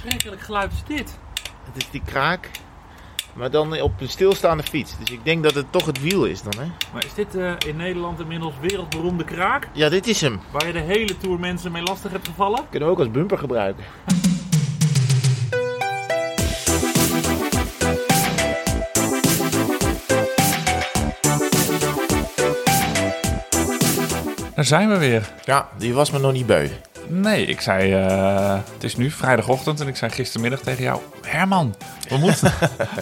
verschrikkelijk 0.00 0.42
geluid 0.42 0.72
is 0.72 0.96
dit? 0.96 1.18
Het 1.64 1.76
is 1.76 1.90
die 1.90 2.02
kraak. 2.04 2.50
Maar 3.32 3.50
dan 3.50 3.80
op 3.80 4.00
een 4.00 4.08
stilstaande 4.08 4.62
fiets. 4.62 4.98
Dus 4.98 5.10
ik 5.10 5.24
denk 5.24 5.42
dat 5.42 5.54
het 5.54 5.72
toch 5.72 5.86
het 5.86 6.00
wiel 6.00 6.24
is 6.24 6.42
dan, 6.42 6.52
hè? 6.58 6.70
Maar 6.92 7.04
is 7.04 7.14
dit 7.14 7.34
eh, 7.34 7.52
in 7.66 7.76
Nederland 7.76 8.20
inmiddels 8.20 8.54
wereldberoemde 8.60 9.24
kraak? 9.24 9.68
Ja, 9.72 9.88
dit 9.88 10.06
is 10.06 10.20
hem. 10.20 10.40
Waar 10.50 10.66
je 10.66 10.72
de 10.72 10.78
hele 10.78 11.16
tour 11.16 11.40
mensen 11.40 11.72
mee 11.72 11.82
lastig 11.82 12.10
hebt 12.10 12.28
gevallen? 12.28 12.60
Kunnen 12.70 12.88
we 12.88 12.94
ook 12.94 13.00
als 13.00 13.10
bumper 13.10 13.38
gebruiken. 13.38 13.84
Daar 24.54 24.64
zijn 24.64 24.88
we 24.88 24.98
weer. 24.98 25.32
Ja, 25.44 25.68
die 25.78 25.94
was 25.94 26.10
me 26.10 26.18
nog 26.18 26.32
niet 26.32 26.46
beu. 26.46 26.68
Nee, 27.12 27.46
ik 27.46 27.60
zei, 27.60 27.92
eh, 27.92 28.58
het 28.74 28.84
is 28.84 28.96
nu 28.96 29.10
vrijdagochtend 29.10 29.80
en 29.80 29.88
ik 29.88 29.96
zei 29.96 30.10
gistermiddag 30.10 30.60
tegen 30.60 30.82
jou, 30.82 31.00
Herman, 31.26 31.74
we 32.10 32.16
moeten, 32.16 32.52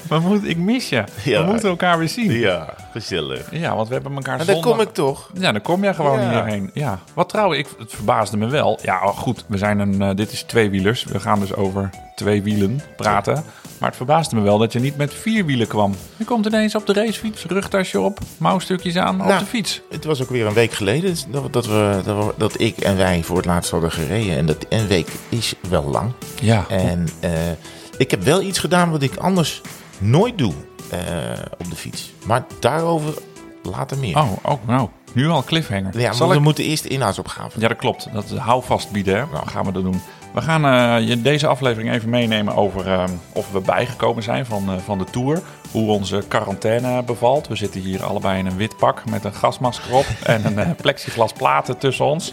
we 0.08 0.18
moeten, 0.18 0.48
ik 0.50 0.56
mis 0.56 0.88
je. 0.88 1.04
Ja. 1.24 1.44
We 1.44 1.50
moeten 1.50 1.68
elkaar 1.68 1.98
weer 1.98 2.08
zien. 2.08 2.30
Ja, 2.32 2.74
gezellig. 2.92 3.46
Ja, 3.50 3.76
want 3.76 3.88
we 3.88 3.94
hebben 3.94 4.14
elkaar 4.14 4.38
En 4.40 4.46
dan 4.46 4.54
zondag... 4.54 4.72
kom 4.72 4.80
ik 4.80 4.92
toch. 4.92 5.30
Ja, 5.34 5.52
dan 5.52 5.60
kom 5.62 5.82
jij 5.82 5.94
gewoon 5.94 6.20
Ja. 6.20 6.30
hierheen. 6.30 6.70
Ja. 6.74 6.98
Wat 7.14 7.28
trouwens, 7.28 7.58
ik, 7.60 7.66
het 7.78 7.92
verbaasde 7.94 8.36
me 8.36 8.46
wel. 8.46 8.78
Ja, 8.82 9.00
oh, 9.04 9.16
goed, 9.18 9.44
we 9.46 9.58
zijn 9.58 9.78
een, 9.78 10.02
eh, 10.02 10.14
dit 10.16 10.32
is 10.32 10.42
tweewielers. 10.42 11.04
We 11.04 11.20
gaan 11.20 11.40
dus 11.40 11.54
over 11.54 11.90
twee 12.14 12.42
wielen 12.42 12.80
praten. 12.96 13.44
Maar 13.78 13.88
het 13.88 13.96
verbaasde 13.96 14.36
me 14.36 14.42
wel 14.42 14.58
dat 14.58 14.72
je 14.72 14.80
niet 14.80 14.96
met 14.96 15.14
vier 15.14 15.44
wielen 15.44 15.66
kwam. 15.66 15.94
Je 16.16 16.24
komt 16.24 16.46
ineens 16.46 16.74
op 16.74 16.86
de 16.86 16.92
racefiets, 16.92 17.44
rugtasje 17.44 18.00
op, 18.00 18.18
mouwstukjes 18.38 18.96
aan, 18.96 19.20
op 19.20 19.26
Nou. 19.26 19.38
de 19.38 19.44
fiets. 19.44 19.80
Het 19.90 20.04
was 20.04 20.22
ook 20.22 20.30
weer 20.30 20.46
een 20.46 20.52
week 20.52 20.72
geleden 20.72 21.16
dat, 21.28 21.52
dat, 21.52 21.66
we, 21.66 22.00
dat, 22.04 22.24
we- 22.24 22.32
dat 22.36 22.60
ik 22.60 22.78
en 22.78 22.96
wij 22.96 23.22
voor 23.22 23.36
het 23.36 23.46
laatst 23.46 23.70
hadden 23.70 23.92
gereden. 23.92 24.36
En 24.36 24.46
dat 24.46 24.66
een 24.68 24.86
week 24.86 25.08
is 25.28 25.54
wel 25.68 25.84
lang. 25.84 26.12
Ja, 26.40 26.64
En 26.68 27.08
eh, 27.20 27.30
ik 27.98 28.10
heb 28.10 28.22
wel 28.22 28.42
iets 28.42 28.58
gedaan 28.58 28.90
wat 28.90 29.02
ik 29.02 29.16
anders 29.16 29.60
nooit 29.98 30.38
doe 30.38 30.52
eh, 30.90 30.98
op 31.58 31.70
de 31.70 31.76
fiets. 31.76 32.12
Maar 32.26 32.46
daarover 32.60 33.14
later 33.62 33.98
meer. 33.98 34.16
oh, 34.16 34.32
oh, 34.42 34.66
nou, 34.66 34.88
nu 35.12 35.28
al 35.28 35.42
cliffhanger. 35.42 36.00
ja, 36.00 36.12
Zal 36.12 36.28
we 36.28 36.34
ik... 36.34 36.40
moeten 36.40 36.64
eerst 36.64 36.82
de 36.82 36.88
inhoudsopgave. 36.88 37.60
Ja, 37.60 37.68
dat 37.68 37.76
klopt. 37.76 38.08
Dat 38.12 38.24
is 38.24 38.36
houvast 38.36 38.90
bieden, 38.90 39.16
hè? 39.16 39.24
Nou, 39.32 39.48
gaan 39.48 39.64
we 39.64 39.72
dat 39.72 39.82
doen. 39.82 40.00
We 40.32 40.40
gaan 40.40 40.64
eh, 40.64 41.08
je 41.08 41.22
deze 41.22 41.46
aflevering 41.46 41.92
even 41.92 42.08
meenemen 42.08 42.54
over 42.54 42.92
eh, 42.92 43.04
of 43.32 43.52
we 43.52 43.60
bijgekomen 43.60 44.22
zijn 44.22 44.46
van, 44.46 44.70
eh, 44.70 44.76
van 44.84 44.98
de 44.98 45.04
tour. 45.04 45.40
Hoe 45.70 45.90
onze 45.90 46.22
quarantaine 46.28 47.02
bevalt. 47.02 47.48
We 47.48 47.56
zitten 47.56 47.80
hier 47.80 48.04
allebei 48.04 48.38
in 48.38 48.46
een 48.46 48.56
wit 48.56 48.76
pak 48.76 49.10
met 49.10 49.24
een 49.24 49.34
gasmasker 49.34 49.94
op 49.94 50.06
en 50.24 50.58
een 50.58 50.76
plexiglas 50.76 51.32
platen 51.32 51.78
tussen 51.78 52.04
ons. 52.04 52.32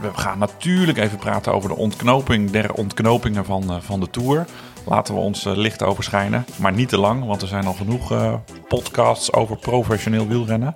We 0.00 0.10
gaan 0.14 0.38
natuurlijk 0.38 0.98
even 0.98 1.18
praten 1.18 1.52
over 1.52 1.68
de 1.68 1.76
ontknoping 1.76 2.50
der 2.50 2.72
ontknopingen 2.72 3.44
van, 3.44 3.82
van 3.82 4.00
de 4.00 4.10
tour. 4.10 4.46
Laten 4.84 5.14
we 5.14 5.20
ons 5.20 5.44
eh, 5.44 5.56
licht 5.56 5.82
overschijnen, 5.82 6.44
maar 6.56 6.72
niet 6.72 6.88
te 6.88 6.98
lang, 6.98 7.24
want 7.24 7.42
er 7.42 7.48
zijn 7.48 7.66
al 7.66 7.72
genoeg 7.72 8.12
eh, 8.12 8.34
podcasts 8.68 9.32
over 9.32 9.56
professioneel 9.56 10.26
wielrennen. 10.26 10.74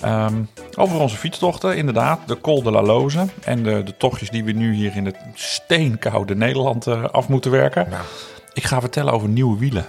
Ehm, 0.00 0.42
over 0.76 1.00
onze 1.00 1.16
fietstochten, 1.16 1.76
inderdaad. 1.76 2.20
De 2.26 2.40
Col 2.40 2.62
de 2.62 2.70
la 2.70 2.82
Loze. 2.82 3.26
En 3.44 3.62
de, 3.62 3.82
de 3.82 3.96
tochtjes 3.96 4.30
die 4.30 4.44
we 4.44 4.52
nu 4.52 4.74
hier 4.74 4.96
in 4.96 5.04
het 5.04 5.16
steenkoude 5.34 6.34
Nederland 6.34 6.86
eh, 6.86 7.04
af 7.04 7.28
moeten 7.28 7.50
werken. 7.50 7.88
Ik 8.52 8.64
ga 8.64 8.80
vertellen 8.80 9.12
over 9.12 9.28
nieuwe 9.28 9.58
wielen. 9.58 9.86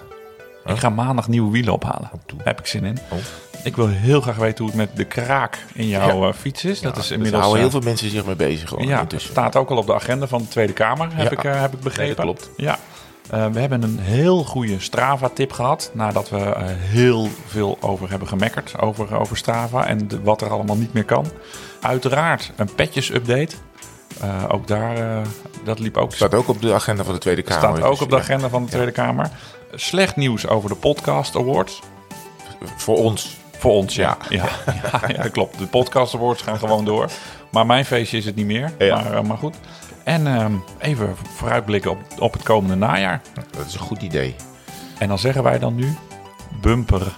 Ik 0.66 0.78
ga 0.78 0.90
maandag 0.90 1.28
nieuwe 1.28 1.52
wielen 1.52 1.74
ophalen. 1.74 2.10
Daar 2.26 2.46
heb 2.46 2.60
ik 2.60 2.66
zin 2.66 2.84
in. 2.84 2.98
Oh. 3.10 3.18
Ik 3.64 3.76
wil 3.76 3.88
heel 3.88 4.22
graag 4.22 4.36
weten 4.36 4.58
hoe 4.58 4.68
het 4.68 4.76
met 4.76 4.98
de 4.98 5.04
kraak 5.04 5.66
in 5.74 5.88
jouw 5.88 6.34
fiets 6.34 6.66
is. 6.66 6.82
dat 6.82 6.98
is 6.98 7.04
Daar 7.04 7.14
inmiddels... 7.18 7.42
houden 7.42 7.62
heel 7.62 7.72
veel 7.72 7.82
mensen 7.82 8.10
zich 8.10 8.26
mee 8.26 8.36
bezig. 8.36 8.70
Gewoon, 8.70 8.88
ja, 8.88 9.06
het 9.08 9.22
staat 9.22 9.56
ook 9.56 9.70
al 9.70 9.78
op 9.78 9.86
de 9.86 9.94
agenda 9.94 10.28
van 10.28 10.42
de 10.42 10.48
Tweede 10.48 10.74
Kamer, 10.74 11.16
heb, 11.16 11.32
ik, 11.32 11.44
eh, 11.44 11.62
heb 11.62 11.74
ik 11.74 11.80
begrepen. 11.80 12.26
Nee, 12.26 12.36
dat 12.36 12.46
klopt. 12.46 12.50
Ja. 12.58 12.80
Eh, 13.30 13.45
we 13.47 13.59
hebben 13.59 13.83
een 13.83 14.00
heel 14.00 14.44
goede 14.44 14.80
Strava-tip 14.80 15.52
gehad. 15.52 15.92
Nadat 15.94 16.30
we 16.30 16.38
eh, 16.38 16.64
heel 16.67 17.28
veel 17.47 17.78
over 17.81 18.09
hebben 18.09 18.27
gemekkerd 18.27 18.80
over, 18.80 19.15
over 19.20 19.38
Strava 19.38 19.86
en 19.88 20.08
de- 20.08 20.21
wat 20.21 20.42
er 20.42 20.49
allemaal 20.49 20.76
niet 20.76 20.93
meer 20.93 21.05
kan. 21.05 21.26
Uiteraard 21.82 22.52
een 22.55 22.76
petjes-update. 22.76 23.55
Eh, 24.21 24.43
ook 24.48 24.67
daar, 24.67 25.26
dat 25.64 25.80
liep 25.80 25.98
ook. 25.98 26.14
Staat 26.14 26.33
ook 26.33 26.48
op 26.48 26.61
de 26.61 26.73
agenda 26.73 27.04
van 27.04 27.14
de 27.14 27.20
Tweede 27.20 27.42
Kamer. 27.42 27.61
staat 27.61 27.83
ook 27.83 27.92
dus, 27.92 28.02
op 28.02 28.10
de 28.10 28.16
ja, 28.16 28.21
agenda 28.21 28.49
van 28.49 28.64
de 28.66 28.71
Tweede 28.71 28.92
Kamer. 28.92 29.30
Slecht 29.73 30.16
nieuws 30.16 30.48
over 30.48 30.70
de 30.70 30.76
Podcast 30.76 31.36
Awards. 31.36 31.82
Voor 32.77 32.98
ons. 32.98 33.37
Voor 33.58 33.71
ons, 33.71 33.95
ja. 33.95 34.17
Ja, 34.30 34.45
ja, 34.66 35.02
ja, 35.08 35.21
dat 35.23 35.32
klopt. 35.32 35.58
De 35.60 35.66
Podcast 35.67 36.16
Awards 36.16 36.42
gaan 36.42 36.58
gewoon 36.58 36.86
door. 36.86 37.10
Maar 37.52 37.66
mijn 37.66 37.86
feestje 37.86 38.17
is 38.17 38.26
het 38.26 38.36
niet 38.36 38.45
meer. 38.45 38.71
Maar, 38.80 39.26
maar 39.26 39.37
goed. 39.37 39.55
En 40.08 40.28
ehm, 40.28 40.54
even 40.80 41.16
vooruitblikken 41.16 41.92
op, 41.92 42.00
op 42.20 42.34
het 42.34 42.44
komende 42.44 42.76
najaar. 42.76 43.22
Dat 43.52 43.66
is 43.66 43.73
een 43.73 43.80
goed 43.80 44.02
idee. 44.02 44.36
En 45.00 45.08
dan 45.08 45.20
zeggen 45.20 45.44
wij 45.44 45.60
dan 45.60 45.76
nu 45.76 45.95
bumper. 46.62 47.16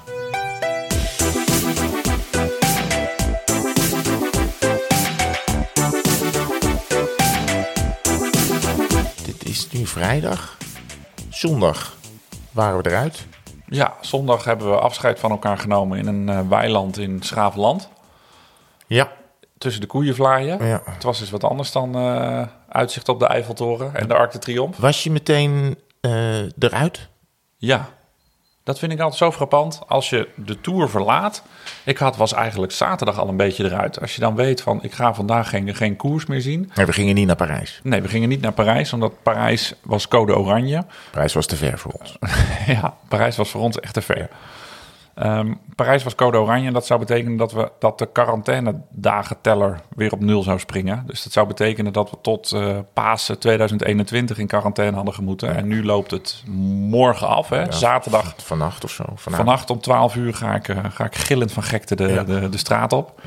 Dit 9.26 9.46
is 9.46 9.72
nu 9.72 9.86
vrijdag. 9.86 10.58
Zondag 11.30 11.96
waren 12.52 12.84
we 12.84 12.90
eruit. 12.90 13.28
Ja, 13.66 13.94
zondag 14.02 14.44
hebben 14.44 14.70
we 14.70 14.80
afscheid 14.80 15.20
van 15.20 15.32
elkaar 15.32 15.58
genomen 15.58 15.98
in 15.98 16.08
een 16.08 16.30
eh, 16.30 16.48
weiland 16.48 16.98
in 16.98 17.22
Schaafland. 17.22 17.90
Ja. 18.88 19.12
Tussen 19.58 19.82
de 19.82 19.88
koeien 19.88 20.16
vlaaien. 20.16 20.66
ja. 20.66 20.82
Het 20.86 21.04
was 21.04 21.20
dus 21.20 21.30
wat 21.30 21.44
anders 21.44 21.72
dan 21.72 21.96
eh, 21.96 22.48
uitzicht 22.70 23.10
op 23.10 23.20
de 23.20 23.26
Eiffeltoren 23.26 23.96
en 23.96 24.08
de 24.08 24.14
Arc 24.14 24.32
de 24.32 24.40
Triomphe. 24.40 24.82
Was 24.82 25.04
je 25.04 25.12
meteen 25.12 25.78
eh, 26.02 26.42
eruit? 26.60 27.08
Ja, 27.58 27.90
dat 28.70 28.80
vind 28.80 28.92
ik 28.92 29.00
altijd 29.00 29.18
zo 29.20 29.32
frappant. 29.32 29.82
Als 29.88 30.10
je 30.10 30.28
de 30.36 30.62
Tour 30.62 30.90
verlaat. 30.90 31.44
Ik 31.84 31.98
had, 31.98 32.18
was 32.18 32.34
eigenlijk 32.34 32.72
zaterdag 32.72 33.20
al 33.20 33.28
een 33.28 33.38
beetje 33.38 33.64
eruit. 33.64 34.02
Als 34.02 34.16
je 34.16 34.22
dan 34.22 34.36
weet 34.36 34.62
van, 34.62 34.84
ik 34.84 34.94
ga 34.94 35.14
vandaag 35.14 35.50
geen, 35.50 35.76
geen 35.76 35.96
koers 35.96 36.26
meer 36.26 36.42
zien. 36.42 36.72
Nee, 36.76 36.86
we 36.86 36.94
gingen 36.94 37.16
niet 37.16 37.28
naar 37.28 37.36
Parijs. 37.36 37.80
Nee, 37.84 38.02
we 38.02 38.08
gingen 38.08 38.30
niet 38.30 38.42
naar 38.42 38.52
Parijs, 38.52 38.94
omdat 38.94 39.24
Parijs 39.24 39.74
was 39.82 40.08
code 40.08 40.38
oranje. 40.38 40.86
Parijs 41.12 41.34
was 41.34 41.46
te 41.46 41.56
ver 41.56 41.80
voor 41.80 41.92
ons. 41.92 42.18
ja, 42.82 42.98
Parijs 43.08 43.36
was 43.36 43.50
voor 43.50 43.62
ons 43.62 43.80
echt 43.80 43.94
te 43.94 44.02
ver. 44.02 44.30
Ehm, 45.20 45.54
Parijs 45.76 46.04
was 46.04 46.16
code 46.16 46.38
oranje 46.38 46.68
en 46.68 46.74
dat 46.74 46.86
zou 46.86 47.00
betekenen 47.00 47.38
dat, 47.38 47.52
we, 47.52 47.72
dat 47.80 47.98
de 47.98 48.12
quarantainedagenteller 48.12 49.80
weer 49.96 50.12
op 50.12 50.20
nul 50.20 50.44
zou 50.44 50.60
springen. 50.60 51.04
Dus 51.08 51.24
dat 51.24 51.34
zou 51.34 51.48
betekenen 51.48 51.94
dat 51.94 52.10
we 52.10 52.18
tot 52.22 52.52
eh 52.52 52.78
Pasen 52.94 53.40
2021 53.40 54.38
in 54.38 54.48
quarantaine 54.48 54.96
hadden 54.96 55.14
gemoeten. 55.14 55.56
En 55.56 55.68
nu 55.68 55.86
loopt 55.86 56.12
het 56.12 56.44
morgen 56.90 57.28
af, 57.28 57.50
hè? 57.50 57.72
zaterdag. 57.72 58.34
Vannacht 58.38 58.84
of 58.84 58.92
zo. 58.92 59.04
Vanavond. 59.04 59.36
Vannacht 59.36 59.70
om 59.70 59.80
12 59.80 60.16
uur 60.16 60.34
ga 60.34 60.56
ik, 60.56 60.68
eh, 60.68 60.78
ga 60.90 61.06
ik 61.06 61.16
gillend 61.16 61.52
van 61.52 61.64
gekte 61.64 61.96
de, 61.96 62.08
Ja. 62.08 62.24
de, 62.24 62.50
de 62.50 62.58
straat 62.58 62.94
op. 62.94 63.22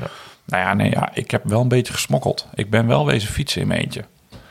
Nou 0.45 0.63
ja, 0.63 0.73
nee, 0.73 0.89
ja, 0.89 1.09
ik 1.13 1.31
heb 1.31 1.43
wel 1.45 1.61
een 1.61 1.67
beetje 1.67 1.93
gesmokkeld. 1.93 2.47
Ik 2.53 2.69
ben 2.69 2.87
wel 2.87 3.05
wezen 3.05 3.29
fietsen 3.29 3.61
in 3.61 3.67
mijn 3.67 3.79
eentje. 3.79 4.03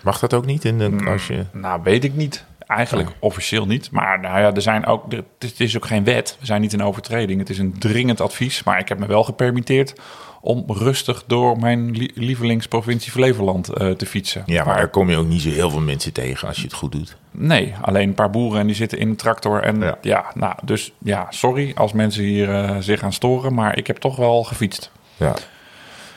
Mag 0.03 0.19
dat 0.19 0.34
ook 0.34 0.47
niet? 0.47 0.64
In 0.64 0.78
de, 0.78 1.10
als 1.10 1.26
je... 1.26 1.44
Nou, 1.53 1.80
weet 1.82 2.04
ik 2.04 2.14
niet. 2.14 2.44
Eigenlijk 2.77 3.10
officieel 3.19 3.66
niet. 3.66 3.91
Maar 3.91 4.21
nou 4.21 4.38
ja, 4.41 4.55
er 4.55 4.62
zijn 4.62 4.87
ook, 4.87 5.12
er- 5.12 5.25
het 5.38 5.60
is 5.60 5.77
ook 5.77 5.87
geen 5.87 6.05
wet. 6.05 6.37
We 6.41 6.47
zijn 6.47 6.60
niet 6.60 6.72
in 6.72 6.83
overtreding. 6.83 7.38
Het 7.41 7.50
is 7.50 7.59
een 7.59 7.78
dringend 7.78 8.21
advies. 8.21 8.62
Maar 8.62 8.78
ik 8.78 8.88
heb 8.88 8.99
me 8.99 9.06
wel 9.06 9.25
gepermitteerd 9.25 9.93
om 10.41 10.65
rustig 10.66 11.25
door 11.27 11.59
mijn 11.59 11.91
li- 11.91 12.10
lievelingsprovincie 12.15 13.12
Flevoland 13.12 13.69
eh, 13.69 13.91
te 13.91 14.06
fietsen. 14.06 14.43
Ja, 14.47 14.65
maar 14.65 14.77
daar 14.77 14.88
kom 14.88 15.10
je 15.10 15.16
ook 15.16 15.27
niet 15.27 15.41
zo 15.41 15.49
heel 15.50 15.71
veel 15.71 15.81
mensen 15.81 16.12
tegen 16.12 16.49
als 16.49 16.56
je 16.56 16.62
het 16.62 16.72
goed 16.72 16.93
doet. 16.93 17.16
Nee, 17.31 17.75
alleen 17.81 18.09
een 18.09 18.15
paar 18.15 18.31
boeren 18.31 18.60
en 18.60 18.66
die 18.66 18.77
zitten 18.77 18.99
in 18.99 19.09
een 19.09 19.16
tractor. 19.16 19.62
En 19.62 19.81
Ja. 19.81 19.99
ja, 20.00 20.25
nou, 20.34 20.54
dus 20.65 20.93
ja, 20.99 21.27
sorry 21.31 21.72
als 21.75 21.93
mensen 21.93 22.22
hier 22.25 22.54
eh, 22.54 22.77
zich 22.81 23.03
aan 23.03 23.12
storen. 23.12 23.54
Maar 23.54 23.77
ik 23.78 23.87
heb 23.87 23.97
toch 23.97 24.16
wel 24.16 24.44
gefietst. 24.44 24.91
Ja. 25.16 25.34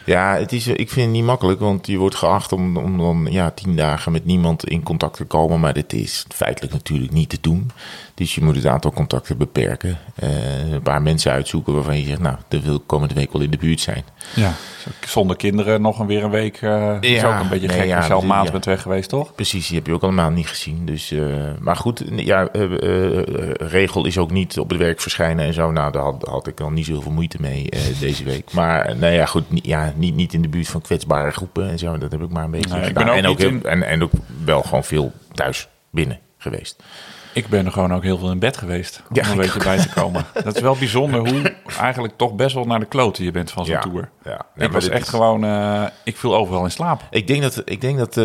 Ja, 0.06 0.38
het 0.38 0.52
is, 0.52 0.68
ik 0.68 0.90
vind 0.90 1.06
het 1.06 1.16
niet 1.16 1.24
makkelijk, 1.24 1.60
want 1.60 1.88
je 1.88 1.98
wordt 1.98 2.16
geacht 2.16 2.52
om, 2.52 2.78
om 2.78 2.98
dan 2.98 3.28
ja, 3.30 3.52
tien 3.52 3.76
dagen 3.76 4.12
met 4.12 4.26
niemand 4.26 4.66
in 4.66 4.84
contact 4.84 5.18
te 5.18 5.26
komen. 5.26 5.60
Maar 5.60 5.74
dit 5.74 5.94
is 5.94 6.26
feitelijk 6.30 6.74
natuurlijk 6.74 7.12
niet 7.12 7.30
te 7.30 7.38
doen. 7.42 7.72
Dus 8.16 8.36
je 8.36 8.42
moet 8.44 8.56
het 8.56 8.66
aantal 8.66 8.92
contacten 8.92 9.38
beperken. 9.38 9.98
Eh, 10.16 10.72
een 10.72 10.82
paar 10.82 11.02
mensen 11.02 11.32
uitzoeken 11.32 11.74
waarvan 11.74 11.98
je 12.00 12.06
zegt, 12.06 12.20
nou, 12.20 12.36
dat 12.48 12.62
wil 12.62 12.76
ik 12.76 12.82
komende 12.86 13.14
week 13.14 13.32
wel 13.34 13.42
in 13.42 13.52
de 13.52 13.58
buurt 13.58 13.80
zijn. 13.80 14.04
Ja. 14.36 14.54
Zonder 15.06 15.36
kinderen 15.36 15.82
nog 15.82 16.00
een 16.00 16.06
weer 16.08 16.24
een 16.24 16.30
week. 16.30 16.58
eh 16.62 16.98
is 17.00 17.10
Ja, 17.22 17.36
ook 17.36 17.44
een 17.44 17.50
beetje 17.50 17.68
nee, 17.68 17.78
gek. 17.78 17.88
ja, 17.88 17.98
als 17.98 18.06
je 18.08 18.12
al 18.14 18.18
een 18.20 18.26
die- 18.26 18.34
maand 18.34 18.46
ja. 18.46 18.52
bent 18.52 18.66
weg 18.66 18.82
geweest, 18.82 19.10
toch? 19.10 19.36
Precies, 19.36 19.68
die 19.68 19.78
heb 19.78 19.88
je 19.88 19.94
ook 19.94 20.02
allemaal 20.04 20.30
niet 20.30 20.48
gezien. 20.48 20.86
Dus, 20.86 21.12
eh, 21.12 21.26
maar 21.60 21.76
goed, 21.76 22.04
ja, 22.16 22.50
regel 23.58 24.06
is 24.06 24.18
ook 24.18 24.32
niet 24.32 24.60
op 24.60 24.70
het 24.70 24.78
werk 24.80 25.02
verschijnen 25.02 25.46
en 25.46 25.54
zo. 25.54 25.72
Nou, 25.72 25.92
daar 25.92 26.04
had, 26.04 26.24
had 26.30 26.48
ik 26.48 26.60
al 26.60 26.70
niet 26.72 26.86
zoveel 26.86 27.12
moeite 27.12 27.38
mee 27.40 27.70
deze 28.00 28.24
week. 28.24 28.52
Maar 28.54 28.96
nou 28.98 29.14
ja, 29.14 29.26
goed, 29.26 29.44
ja, 29.50 29.94
niet, 29.96 30.16
niet 30.16 30.34
in 30.34 30.42
de 30.42 30.48
buurt 30.48 30.68
van 30.68 30.82
kwetsbare 30.82 31.32
groepen 31.32 31.70
en 31.70 31.80
zo. 31.80 31.98
Dat 31.98 32.12
heb 32.12 32.22
ik 32.22 32.30
maar 32.30 32.44
een 32.44 32.52
beetje 32.52 32.76
Nee, 32.76 32.84
gedaan. 32.84 33.04
ben 33.04 33.14
ook 33.14 33.20
en, 33.20 33.26
ook 33.26 33.38
niet 33.38 33.48
heel- 33.48 33.58
in- 33.58 33.64
en, 33.66 33.84
en 33.84 34.04
ook 34.04 34.12
wel 34.46 34.62
gewoon 34.62 34.84
veel 34.84 35.12
thuis 35.34 35.68
binnen 35.90 36.20
geweest. 36.38 36.84
Ik 37.36 37.48
ben 37.48 37.66
er 37.66 37.72
gewoon 37.72 37.94
ook 37.94 38.04
heel 38.04 38.18
veel 38.18 38.32
in 38.32 38.40
bed 38.40 38.58
geweest 38.58 39.02
om 39.10 39.16
Ja, 39.16 39.30
een 39.30 39.38
beetje 39.38 39.64
bij 39.64 39.78
te 39.78 39.90
komen. 39.94 40.26
Dat 40.44 40.56
is 40.56 40.62
wel 40.62 40.76
bijzonder 40.76 41.20
hoe 41.30 41.54
eigenlijk 41.80 42.14
toch 42.18 42.34
best 42.36 42.56
wel 42.56 42.64
naar 42.66 42.80
de 42.80 42.86
kloten 42.86 43.24
je 43.24 43.32
bent 43.32 43.52
van 43.52 43.66
zo'n 43.66 43.74
Ja, 43.76 43.82
tour. 43.82 44.10
ja. 44.24 44.42
Nee, 44.56 44.68
ik 44.68 44.74
was 44.74 44.88
echt 44.90 45.02
is- 45.04 45.10
gewoon, 45.10 45.44
eh, 45.46 45.84
ik 46.04 46.18
viel 46.18 46.36
overal 46.36 46.64
in 46.64 46.72
slaap. 46.72 47.02
Ik 47.10 47.28
denk 47.28 47.42
dat, 47.42 47.62
ik 47.66 47.82
denk 47.82 47.98
dat 47.98 48.18
eh, 48.18 48.24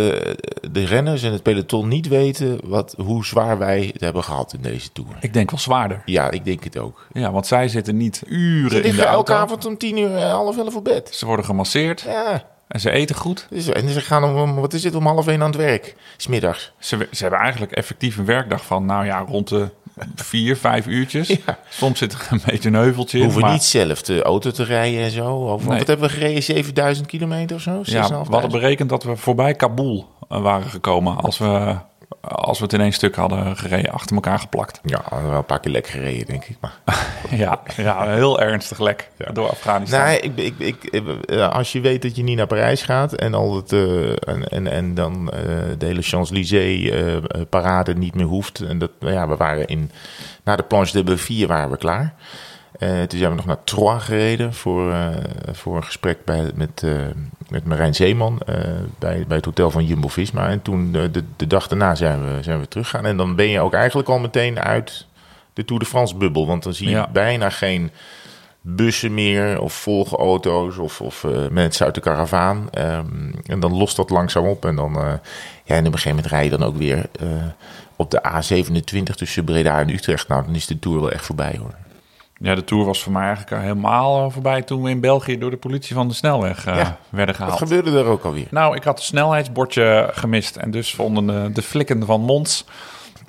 de 0.71 0.85
renners 0.85 1.23
en 1.23 1.33
het 1.33 1.43
peloton 1.43 1.89
niet 1.89 2.09
weten 2.09 2.61
wat, 2.65 2.95
hoe 2.99 3.25
zwaar 3.25 3.59
wij 3.59 3.91
het 3.93 4.01
hebben 4.01 4.25
gehad 4.25 4.53
in 4.53 4.63
deze 4.63 4.93
tour. 4.93 5.11
Ik 5.21 5.33
denk 5.33 5.51
wel 5.51 5.61
zwaarder. 5.61 6.03
Ja, 6.05 6.31
ik 6.31 6.45
denk 6.45 6.65
het 6.65 6.79
ook. 6.79 7.07
Ja, 7.13 7.33
want 7.33 7.47
zij 7.47 7.69
zitten 7.69 7.97
niet 7.97 8.23
uren 8.27 8.71
Ze 8.71 8.77
in 8.77 8.83
de 8.83 8.89
liggen 8.89 9.07
elke 9.07 9.33
auto. 9.33 9.45
avond 9.45 9.67
om 9.67 9.77
tien 9.79 9.97
uur, 9.99 10.17
eh, 10.17 10.31
half 10.33 10.59
elf 10.59 10.77
op 10.77 10.85
bed. 10.85 11.09
Ze 11.15 11.27
worden 11.27 11.45
gemasseerd 11.45 12.01
Ja, 12.01 12.43
en 12.71 12.81
ze 12.81 12.91
eten 12.91 13.17
goed. 13.17 13.47
dus, 13.51 13.69
en 13.69 13.89
ze 13.89 14.01
gaan 14.01 14.25
om, 14.25 14.55
wat 14.55 14.73
is 14.73 14.85
het, 14.85 14.95
om 14.95 15.07
half 15.07 15.27
één 15.27 15.41
aan 15.43 15.47
het 15.51 15.57
werk. 15.57 15.95
Smiddags. 16.17 16.73
Ze, 16.79 17.09
ze 17.13 17.23
hebben 17.23 17.41
eigenlijk 17.41 17.73
effectief 17.73 18.17
een 18.17 18.25
werkdag 18.25 18.65
van, 18.65 18.85
nou 18.85 19.05
ja, 19.05 19.25
rond 19.29 19.49
de 19.49 19.69
vier, 20.15 20.57
vijf 20.57 20.87
uurtjes. 20.87 21.29
Ja. 21.47 21.59
Soms 21.69 21.99
zit 21.99 22.13
er 22.13 22.27
een 22.31 22.41
beetje 22.47 22.69
een 22.69 22.75
heuveltje 22.75 23.17
We 23.19 23.19
in. 23.19 23.25
hoeven 23.25 23.43
maar- 23.43 23.53
niet 23.53 23.63
zelf 23.63 24.03
de 24.03 24.23
auto 24.23 24.51
te 24.51 24.65
rijden 24.65 25.01
en 25.03 25.11
zo. 25.11 25.31
Of, 25.35 25.67
Nee. 25.69 25.79
Wat 25.79 25.87
hebben 25.87 26.09
we 26.09 26.15
gereden? 26.15 26.43
7000 26.43 27.07
kilometer 27.07 27.57
of 27.57 27.63
zo? 27.63 27.83
6.500? 27.83 27.85
Ja, 27.91 28.09
we 28.09 28.33
hadden 28.33 28.51
berekend 28.51 28.89
dat 28.89 29.03
we 29.03 29.17
voorbij 29.17 29.55
Kabul 29.55 30.09
eh, 30.29 30.41
waren 30.43 30.67
gekomen 30.71 31.17
als 31.17 31.39
we, 31.39 31.77
als 32.21 32.59
we 32.59 32.65
het 32.65 32.73
in 32.73 32.81
één 32.81 32.93
stuk 32.93 33.15
hadden 33.15 33.57
gereden, 33.57 33.93
achter 33.93 34.15
elkaar 34.15 34.39
geplakt. 34.39 34.81
Ja, 34.83 35.03
we 35.11 35.29
wel 35.29 35.39
een 35.39 35.45
paar 35.45 35.61
keer 35.61 35.73
lek 35.73 35.87
gereden, 35.87 36.27
denk 36.27 36.45
ik. 36.45 36.57
Maar. 36.61 36.79
Ja, 37.31 37.61
ja 37.77 38.09
heel 38.09 38.41
ernstig 38.41 38.79
lek 38.79 39.11
door 39.33 39.49
Afghanistan. 39.49 40.05
Nee, 40.05 40.21
ik, 40.21 40.39
ik, 40.59 40.85
ik, 40.85 41.05
eh, 41.25 41.53
als 41.53 41.73
je 41.73 41.81
weet 41.81 42.03
dat 42.03 42.17
je 42.17 42.23
niet 42.23 42.37
naar 42.37 42.47
Parijs 42.47 42.83
gaat 42.83 43.13
en, 43.13 43.35
al 43.35 43.57
het, 43.57 43.73
eh, 43.73 44.11
en, 44.11 44.49
en, 44.49 44.67
en 44.67 44.95
dan 44.95 45.31
eh, 45.31 45.41
de 45.79 45.87
hele 45.87 46.03
Champs-Élysées-parade 46.03 47.95
niet 47.95 48.15
meer 48.15 48.27
hoeft. 48.27 48.61
En 48.61 48.79
dat, 48.79 48.91
ja, 49.01 49.29
we 49.29 49.37
waren 49.37 49.67
in, 49.67 49.91
na 50.45 50.57
de 50.57 50.63
Planche 50.63 50.93
de 50.93 51.05
Belleville 51.05 51.47
waren 51.47 51.71
we 51.71 51.77
klaar. 51.77 52.15
Eh, 52.81 53.03
toen 53.03 53.19
zijn 53.19 53.31
we 53.31 53.37
nog 53.37 53.47
naar 53.47 53.65
Troyes 53.65 54.03
gereden 54.03 54.55
voor, 54.55 54.93
eh, 54.93 55.09
voor 55.53 55.77
een 55.77 55.85
gesprek 55.85 56.25
bij, 56.25 56.51
met, 56.55 56.83
eh, 56.83 56.93
met 57.49 57.65
Marijn 57.65 57.95
Zeeman 57.95 58.41
bij, 58.99 59.25
bij 59.29 59.37
het 59.37 59.45
hotel 59.45 59.71
van 59.71 59.85
Jumbo-Visma. 59.85 60.49
En 60.49 60.63
toen 60.63 60.93
de, 60.93 61.25
de 61.37 61.47
dag 61.47 61.69
daarna 61.69 61.95
zijn 61.95 62.25
we, 62.25 62.43
zijn 62.43 62.61
we 62.61 62.69
teruggegaan. 62.69 63.07
En 63.07 63.17
dan 63.17 63.37
ben 63.37 63.49
je 63.49 63.61
ook 63.61 63.75
eigenlijk 63.75 64.09
al 64.09 64.19
meteen 64.19 64.61
uit 64.61 65.07
de 65.53 65.65
Tour 65.65 65.83
de 65.83 65.89
France-bubbel. 65.89 66.47
Want 66.47 66.63
dan 66.63 66.75
zie 66.75 66.89
je 66.89 66.95
Ja. 66.95 67.09
bijna 67.13 67.51
geen 67.51 67.91
bussen 68.61 69.15
meer 69.15 69.61
of 69.61 69.73
volgauto's 69.73 70.79
of, 70.79 71.01
of 71.01 71.25
eh, 71.25 71.49
mensen 71.51 71.87
uit 71.87 71.95
de 71.95 72.01
karavaan. 72.01 72.69
Ehm, 72.71 73.33
en 73.47 73.61
dan 73.61 73.77
lost 73.77 73.97
dat 73.97 74.11
langzaam 74.11 74.47
op. 74.47 74.65
En 74.65 74.77
dan, 74.77 74.93
ja, 75.65 75.75
en 75.75 75.79
op 75.79 75.85
een 75.87 75.93
gegeven 75.93 76.09
moment 76.09 76.27
rij 76.27 76.45
je 76.45 76.51
dan 76.51 76.63
ook 76.63 76.77
weer 76.77 77.07
op 77.97 78.11
de 78.11 78.23
A27 78.25 79.15
tussen 79.15 79.45
Breda 79.45 79.81
en 79.81 79.91
Utrecht. 79.91 80.29
Nou, 80.29 80.45
dan 80.45 80.55
is 80.55 80.67
de 80.67 80.79
Tour 80.79 81.01
wel 81.01 81.11
echt 81.11 81.25
voorbij 81.25 81.57
hoor. 81.59 81.75
Ja, 82.43 82.55
de 82.55 82.65
Tour 82.65 82.85
was 82.85 83.03
voor 83.03 83.13
mij 83.13 83.27
eigenlijk 83.27 83.63
helemaal 83.63 84.31
voorbij 84.31 84.63
toen 84.63 84.83
we 84.83 84.91
in 84.91 85.01
België 85.01 85.39
door 85.39 85.51
de 85.51 85.57
politie 85.57 85.95
van 85.95 86.09
de 86.09 86.15
snelweg 86.15 86.67
eh, 86.67 86.77
Ja, 86.77 86.97
werden 87.09 87.27
Wat 87.27 87.37
gehaald. 87.37 87.59
gebeurde 87.59 87.99
er 87.99 88.05
ook 88.05 88.25
alweer? 88.25 88.47
Nou, 88.51 88.77
ik 88.77 88.85
had 88.85 88.95
het 88.99 89.07
snelheidsbordje 89.07 90.11
gemist 90.13 90.57
en 90.57 90.71
dus 90.71 90.95
vonden 90.95 91.27
de, 91.27 91.53
de 91.53 91.63
flikken 91.63 92.07
van 92.07 92.21
Mons 92.21 92.65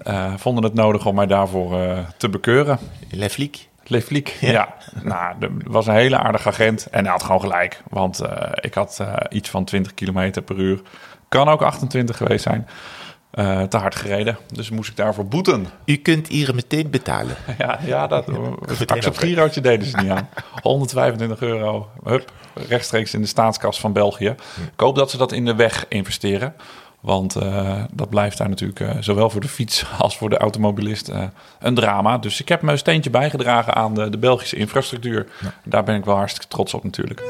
eh, 0.04 0.34
vonden 0.38 0.63
het 0.63 0.74
nodig 0.74 1.06
om 1.06 1.16
mij 1.16 1.25
daarvoor 1.28 1.81
eh, 1.81 1.98
te 2.18 2.30
bekeuren. 2.30 2.80
Le 3.10 3.30
Flic? 3.30 3.68
Le 3.84 4.02
Flic, 4.02 4.38
ja. 4.42 4.74
Nou, 5.04 5.36
er 5.40 5.52
was 5.63 5.88
een 5.88 5.94
hele 5.94 6.18
aardige 6.18 6.48
agent 6.50 6.88
en 6.92 7.04
hij 7.04 7.12
had 7.12 7.24
gewoon 7.24 7.42
gelijk. 7.42 7.81
Want 7.90 8.22
ik 8.54 8.74
had 8.74 9.04
iets 9.30 9.50
van 9.50 9.63
20 9.66 9.94
kilometer 9.94 10.42
per 10.42 10.56
uur, 10.58 10.81
kan 11.30 11.50
ook 11.50 11.62
28 11.62 12.18
geweest 12.18 12.44
zijn, 12.44 12.68
eh, 13.31 13.62
te 13.62 13.78
hard 13.78 13.95
gereden. 13.95 14.38
Dus 14.54 14.69
moest 14.69 14.89
ik 14.89 14.95
daarvoor 14.95 15.25
boeten. 15.25 15.68
U 15.86 15.95
kunt 15.95 16.28
hier 16.28 16.56
meteen 16.56 16.89
betalen. 16.89 17.36
Ja, 17.57 17.80
ja 17.86 18.07
dat, 18.07 18.25
het 18.25 18.80
Meteen 18.80 18.88
acceptgirootje 18.88 19.62
deden 19.62 19.88
ze 19.88 19.98
niet 19.98 20.10
aan. 20.18 20.30
125 20.62 21.42
euro, 21.42 21.89
hup, 22.04 22.31
rechtstreeks 22.54 23.13
in 23.13 23.22
de 23.22 23.28
staatskast 23.28 23.80
van 23.80 23.94
België. 23.94 24.36
Ik 24.74 24.80
hoop 24.80 24.95
dat 24.95 25.12
ze 25.12 25.18
dat 25.18 25.31
in 25.31 25.45
de 25.45 25.56
weg 25.56 25.86
investeren. 25.88 26.54
Want 27.00 27.36
eh, 27.36 27.83
dat 27.94 28.10
blijft 28.10 28.38
daar 28.38 28.50
natuurlijk 28.50 28.80
eh, 28.80 28.89
zowel 29.00 29.30
voor 29.30 29.42
de 29.42 29.48
fiets 29.48 29.86
als 29.98 30.18
voor 30.18 30.30
de 30.30 30.38
automobilist 30.38 31.12
een 31.60 31.75
drama. 31.75 32.18
Dus 32.18 32.42
ik 32.42 32.50
heb 32.50 32.62
mijn 32.62 32.77
steentje 32.77 33.10
bijgedragen 33.10 33.75
aan 33.75 33.94
de, 33.94 34.10
de 34.10 34.18
Belgische 34.18 34.56
infrastructuur. 34.56 35.27
Daar 35.63 35.84
ben 35.84 35.95
ik 35.95 36.06
wel 36.06 36.16
hartstikke 36.16 36.48
trots 36.48 36.74
op 36.74 36.84
natuurlijk. 36.84 37.22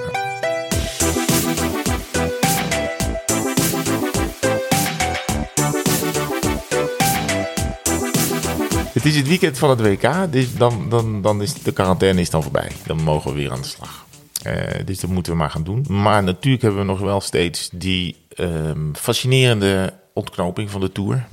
Het 9.02 9.10
is 9.10 9.18
het 9.18 9.28
weekend 9.28 9.58
van 9.58 9.70
het 9.70 9.82
WK, 9.82 10.32
dus 10.32 10.56
dan, 10.56 10.90
dan, 10.90 11.22
dan 11.22 11.42
is 11.42 11.54
de 11.54 11.72
quarantaine 11.72 12.22
is 12.22 12.30
dan 12.30 12.44
voorbij. 12.44 12.72
Dan 12.86 13.04
mogen 13.04 13.32
we 13.32 13.38
weer 13.38 13.52
aan 13.52 13.62
de 13.62 13.68
slag. 13.68 14.06
Eh, 14.44 14.86
dus 14.86 15.00
dat 15.00 15.10
moeten 15.10 15.32
we 15.32 15.38
maar 15.38 15.50
gaan 15.50 15.64
doen. 15.64 15.86
Maar 15.88 16.24
natuurlijk 16.24 16.64
hebben 16.64 16.82
we 16.82 16.88
nog 16.88 17.00
wel 17.00 17.22
steeds 17.22 17.70
die 17.74 18.16
ehm, 18.36 18.94
fascinerende 18.94 19.94
ontknoping 20.14 20.70
van 20.72 20.82
de 20.82 20.92
Tour 20.92 21.26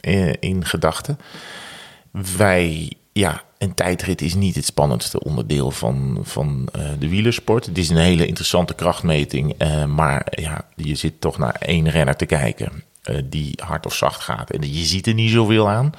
eh, 0.00 0.32
in 0.40 0.64
gedachten. 0.64 1.18
Wij, 2.36 2.92
ja, 3.12 3.42
een 3.58 3.74
tijdrit 3.74 4.20
is 4.20 4.34
niet 4.34 4.54
het 4.54 4.64
spannendste 4.64 5.20
onderdeel 5.20 5.70
van, 5.70 6.18
van 6.22 6.68
eh, 6.72 6.82
de 6.98 7.08
wielersport. 7.08 7.66
Het 7.66 7.78
is 7.78 7.88
een 7.88 7.96
hele 7.96 8.26
interessante 8.26 8.74
krachtmeting, 8.74 9.54
maar 9.86 10.26
ja, 10.30 10.66
je 10.76 10.94
zit 10.94 11.20
toch 11.20 11.38
naar 11.38 11.54
één 11.54 11.90
renner 11.90 12.16
te 12.16 12.26
kijken 12.26 12.84
die 13.24 13.52
hard 13.64 13.86
of 13.86 13.94
zacht 13.94 14.20
gaat. 14.20 14.50
En 14.50 14.72
je 14.72 14.84
ziet 14.84 15.06
er 15.06 15.14
niet 15.14 15.30
zoveel 15.30 15.68
aan. 15.68 15.92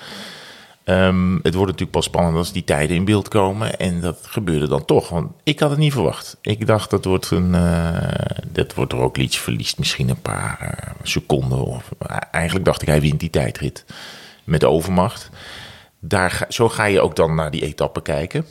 Ehm, 0.84 1.34
het 1.34 1.54
wordt 1.54 1.72
natuurlijk 1.72 1.92
pas 1.92 2.06
spannend 2.06 2.38
als 2.38 2.52
die 2.52 2.64
tijden 2.64 2.96
in 2.96 3.06
beeld 3.06 3.28
komen. 3.28 3.80
En 3.80 4.02
dat 4.02 4.20
gebeurde 4.22 4.68
dan 4.68 4.86
toch. 4.86 5.10
Want 5.10 5.32
ik 5.44 5.60
had 5.60 5.70
het 5.70 5.80
niet 5.80 5.94
verwacht. 5.94 6.38
Ik 6.42 6.68
dacht 6.68 6.90
dat 6.90 7.06
wordt 7.06 7.32
een. 7.32 7.56
eh 7.56 8.42
dat 8.52 8.74
wordt 8.74 8.94
er 8.94 9.00
ook 9.00 9.18
iets 9.18 9.38
verliest. 9.38 9.78
Misschien 9.78 10.10
een 10.10 10.22
paar 10.22 10.58
eh, 10.60 10.92
seconden. 11.04 11.64
Of, 11.66 11.90
eigenlijk 12.32 12.66
dacht 12.66 12.82
ik, 12.82 12.88
hij 12.88 13.02
wint 13.02 13.20
die 13.20 13.30
tijdrit. 13.30 13.86
Met 14.44 14.64
overmacht. 14.64 15.30
Daar 16.00 16.46
zo 16.50 16.70
ga 16.70 16.86
je 16.86 17.02
ook 17.02 17.16
dan 17.16 17.36
naar 17.36 17.52
die 17.52 17.62
etappe 17.62 18.02
kijken. 18.02 18.46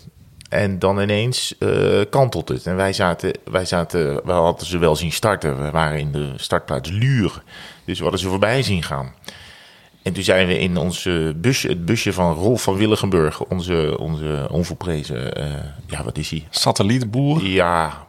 En 0.49 0.79
dan 0.79 1.01
ineens 1.01 1.59
eh, 1.59 2.01
kantelt 2.11 2.49
het. 2.49 2.67
En 2.67 2.77
wij 2.77 2.93
zaten, 2.93 3.33
wij 3.51 3.65
zaten, 3.65 4.21
we 4.25 4.33
hadden 4.33 4.67
ze 4.67 4.79
wel 4.79 4.97
zien 4.97 5.13
starten. 5.13 5.65
We 5.65 5.71
waren 5.71 5.99
in 5.99 6.13
de 6.13 6.33
startplaats 6.37 6.91
Luur. 6.91 7.43
Dus 7.85 7.97
we 7.97 8.03
hadden 8.03 8.21
ze 8.21 8.29
voorbij 8.29 8.63
zien 8.63 8.83
gaan. 8.83 9.15
En 10.03 10.13
toen 10.13 10.23
zijn 10.23 10.47
we 10.47 10.59
in 10.59 10.77
ons 10.77 11.07
eh, 11.07 11.15
busje, 11.37 11.69
het 11.69 11.85
busje 11.85 12.13
van 12.13 12.33
Rolf 12.35 12.63
van 12.63 12.77
Willigenburg, 12.77 13.41
onze, 13.45 13.97
onze 13.99 14.47
onvolprezen, 14.51 15.35
eh, 15.35 15.47
ja, 15.87 16.05
wat 16.05 16.19
is 16.19 16.31
hij? 16.31 16.47
Satellietboer, 16.51 17.43
Ja, 17.45 18.07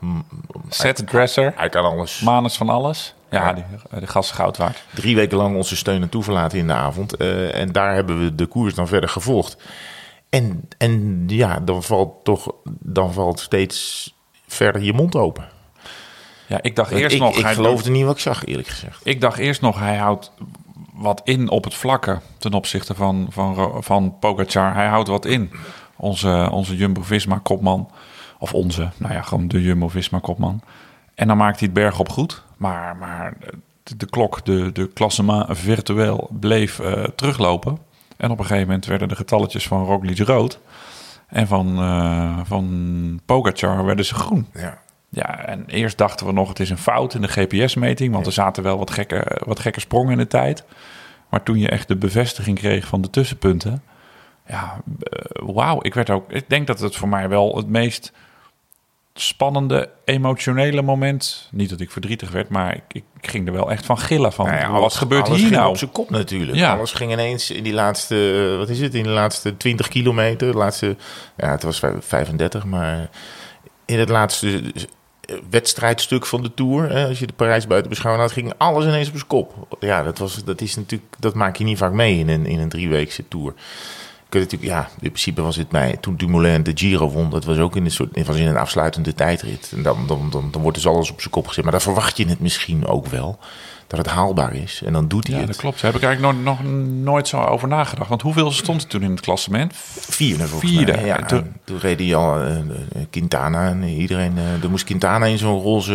setdresser, 0.69 1.53
hij 1.55 1.69
kan 1.69 1.83
alles. 1.85 2.19
manus 2.19 2.55
van 2.57 2.69
alles. 2.69 3.13
Ja, 3.29 3.47
Ja. 3.47 3.53
die, 3.53 3.63
de 3.99 4.07
gas 4.07 4.29
is 4.29 4.35
goud 4.35 4.57
waard. 4.57 4.83
Drie 4.93 5.15
weken 5.15 5.37
lang 5.37 5.55
onze 5.55 5.75
steun 5.75 6.01
en 6.01 6.09
toeverlaten 6.09 6.57
in 6.57 6.67
de 6.67 6.73
avond. 6.73 7.15
Eh, 7.17 7.55
en 7.55 7.71
daar 7.71 7.93
hebben 7.93 8.19
we 8.23 8.35
de 8.35 8.45
koers 8.45 8.73
dan 8.73 8.87
verder 8.87 9.09
gevolgd. 9.09 9.57
En, 10.29 10.67
en 10.77 11.23
ja, 11.27 11.59
dan 11.59 11.83
valt 11.83 12.23
toch, 12.23 12.51
dan 12.79 13.13
valt 13.13 13.39
steeds 13.39 14.13
verder 14.47 14.81
je 14.81 14.93
mond 14.93 15.15
open. 15.15 15.49
Ja, 16.47 16.59
ik 16.61 16.75
dacht 16.75 16.91
eerst 16.91 17.15
ik 17.15 17.21
nog... 17.21 17.37
ik 17.37 17.43
hij 17.43 17.53
geloofde 17.53 17.91
niet 17.91 18.05
wat 18.05 18.15
ik 18.15 18.21
zag, 18.21 18.45
eerlijk 18.45 18.67
gezegd. 18.67 18.99
Ik 19.03 19.21
dacht 19.21 19.37
eerst 19.37 19.61
nog, 19.61 19.79
hij 19.79 19.95
houdt 19.97 20.31
wat 20.93 21.21
in 21.23 21.49
op 21.49 21.63
het 21.63 21.73
vlakke 21.73 22.19
ten 22.37 22.53
opzichte 22.53 22.95
van, 22.95 23.27
van, 23.29 23.83
van 23.83 24.19
Pogacar. 24.19 24.73
Hij 24.73 24.87
houdt 24.87 25.07
wat 25.07 25.25
in. 25.25 25.51
Onze, 25.95 26.49
onze 26.51 26.75
Jumbo-Visma-kopman. 26.75 27.89
Of 28.39 28.53
onze, 28.53 28.89
nou 28.97 29.13
ja, 29.13 29.21
gewoon 29.21 29.47
de 29.47 29.61
Jumbo-Visma-kopman. 29.61 30.61
En 31.15 31.27
dan 31.27 31.37
maakt 31.37 31.59
hij 31.59 31.67
het 31.67 31.77
berg 31.77 31.99
op 31.99 32.09
goed. 32.09 32.43
Maar, 32.57 32.95
maar 32.95 33.33
de, 33.83 34.05
klok, 34.05 34.45
de, 34.45 34.71
de 34.71 34.87
klassement 34.87 35.57
virtueel 35.57 36.29
bleef 36.39 36.79
eh, 36.79 37.03
teruglopen. 37.03 37.77
En 38.17 38.31
op 38.31 38.39
een 38.39 38.45
gegeven 38.45 38.67
moment 38.67 38.85
werden 38.85 39.07
de 39.07 39.15
getalletjes 39.15 39.67
van 39.67 39.85
Roglic 39.85 40.19
rood. 40.19 40.59
En 41.27 41.47
van, 41.47 41.77
eh, 41.77 42.39
van 42.43 43.19
Pogacar 43.25 43.85
werden 43.85 44.05
ze 44.05 44.15
groen. 44.15 44.47
Ja. 44.53 44.81
Ja, 45.13 45.45
en 45.45 45.65
eerst 45.67 45.97
dachten 45.97 46.25
we 46.25 46.31
nog, 46.31 46.47
het 46.47 46.59
is 46.59 46.69
een 46.69 46.77
fout 46.77 47.13
in 47.13 47.21
de 47.21 47.27
GPS-meting, 47.27 48.13
want 48.13 48.25
er 48.25 48.31
zaten 48.31 48.63
wel 48.63 48.77
wat 48.77 48.91
gekke, 48.91 49.41
wat 49.45 49.59
gekke 49.59 49.79
sprongen 49.79 50.11
in 50.11 50.17
de 50.17 50.27
tijd. 50.27 50.63
Maar 51.29 51.43
toen 51.43 51.59
je 51.59 51.69
echt 51.69 51.87
de 51.87 51.95
bevestiging 51.95 52.57
kreeg 52.57 52.87
van 52.87 53.01
de 53.01 53.09
tussenpunten, 53.09 53.83
ja, 54.47 54.81
eh, 54.99 55.19
wauw, 55.53 55.79
ik 55.81 55.93
werd 55.93 56.09
ook, 56.09 56.31
ik 56.31 56.49
denk 56.49 56.67
dat 56.67 56.79
het 56.79 56.95
voor 56.95 57.07
mij 57.07 57.29
wel 57.29 57.55
het 57.55 57.67
meest 57.67 58.11
spannende, 59.13 59.89
emotionele 60.05 60.81
moment, 60.81 61.49
niet 61.51 61.69
dat 61.69 61.79
ik 61.79 61.91
verdrietig 61.91 62.31
werd, 62.31 62.49
maar 62.49 62.75
ik, 62.75 62.83
ik, 62.91 63.03
ging 63.21 63.47
er 63.47 63.53
wel 63.53 63.71
echt 63.71 63.85
van 63.85 63.97
gillen 63.97 64.33
van, 64.33 64.45
Nou 64.45 64.57
ja, 64.57 64.71
wat 64.71 64.93
gebeurt 64.93 65.25
alles 65.25 65.37
hier 65.37 65.47
ging 65.47 65.59
nou? 65.59 65.71
op 65.71 65.77
zijn 65.77 65.91
kop 65.91 66.09
natuurlijk. 66.09 66.57
Ja. 66.57 66.75
Alles 66.75 66.91
ging 66.91 67.11
ineens 67.11 67.51
in 67.51 67.63
die 67.63 67.73
laatste, 67.73 68.49
eh, 68.51 68.57
wat 68.57 68.69
is 68.69 68.79
het, 68.79 68.93
in 68.95 69.03
de 69.03 69.09
laatste 69.09 69.57
20 69.57 69.87
kilometer, 69.87 70.51
de 70.51 70.57
laatste, 70.57 70.95
ja, 71.37 71.51
het 71.51 71.63
was 71.63 71.79
vijf- 71.79 72.05
35, 72.05 72.65
maar 72.65 73.09
in 73.85 73.99
het 73.99 74.09
laatste 74.09 74.73
wedstrijdstuk 75.49 76.25
van 76.25 76.43
de 76.43 76.53
Tour. 76.53 76.89
Hè, 76.89 77.07
als 77.07 77.19
je 77.19 77.27
de 77.27 77.33
Parijs 77.33 77.67
buiten 77.67 77.89
beschouwing 77.89 78.25
had, 78.25 78.33
ging 78.33 78.53
alles 78.57 78.85
ineens 78.85 79.07
op 79.07 79.15
zijn 79.15 79.27
kop. 79.27 79.77
Ja, 79.79 80.03
dat, 80.03 80.17
was, 80.17 80.43
dat, 80.43 80.61
is 80.61 80.75
natuurlijk, 80.75 81.15
dat 81.19 81.33
maak 81.33 81.55
je 81.55 81.63
niet 81.63 81.77
vaak 81.77 81.91
mee 81.91 82.19
in 82.19 82.29
een, 82.29 82.45
in 82.45 82.59
een 82.59 82.69
drieweekse 82.69 83.27
Tour. 83.27 83.53
Natuurlijk, 84.29 84.71
ja, 84.71 84.89
in 85.01 85.09
principe 85.09 85.41
was 85.41 85.55
het 85.55 85.71
mij 85.71 85.97
toen 86.01 86.15
Dumoulin 86.15 86.63
de 86.63 86.71
Giro 86.75 87.09
won. 87.09 87.29
Dat 87.29 87.45
was 87.45 87.57
ook 87.57 87.75
in 87.75 87.85
een 87.85 87.91
soort, 87.91 88.25
was 88.25 88.35
in 88.35 88.47
een 88.47 88.57
afsluitende 88.57 89.13
tijdrit. 89.13 89.71
En 89.75 89.83
dan, 89.83 90.07
dan, 90.07 90.29
dan, 90.29 90.51
dan 90.51 90.61
wordt 90.61 90.77
dus 90.77 90.87
alles 90.87 91.11
op 91.11 91.19
zijn 91.19 91.33
kop 91.33 91.47
gezet. 91.47 91.63
Maar 91.63 91.71
dan 91.71 91.81
verwacht 91.81 92.17
je 92.17 92.25
het 92.25 92.39
misschien 92.39 92.85
ook 92.85 93.07
wel 93.07 93.39
dat 93.87 93.97
het 93.99 94.07
haalbaar 94.07 94.53
is. 94.55 94.81
En 94.85 94.93
dan 94.93 95.07
doet 95.07 95.23
hij 95.27 95.33
ja, 95.35 95.39
het. 95.41 95.49
dat 95.51 95.59
klopt. 95.59 95.81
Daar 95.81 95.91
heb 95.91 96.01
ik 96.01 96.07
eigenlijk 96.07 96.43
nog, 96.43 96.63
nog 96.63 96.71
nooit 97.03 97.27
zo 97.27 97.41
over 97.41 97.67
nagedacht. 97.67 98.09
Want 98.09 98.21
hoeveel 98.21 98.51
stond 98.51 98.81
het 98.81 98.89
toen 98.89 99.01
in 99.03 99.11
het 99.11 99.19
klassement? 99.19 99.73
Vierde 99.99 100.47
volgens 100.47 100.71
Vierde. 100.71 100.91
mij. 100.91 101.05
Ja, 101.05 101.17
En 101.19 101.27
toen- 101.27 101.53
toen, 101.63 101.79
reed 101.79 101.99
hij 101.99 102.15
al 102.15 102.35
eh, 102.39 102.57
eh, 102.57 102.63
Quintana 103.09 103.67
en 103.67 103.83
iedereen. 103.83 104.37
eh 104.37 104.63
er 104.63 104.69
moest 104.69 104.85
Quintana 104.85 105.25
in 105.25 105.37
zo'n 105.37 105.61
roze 105.61 105.93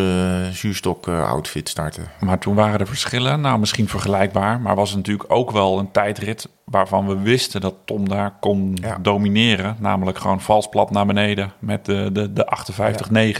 uh, 0.49 0.55
zuurstok 0.55 1.09
eh, 1.09 1.29
outfit 1.31 1.69
starten. 1.69 2.09
Maar 2.21 2.39
toen 2.39 2.55
waren 2.55 2.81
er 2.81 2.87
verschillen. 2.87 3.41
Nou, 3.41 3.59
misschien 3.59 3.89
vergelijkbaar. 3.89 4.61
Maar 4.61 4.75
was 4.75 4.89
het 4.89 4.99
natuurlijk 4.99 5.33
ook 5.33 5.51
wel 5.51 5.79
een 5.79 5.91
tijdrit 5.91 6.49
waarvan 6.71 7.07
we 7.07 7.19
wisten 7.19 7.61
dat 7.61 7.75
Tom 7.85 8.09
daar 8.09 8.33
kon 8.41 8.79
Ja. 8.83 8.99
domineren. 9.01 9.77
Namelijk 9.79 10.19
gewoon 10.19 10.41
vals 10.41 10.69
plat 10.69 10.91
naar 10.91 11.07
beneden 11.07 11.53
met 11.59 11.85
de, 11.85 12.11
de, 12.13 12.33
de 12.33 12.47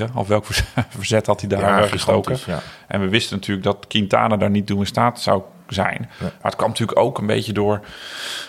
58-9. 0.09 0.15
Of 0.15 0.29
welk 0.29 0.45
verz- 0.47 0.63
verzet 0.89 1.27
had 1.27 1.41
hij 1.41 1.49
daar 1.49 1.61
Ja, 1.61 1.83
eh, 1.83 1.91
gestoken. 1.91 2.39
En 2.89 3.01
we 3.01 3.09
wisten 3.09 3.37
natuurlijk 3.37 3.67
dat 3.67 3.87
Quintana 3.87 4.37
daar 4.37 4.51
niet 4.51 4.67
toe 4.67 4.79
in 4.79 4.87
staat 4.87 5.21
zou 5.21 5.43
zijn. 5.69 6.11
Maar 6.21 6.31
het 6.43 6.57
kwam 6.57 6.69
natuurlijk 6.69 6.99
ook 6.99 7.19
een 7.19 7.27
beetje 7.27 7.53
door 7.53 7.81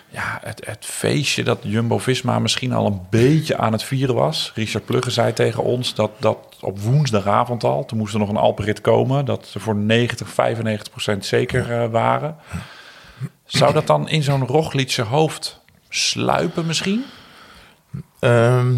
ja, 0.09 0.39
het, 0.43 0.65
het 0.65 0.85
feestje 0.85 1.43
dat 1.43 1.59
Jumbo-Visma 1.61 2.39
misschien 2.39 2.73
al 2.73 2.85
een 2.85 3.01
beetje 3.09 3.57
aan 3.57 3.71
het 3.71 3.83
vieren 3.83 4.15
was. 4.15 4.51
Richard 4.55 4.85
Plugge 4.85 5.11
zei 5.11 5.33
tegen 5.33 5.63
ons 5.63 5.95
dat, 5.95 6.11
dat 6.17 6.37
op 6.61 6.79
woensdagavond 6.79 7.63
al, 7.63 7.85
toen 7.85 7.97
moest 7.97 8.13
er 8.13 8.19
nog 8.19 8.29
een 8.29 8.37
Alperit 8.37 8.81
komen, 8.81 9.25
dat 9.25 9.45
ze 9.47 9.59
voor 9.59 9.75
90, 9.75 10.29
95 10.29 10.89
procent 10.89 11.25
zeker 11.25 11.81
eh, 11.81 11.89
waren. 11.89 12.35
Zou 13.57 13.73
dat 13.73 13.87
dan 13.87 14.09
in 14.09 14.23
zo'n 14.23 14.45
Roglietse 14.47 15.01
hoofd 15.01 15.59
sluipen 15.89 16.65
misschien? 16.65 17.03
Ehm, 18.19 18.75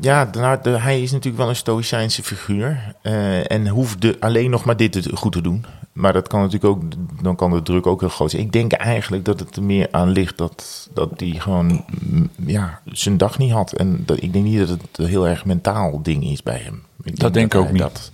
ja, 0.00 0.28
nou, 0.32 0.58
de- 0.62 0.70
hij 0.78 1.02
is 1.02 1.10
natuurlijk 1.10 1.38
wel 1.42 1.48
een 1.48 1.56
stoïcijnse 1.56 2.22
figuur. 2.22 2.94
eh, 3.02 3.50
en 3.50 3.68
hoeft 3.68 4.00
de, 4.00 4.16
alleen 4.20 4.50
nog 4.50 4.64
maar 4.64 4.76
dit 4.76 5.08
goed 5.14 5.32
te 5.32 5.40
doen. 5.40 5.64
Maar 5.92 6.12
dat 6.12 6.28
kan 6.28 6.40
natuurlijk 6.40 6.74
ook, 6.74 6.82
dan 7.22 7.36
kan 7.36 7.50
de 7.50 7.62
druk 7.62 7.86
ook 7.86 8.00
heel 8.00 8.08
groot 8.08 8.30
zijn. 8.30 8.42
Ik 8.42 8.52
denk 8.52 8.72
eigenlijk 8.72 9.24
dat 9.24 9.40
het 9.40 9.56
er 9.56 9.62
meer 9.62 9.88
aan 9.90 10.08
ligt 10.10 10.38
dat, 10.38 10.88
dat 10.94 11.10
hij 11.16 11.28
gewoon 11.38 11.84
mm, 12.00 12.30
ja, 12.46 12.80
zijn 12.84 13.16
dag 13.16 13.38
niet 13.38 13.52
had. 13.52 13.72
En 13.72 14.02
dat, 14.06 14.22
ik 14.22 14.32
denk 14.32 14.44
niet 14.44 14.58
dat 14.58 14.68
het 14.68 14.80
een 14.98 15.06
heel 15.06 15.26
erg 15.28 15.44
mentaal 15.44 16.02
ding 16.02 16.24
is 16.24 16.42
bij 16.42 16.58
hem. 16.64 16.82
Ik 17.02 17.18
Dat 17.18 17.34
denk 17.34 17.54
ik 17.54 17.60
ook 17.60 17.70
niet. 17.70 17.80
Dat 17.80 18.10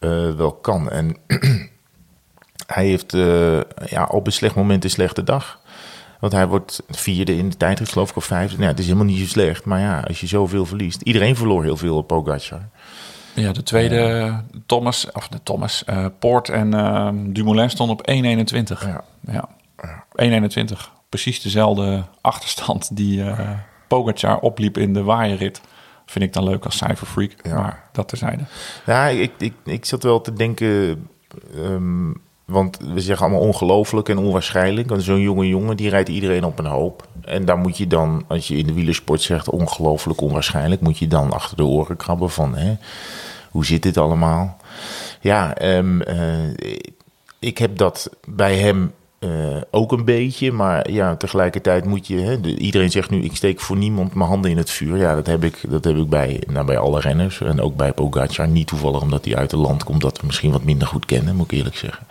eh, 0.00 0.34
wel 0.34 0.52
kan. 0.52 0.90
En 0.90 1.16
hij 2.66 2.86
heeft 2.86 3.14
eh, 3.14 3.60
ja, 3.86 4.04
op 4.10 4.26
een 4.26 4.32
slecht 4.32 4.54
moment 4.54 4.84
een 4.84 4.90
slechte 4.90 5.22
dag. 5.22 5.60
Want 6.20 6.32
hij 6.32 6.46
wordt 6.46 6.82
vierde 6.88 7.36
in 7.36 7.48
de 7.48 7.56
tijdrit, 7.56 7.88
geloof 7.88 8.10
ik, 8.10 8.16
of 8.16 8.24
vijfde. 8.24 8.56
Nou, 8.56 8.68
het 8.70 8.78
is 8.78 8.84
helemaal 8.84 9.06
niet 9.06 9.18
zo 9.18 9.26
slecht. 9.26 9.64
Maar 9.64 9.80
ja, 9.80 10.00
als 10.00 10.20
je 10.20 10.26
zoveel 10.26 10.66
verliest. 10.66 11.02
Iedereen 11.02 11.36
verloor 11.36 11.62
heel 11.62 11.76
veel 11.76 11.96
op 11.96 12.06
Pogacar. 12.06 12.68
Ja, 13.34 13.52
de 13.52 13.62
tweede 13.62 14.34
Thomas, 14.66 15.12
of 15.12 15.28
de 15.28 15.42
Thomas, 15.42 15.84
eh, 15.84 16.06
Poort 16.18 16.48
en 16.48 16.74
eh, 16.74 17.08
Dumoulin 17.14 17.70
stonden 17.70 17.96
op 17.98 18.06
1,21. 18.08 18.84
Ja. 18.86 19.04
Ja. 19.32 19.48
1,21. 20.14 20.90
Precies 21.08 21.42
dezelfde 21.42 22.04
achterstand 22.20 22.96
die 22.96 23.24
Pogacar 23.88 24.38
opliep 24.38 24.78
in 24.78 24.92
de 24.92 25.02
waaierrit. 25.02 25.60
Vind 26.06 26.24
ik 26.24 26.32
dan 26.32 26.44
leuk 26.44 26.64
als 26.64 26.76
cijferfreak, 26.76 27.32
Ja. 27.42 27.54
maar 27.54 27.82
dat 27.92 28.08
terzijde. 28.08 28.42
Ja, 28.86 29.06
ik, 29.06 29.32
ik, 29.38 29.52
ik 29.64 29.84
zat 29.84 30.02
wel 30.02 30.20
te 30.20 30.32
denken... 30.32 31.08
ehm, 31.54 32.10
want 32.46 32.78
we 32.78 33.00
zeggen 33.00 33.26
allemaal 33.26 33.46
ongelooflijk 33.46 34.08
en 34.08 34.18
onwaarschijnlijk. 34.18 34.88
Want 34.88 35.02
zo'n 35.02 35.20
jonge 35.20 35.48
jongen, 35.48 35.76
die 35.76 35.88
rijdt 35.88 36.08
iedereen 36.08 36.44
op 36.44 36.58
een 36.58 36.66
hoop. 36.66 37.08
En 37.20 37.44
daar 37.44 37.58
moet 37.58 37.78
je 37.78 37.86
dan, 37.86 38.24
als 38.28 38.48
je 38.48 38.56
in 38.56 38.66
de 38.66 38.72
wielersport 38.72 39.22
zegt 39.22 39.50
ongelooflijk, 39.50 40.20
onwaarschijnlijk... 40.20 40.80
moet 40.80 40.98
je 40.98 41.06
dan 41.06 41.32
achter 41.32 41.56
de 41.56 41.64
oren 41.64 41.96
krabben 41.96 42.30
van, 42.30 42.56
hè, 42.56 42.76
hoe 43.50 43.66
zit 43.66 43.82
dit 43.82 43.96
allemaal? 43.96 44.56
Ja, 45.20 45.54
ehm, 45.54 46.00
eh, 46.00 46.54
ik 47.38 47.58
heb 47.58 47.76
dat 47.76 48.10
bij 48.28 48.58
hem 48.58 48.92
eh, 49.18 49.30
ook 49.70 49.92
een 49.92 50.04
beetje. 50.04 50.52
Maar 50.52 50.90
ja, 50.90 51.16
tegelijkertijd 51.16 51.84
moet 51.84 52.06
je... 52.06 52.18
Hè, 52.20 52.40
de- 52.40 52.56
iedereen 52.56 52.90
zegt 52.90 53.10
nu, 53.10 53.22
ik 53.22 53.36
steek 53.36 53.60
voor 53.60 53.76
niemand 53.76 54.14
mijn 54.14 54.28
handen 54.28 54.50
in 54.50 54.56
het 54.56 54.70
vuur. 54.70 54.96
Ja, 54.96 55.14
dat 55.14 55.26
heb 55.26 55.44
ik, 55.44 55.60
dat 55.68 55.84
heb 55.84 55.96
ik 55.96 56.08
bij, 56.08 56.42
nou, 56.46 56.66
bij 56.66 56.78
alle 56.78 57.00
renners. 57.00 57.40
En 57.40 57.60
ook 57.60 57.76
bij 57.76 57.92
Pogacar. 57.92 58.48
Niet 58.48 58.66
toevallig 58.66 59.00
omdat 59.00 59.24
hij 59.24 59.36
uit 59.36 59.52
een 59.52 59.58
land 59.58 59.84
komt 59.84 60.00
dat 60.00 60.20
we 60.20 60.26
misschien 60.26 60.50
wat 60.50 60.64
minder 60.64 60.88
goed 60.88 61.04
kennen, 61.04 61.36
moet 61.36 61.52
ik 61.52 61.58
eerlijk 61.58 61.76
zeggen. 61.76 62.06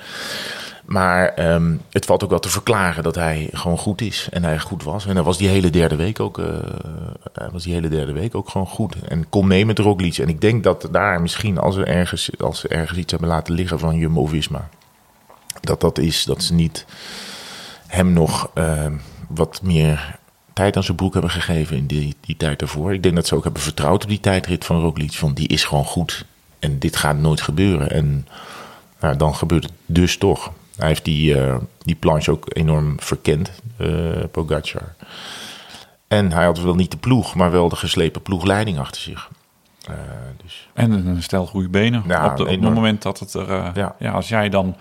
Maar 0.86 1.28
ehm, 1.28 1.76
het 1.92 2.06
valt 2.06 2.24
ook 2.24 2.30
wel 2.30 2.40
te 2.40 2.50
verklaren 2.50 3.04
dat 3.04 3.16
hij 3.16 3.50
gewoon 3.52 3.78
goed 3.78 4.02
is. 4.02 4.28
En 4.32 4.44
hij 4.44 4.60
goed 4.60 4.84
was. 4.84 5.06
En 5.06 5.16
dat 5.16 5.26
was 5.26 5.38
die 5.38 5.48
hele 5.48 5.70
derde 5.70 5.96
week 5.96 6.20
ook, 6.20 6.38
hij 7.34 7.50
was 7.52 7.64
die 7.64 7.74
hele 7.74 7.88
derde 7.88 8.14
week 8.14 8.36
ook 8.36 8.50
gewoon 8.50 8.68
goed. 8.68 8.96
En 9.08 9.30
kon 9.30 9.48
mee 9.48 9.66
met 9.66 9.80
Roglic. 9.80 10.18
En 10.18 10.30
ik 10.30 10.42
denk 10.42 10.64
dat 10.64 10.88
daar 10.92 11.22
misschien, 11.22 11.58
als, 11.58 11.76
er 11.76 11.88
ergens, 11.88 12.30
als 12.40 12.60
ze 12.60 12.68
ergens 12.68 13.00
iets 13.00 13.12
hebben 13.12 13.30
laten 13.30 13.54
liggen 13.54 13.80
van 13.80 13.96
Jumbo-Visma... 13.96 14.70
dat 15.62 15.82
dat 15.82 15.98
is 15.98 16.24
dat 16.24 16.44
ze 16.44 16.54
niet 16.54 16.86
hem 17.88 18.14
nog 18.14 18.50
ehm, 18.54 18.94
wat 19.28 19.60
meer 19.64 20.18
tijd 20.54 20.76
aan 20.76 20.84
zijn 20.84 20.98
broek 20.98 21.14
hebben 21.14 21.32
gegeven 21.32 21.78
in 21.78 21.86
die, 21.86 22.16
die 22.20 22.38
tijd 22.38 22.60
daarvoor. 22.60 22.94
Ik 22.94 23.04
denk 23.04 23.16
dat 23.16 23.28
ze 23.28 23.36
ook 23.36 23.44
hebben 23.44 23.62
vertrouwd 23.62 24.04
op 24.04 24.10
die 24.10 24.20
tijdrit 24.20 24.66
van 24.66 24.80
Roglic. 24.80 25.12
Van 25.14 25.34
die 25.34 25.48
is 25.48 25.64
gewoon 25.64 25.86
goed. 25.86 26.26
En 26.60 26.80
dit 26.80 26.96
gaat 26.96 27.18
nooit 27.18 27.42
gebeuren. 27.42 27.92
En 27.92 28.28
nou, 29.00 29.18
dan 29.18 29.36
gebeurt 29.36 29.64
het 29.64 29.74
dus 29.86 30.18
toch. 30.18 30.52
Hij 30.76 30.88
heeft 30.88 31.06
die, 31.06 31.40
eh, 31.42 31.56
die 31.80 31.96
planche 31.96 32.32
ook 32.32 32.46
enorm 32.48 32.96
verkend, 33.00 33.52
eh 33.78 33.88
Pogacar. 34.32 34.96
En 36.08 36.32
hij 36.32 36.46
had 36.46 36.60
wel 36.60 36.76
niet 36.76 36.92
de 36.92 36.98
ploeg, 36.98 37.36
maar 37.36 37.52
wel 37.52 37.70
de 37.70 37.76
geslepen 37.76 38.22
ploegleiding 38.22 38.80
achter 38.80 39.02
zich. 39.02 39.30
Eh, 39.88 39.94
dus 40.44 40.70
En 40.74 40.92
een 40.92 41.24
stel 41.24 41.46
goede 41.46 41.70
benen. 41.70 42.04
Ja, 42.08 42.26
op, 42.32 42.38
de, 42.38 42.44
op 42.44 42.50
het 42.50 42.62
moment 42.62 43.02
dat 43.02 43.20
het 43.20 43.34
er... 43.34 43.50
eh, 43.50 43.70
ja. 43.74 43.96
Ja. 44.00 44.12
als 44.12 44.30
jij 44.30 44.50
dan... 44.50 44.76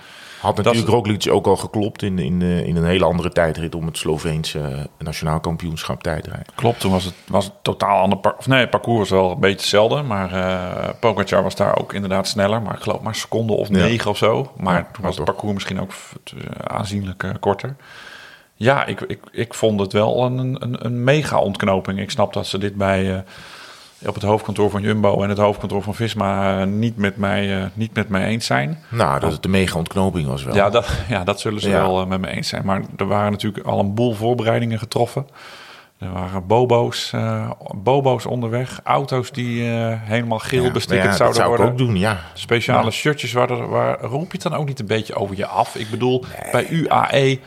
had 0.45 0.57
natuurlijk 0.57 0.89
Roglic 0.89 1.27
ook 1.31 1.47
al 1.47 1.57
geklopt 1.57 2.03
in, 2.03 2.19
in, 2.19 2.43
eh, 2.43 2.67
in 2.67 2.77
een 2.77 2.85
hele 2.85 3.05
andere 3.05 3.31
tijdrit 3.31 3.75
om 3.75 3.87
het 3.87 3.99
Sloveense 3.99 4.59
eh, 4.59 4.79
nationaal 4.99 5.41
kampioenschap 5.41 6.03
tijdrijden. 6.03 6.47
Klopt, 6.55 6.81
toen 6.81 6.91
was 6.91 7.05
het, 7.05 7.15
was 7.27 7.45
het 7.45 7.55
totaal 7.63 8.01
ander... 8.01 8.19
Of 8.39 8.47
nee, 8.47 8.61
het 8.61 8.71
parcours 8.71 8.99
was 8.99 9.21
wel 9.21 9.31
een 9.31 9.41
beetje 9.41 9.57
hetzelfde. 9.57 10.03
Maar 10.03 10.33
eh 10.33 10.89
Pogacar 11.01 11.43
was 11.43 11.55
daar 11.57 11.79
ook 11.79 11.93
inderdaad 11.93 12.29
sneller. 12.29 12.63
Maar 12.63 12.75
ik 12.75 12.83
geloof 12.83 13.01
maar 13.01 13.13
een 13.13 13.19
seconde 13.19 13.53
of 13.53 13.69
Ja. 13.69 13.75
negen 13.75 14.11
of 14.11 14.17
zo. 14.17 14.53
Maar 14.57 14.75
Ja, 14.79 14.89
toen 14.93 15.05
was 15.05 15.17
het 15.17 15.25
parcours 15.25 15.55
misschien 15.55 15.81
ook 15.81 15.93
aanzienlijk 16.67 17.33
korter. 17.41 17.77
Ja, 18.55 18.85
ik, 18.87 19.01
ik, 19.01 19.21
ik 19.33 19.55
vond 19.55 19.81
het 19.81 19.93
wel 19.93 20.25
een, 20.25 20.57
een, 20.63 20.85
een 20.85 21.05
mega 21.05 21.39
ontknoping. 21.39 22.01
Ik 22.01 22.11
snap 22.11 22.33
dat 22.33 22.47
ze 22.47 22.59
dit 22.59 22.75
bij... 22.75 23.25
op 24.07 24.15
het 24.15 24.23
hoofdkantoor 24.23 24.71
van 24.71 24.83
Jumbo 24.83 25.23
en 25.23 25.29
het 25.29 25.39
hoofdkantoor 25.39 25.83
van 25.83 25.95
Visma 25.95 26.61
eh, 26.61 26.67
niet, 26.67 26.97
met 26.97 27.17
mij, 27.17 27.57
eh, 27.61 27.67
niet 27.75 27.95
met 27.95 28.09
mij 28.09 28.25
eens 28.25 28.47
zijn. 28.47 28.79
Nou, 28.89 29.21
dat 29.21 29.33
het 29.33 29.45
een 29.45 29.51
mega 29.51 29.79
ontknoping 29.79 30.29
was 30.29 30.45
wel. 30.45 30.55
Ja, 30.55 30.71
dat, 30.71 30.89
ja, 31.09 31.25
dat 31.25 31.41
zullen 31.41 31.61
ze 31.61 31.69
Ja. 31.69 31.81
wel 31.81 32.01
eh, 32.01 32.07
met 32.07 32.21
me 32.21 32.29
eens 32.29 32.49
zijn. 32.49 32.65
Maar 32.65 32.83
er 32.97 33.07
waren 33.07 33.31
natuurlijk 33.33 33.67
al 33.67 33.79
een 33.79 33.95
boel 33.95 34.13
voorbereidingen 34.15 34.79
getroffen. 34.79 35.27
Er 35.99 36.13
waren 36.13 36.47
bobo's, 36.47 37.13
bobo's 37.75 38.27
onderweg. 38.27 38.81
Auto's 38.85 39.31
die 39.31 39.63
helemaal 39.63 40.39
geel 40.39 40.65
Ja, 40.65 40.71
bestikkerd 40.71 41.03
ja, 41.03 41.09
dat 41.09 41.35
zouden 41.37 41.37
zou 41.43 41.51
ik 41.53 41.57
worden. 41.59 41.75
ook 41.75 41.87
doen, 41.89 41.97
ja. 41.99 42.21
Speciale 42.35 42.85
Ja. 42.85 42.91
shirtjes. 42.91 43.33
Waar, 43.33 43.51
er- 43.51 43.69
waar, 43.69 44.01
roep 44.01 44.27
je 44.27 44.33
het 44.33 44.43
dan 44.43 44.55
ook 44.55 44.67
niet 44.67 44.81
een 44.81 44.87
beetje 44.87 45.15
over 45.15 45.37
je 45.37 45.47
af? 45.47 45.75
Ik 45.77 45.91
bedoel, 45.91 46.25
bij 46.53 46.67
UAE 46.69 47.39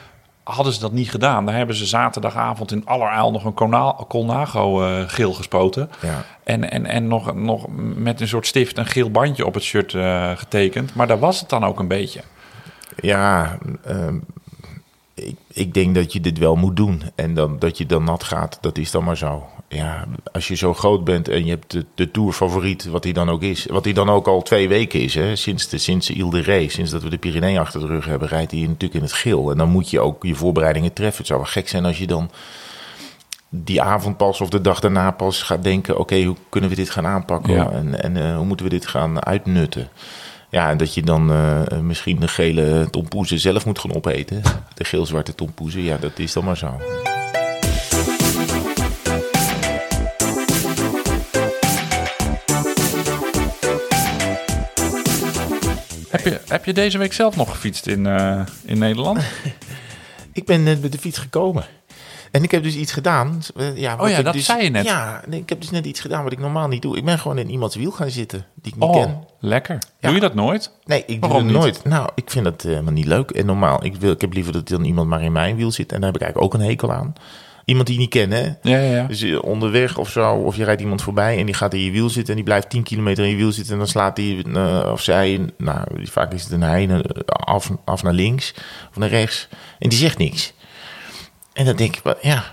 hadden 0.47 0.73
ze 0.73 0.79
dat 0.79 0.91
niet 0.91 1.09
gedaan. 1.09 1.45
Daar 1.45 1.55
hebben 1.55 1.75
ze 1.75 1.85
zaterdagavond 1.85 2.71
in 2.71 2.85
allerijl 2.85 3.31
nog 3.31 3.43
een 3.45 3.53
Colna- 3.53 3.95
Colnago 4.07 4.83
eh, 4.85 5.03
geel 5.07 5.33
gespoten. 5.33 5.89
Ja. 6.01 6.23
En, 6.43 6.71
en, 6.71 6.85
en 6.85 7.07
nog, 7.07 7.33
nog 7.35 7.65
met 7.95 8.21
een 8.21 8.27
soort 8.27 8.47
stift 8.47 8.77
een 8.77 8.85
geel 8.85 9.11
bandje 9.11 9.45
op 9.45 9.53
het 9.53 9.63
shirt 9.63 9.93
eh, 9.93 10.31
getekend. 10.35 10.95
Maar 10.95 11.07
daar 11.07 11.19
was 11.19 11.39
het 11.39 11.49
dan 11.49 11.63
ook 11.65 11.79
een 11.79 11.87
beetje. 11.87 12.21
Ja, 12.95 13.57
ehm, 13.85 14.15
ik, 15.17 15.35
ik 15.53 15.73
denk 15.73 15.95
dat 15.95 16.13
je 16.13 16.21
dit 16.21 16.37
wel 16.37 16.55
moet 16.55 16.75
doen. 16.75 17.01
En 17.15 17.33
dan, 17.33 17.59
dat 17.59 17.77
je 17.77 17.85
dan 17.85 18.03
nat 18.03 18.23
gaat, 18.23 18.57
dat 18.61 18.77
is 18.77 18.91
dan 18.91 19.03
maar 19.03 19.17
zo. 19.17 19.45
Ja, 19.69 20.05
als 20.31 20.47
je 20.47 20.55
zo 20.55 20.73
groot 20.73 21.03
bent 21.03 21.27
en 21.27 21.45
je 21.45 21.49
hebt 21.49 21.71
de, 21.71 21.85
de 21.95 22.11
tourfavoriet, 22.11 22.85
wat 22.85 23.03
hij 23.03 23.13
dan 23.13 23.29
ook 23.29 23.41
is. 23.41 23.65
Wat 23.65 23.83
hij 23.83 23.93
dan 23.93 24.09
ook 24.09 24.27
al 24.27 24.41
twee 24.41 24.67
weken 24.67 25.01
is, 25.01 25.15
hè, 25.15 25.35
sinds, 25.35 25.69
de, 25.69 25.77
sinds 25.77 26.09
Ile 26.09 26.29
de 26.29 26.41
Ré, 26.41 26.69
sinds 26.69 26.91
dat 26.91 27.03
we 27.03 27.09
de 27.09 27.17
Pyrenee 27.17 27.59
achter 27.59 27.79
de 27.79 27.87
rug 27.87 28.05
hebben, 28.05 28.27
rijdt 28.27 28.51
hij 28.51 28.59
natuurlijk 28.59 28.93
in 28.93 29.01
het 29.01 29.13
geel. 29.13 29.51
En 29.51 29.57
dan 29.57 29.69
moet 29.69 29.89
je 29.89 29.99
ook 29.99 30.23
je 30.23 30.35
voorbereidingen 30.35 30.93
treffen. 30.93 31.17
Het 31.17 31.27
zou 31.27 31.39
wel 31.39 31.49
gek 31.49 31.67
zijn 31.67 31.85
als 31.85 31.97
je 31.97 32.07
dan 32.07 32.31
die 33.49 33.81
avond 33.81 34.17
pas 34.17 34.41
of 34.41 34.49
de 34.49 34.61
dag 34.61 34.79
daarna 34.79 35.11
pas 35.11 35.41
gaat 35.41 35.63
denken... 35.63 35.99
oké, 35.99 36.23
hoe 36.23 36.35
kunnen 36.49 36.69
we 36.69 36.75
dit 36.75 36.89
gaan 36.89 37.05
aanpakken 37.05 37.53
Ja. 37.53 37.69
en, 37.71 38.03
en 38.03 38.17
eh, 38.17 38.35
hoe 38.35 38.45
moeten 38.45 38.65
we 38.65 38.71
dit 38.71 38.87
gaan 38.87 39.25
uitnutten? 39.25 39.89
Ja, 40.49 40.69
en 40.69 40.77
dat 40.77 40.93
je 40.93 41.01
dan 41.01 41.31
eh, 41.31 41.79
misschien 41.79 42.19
de 42.19 42.27
gele 42.27 42.87
tompoezen 42.91 43.39
zelf 43.39 43.65
moet 43.65 43.79
gaan 43.79 43.95
opeten. 43.95 44.41
De 44.73 44.83
geel-zwarte 44.83 45.35
tompoezen, 45.35 45.81
ja, 45.81 45.97
dat 45.97 46.19
is 46.19 46.33
dan 46.33 46.43
maar 46.43 46.57
zo. 46.57 46.79
Heb 56.09 56.25
je, 56.25 56.41
heb 56.47 56.65
je 56.65 56.73
deze 56.73 56.97
week 56.97 57.13
zelf 57.13 57.35
nog 57.35 57.49
gefietst 57.49 57.87
in, 57.87 58.05
eh, 58.05 58.41
in 58.65 58.77
Nederland? 58.77 59.21
Ik 60.33 60.45
ben 60.45 60.63
net 60.63 60.81
met 60.81 60.91
de 60.91 60.97
fiets 60.97 61.17
gekomen. 61.17 61.65
En 62.37 62.43
ik 62.43 62.51
heb 62.51 62.63
dus 62.63 62.75
iets 62.75 62.91
gedaan. 62.91 63.41
eh, 63.55 63.77
Ja, 63.77 63.95
wat 63.95 64.05
Oh 64.05 64.11
ja, 64.11 64.17
ik 64.17 64.23
dat 64.25 64.33
dus- 64.33 64.45
zei 64.45 64.63
je 64.63 64.69
net. 64.69 64.85
Ja, 64.85 65.23
ik 65.29 65.49
heb 65.49 65.61
dus 65.61 65.69
net 65.69 65.85
iets 65.85 65.99
gedaan 65.99 66.23
wat 66.23 66.31
ik 66.31 66.39
normaal 66.39 66.67
niet 66.67 66.81
doe. 66.81 66.97
Ik 66.97 67.05
ben 67.05 67.19
gewoon 67.19 67.37
in 67.37 67.49
iemands 67.49 67.75
wiel 67.75 67.91
gaan 67.91 68.09
zitten 68.09 68.45
die 68.55 68.73
ik 68.73 68.79
niet 68.79 68.89
Oh, 68.89 69.01
ken. 69.03 69.23
lekker. 69.39 69.73
Ja. 69.99 70.07
Doe 70.07 70.13
je 70.13 70.19
dat 70.21 70.33
nooit? 70.33 70.71
Nee, 70.85 70.99
ik 71.05 71.21
doe 71.21 71.29
Waarom 71.29 71.47
niet? 71.47 71.55
nooit. 71.55 71.83
Nou, 71.83 72.09
ik 72.15 72.29
vind 72.29 72.45
dat 72.45 72.61
helemaal 72.61 72.93
niet 72.93 73.05
leuk 73.05 73.31
en 73.31 73.45
normaal. 73.45 73.85
Ik, 73.85 73.95
wil, 73.95 74.11
ik 74.11 74.21
heb 74.21 74.33
liever 74.33 74.53
dat 74.53 74.67
dan 74.67 74.83
iemand 74.83 75.07
maar 75.09 75.21
in 75.23 75.31
mijn 75.31 75.55
wiel 75.55 75.71
zit. 75.71 75.91
En 75.91 75.97
daar 76.01 76.11
heb 76.11 76.15
ik 76.15 76.21
eigenlijk 76.21 76.53
ook 76.53 76.59
een 76.61 76.67
hekel 76.67 76.91
aan. 76.93 77.13
Iemand 77.65 77.87
die 77.87 77.95
je 77.95 78.01
niet 78.01 78.09
ken, 78.11 78.31
hè? 78.31 78.41
Ja, 78.61 78.77
ja, 78.77 78.95
ja. 78.95 79.07
Dus 79.07 79.21
eh, 79.21 79.43
onderweg 79.43 79.97
of 79.97 80.09
zo, 80.09 80.33
of 80.33 80.55
je 80.55 80.63
rijdt 80.63 80.81
iemand 80.81 81.01
voorbij 81.01 81.37
en 81.39 81.45
die 81.45 81.55
gaat 81.55 81.73
in 81.73 81.79
je 81.83 81.91
wiel 81.91 82.09
zitten 82.09 82.29
en 82.29 82.35
die 82.35 82.43
blijft 82.43 82.69
10 82.69 82.83
kilometer 82.83 83.23
in 83.23 83.29
je 83.29 83.35
wiel 83.35 83.51
zitten 83.51 83.73
en 83.73 83.79
dan 83.79 83.87
slaat 83.87 84.17
hij 84.17 84.43
eh, 84.53 84.89
of 84.91 85.01
zij, 85.01 85.49
nou 85.57 85.79
vaak 86.03 86.33
is 86.33 86.43
het 86.43 86.51
een 86.51 86.61
hij, 86.61 86.87
eh, 86.89 86.99
af, 87.27 87.71
af 87.85 88.03
naar 88.03 88.13
links 88.13 88.53
of 88.89 88.97
naar 88.97 89.09
rechts 89.09 89.47
en 89.79 89.89
die 89.89 89.97
zegt 89.97 90.17
niks. 90.17 90.53
En 91.57 91.65
dan 91.65 91.75
denk 91.75 91.95
ik, 91.95 92.15
ja, 92.21 92.43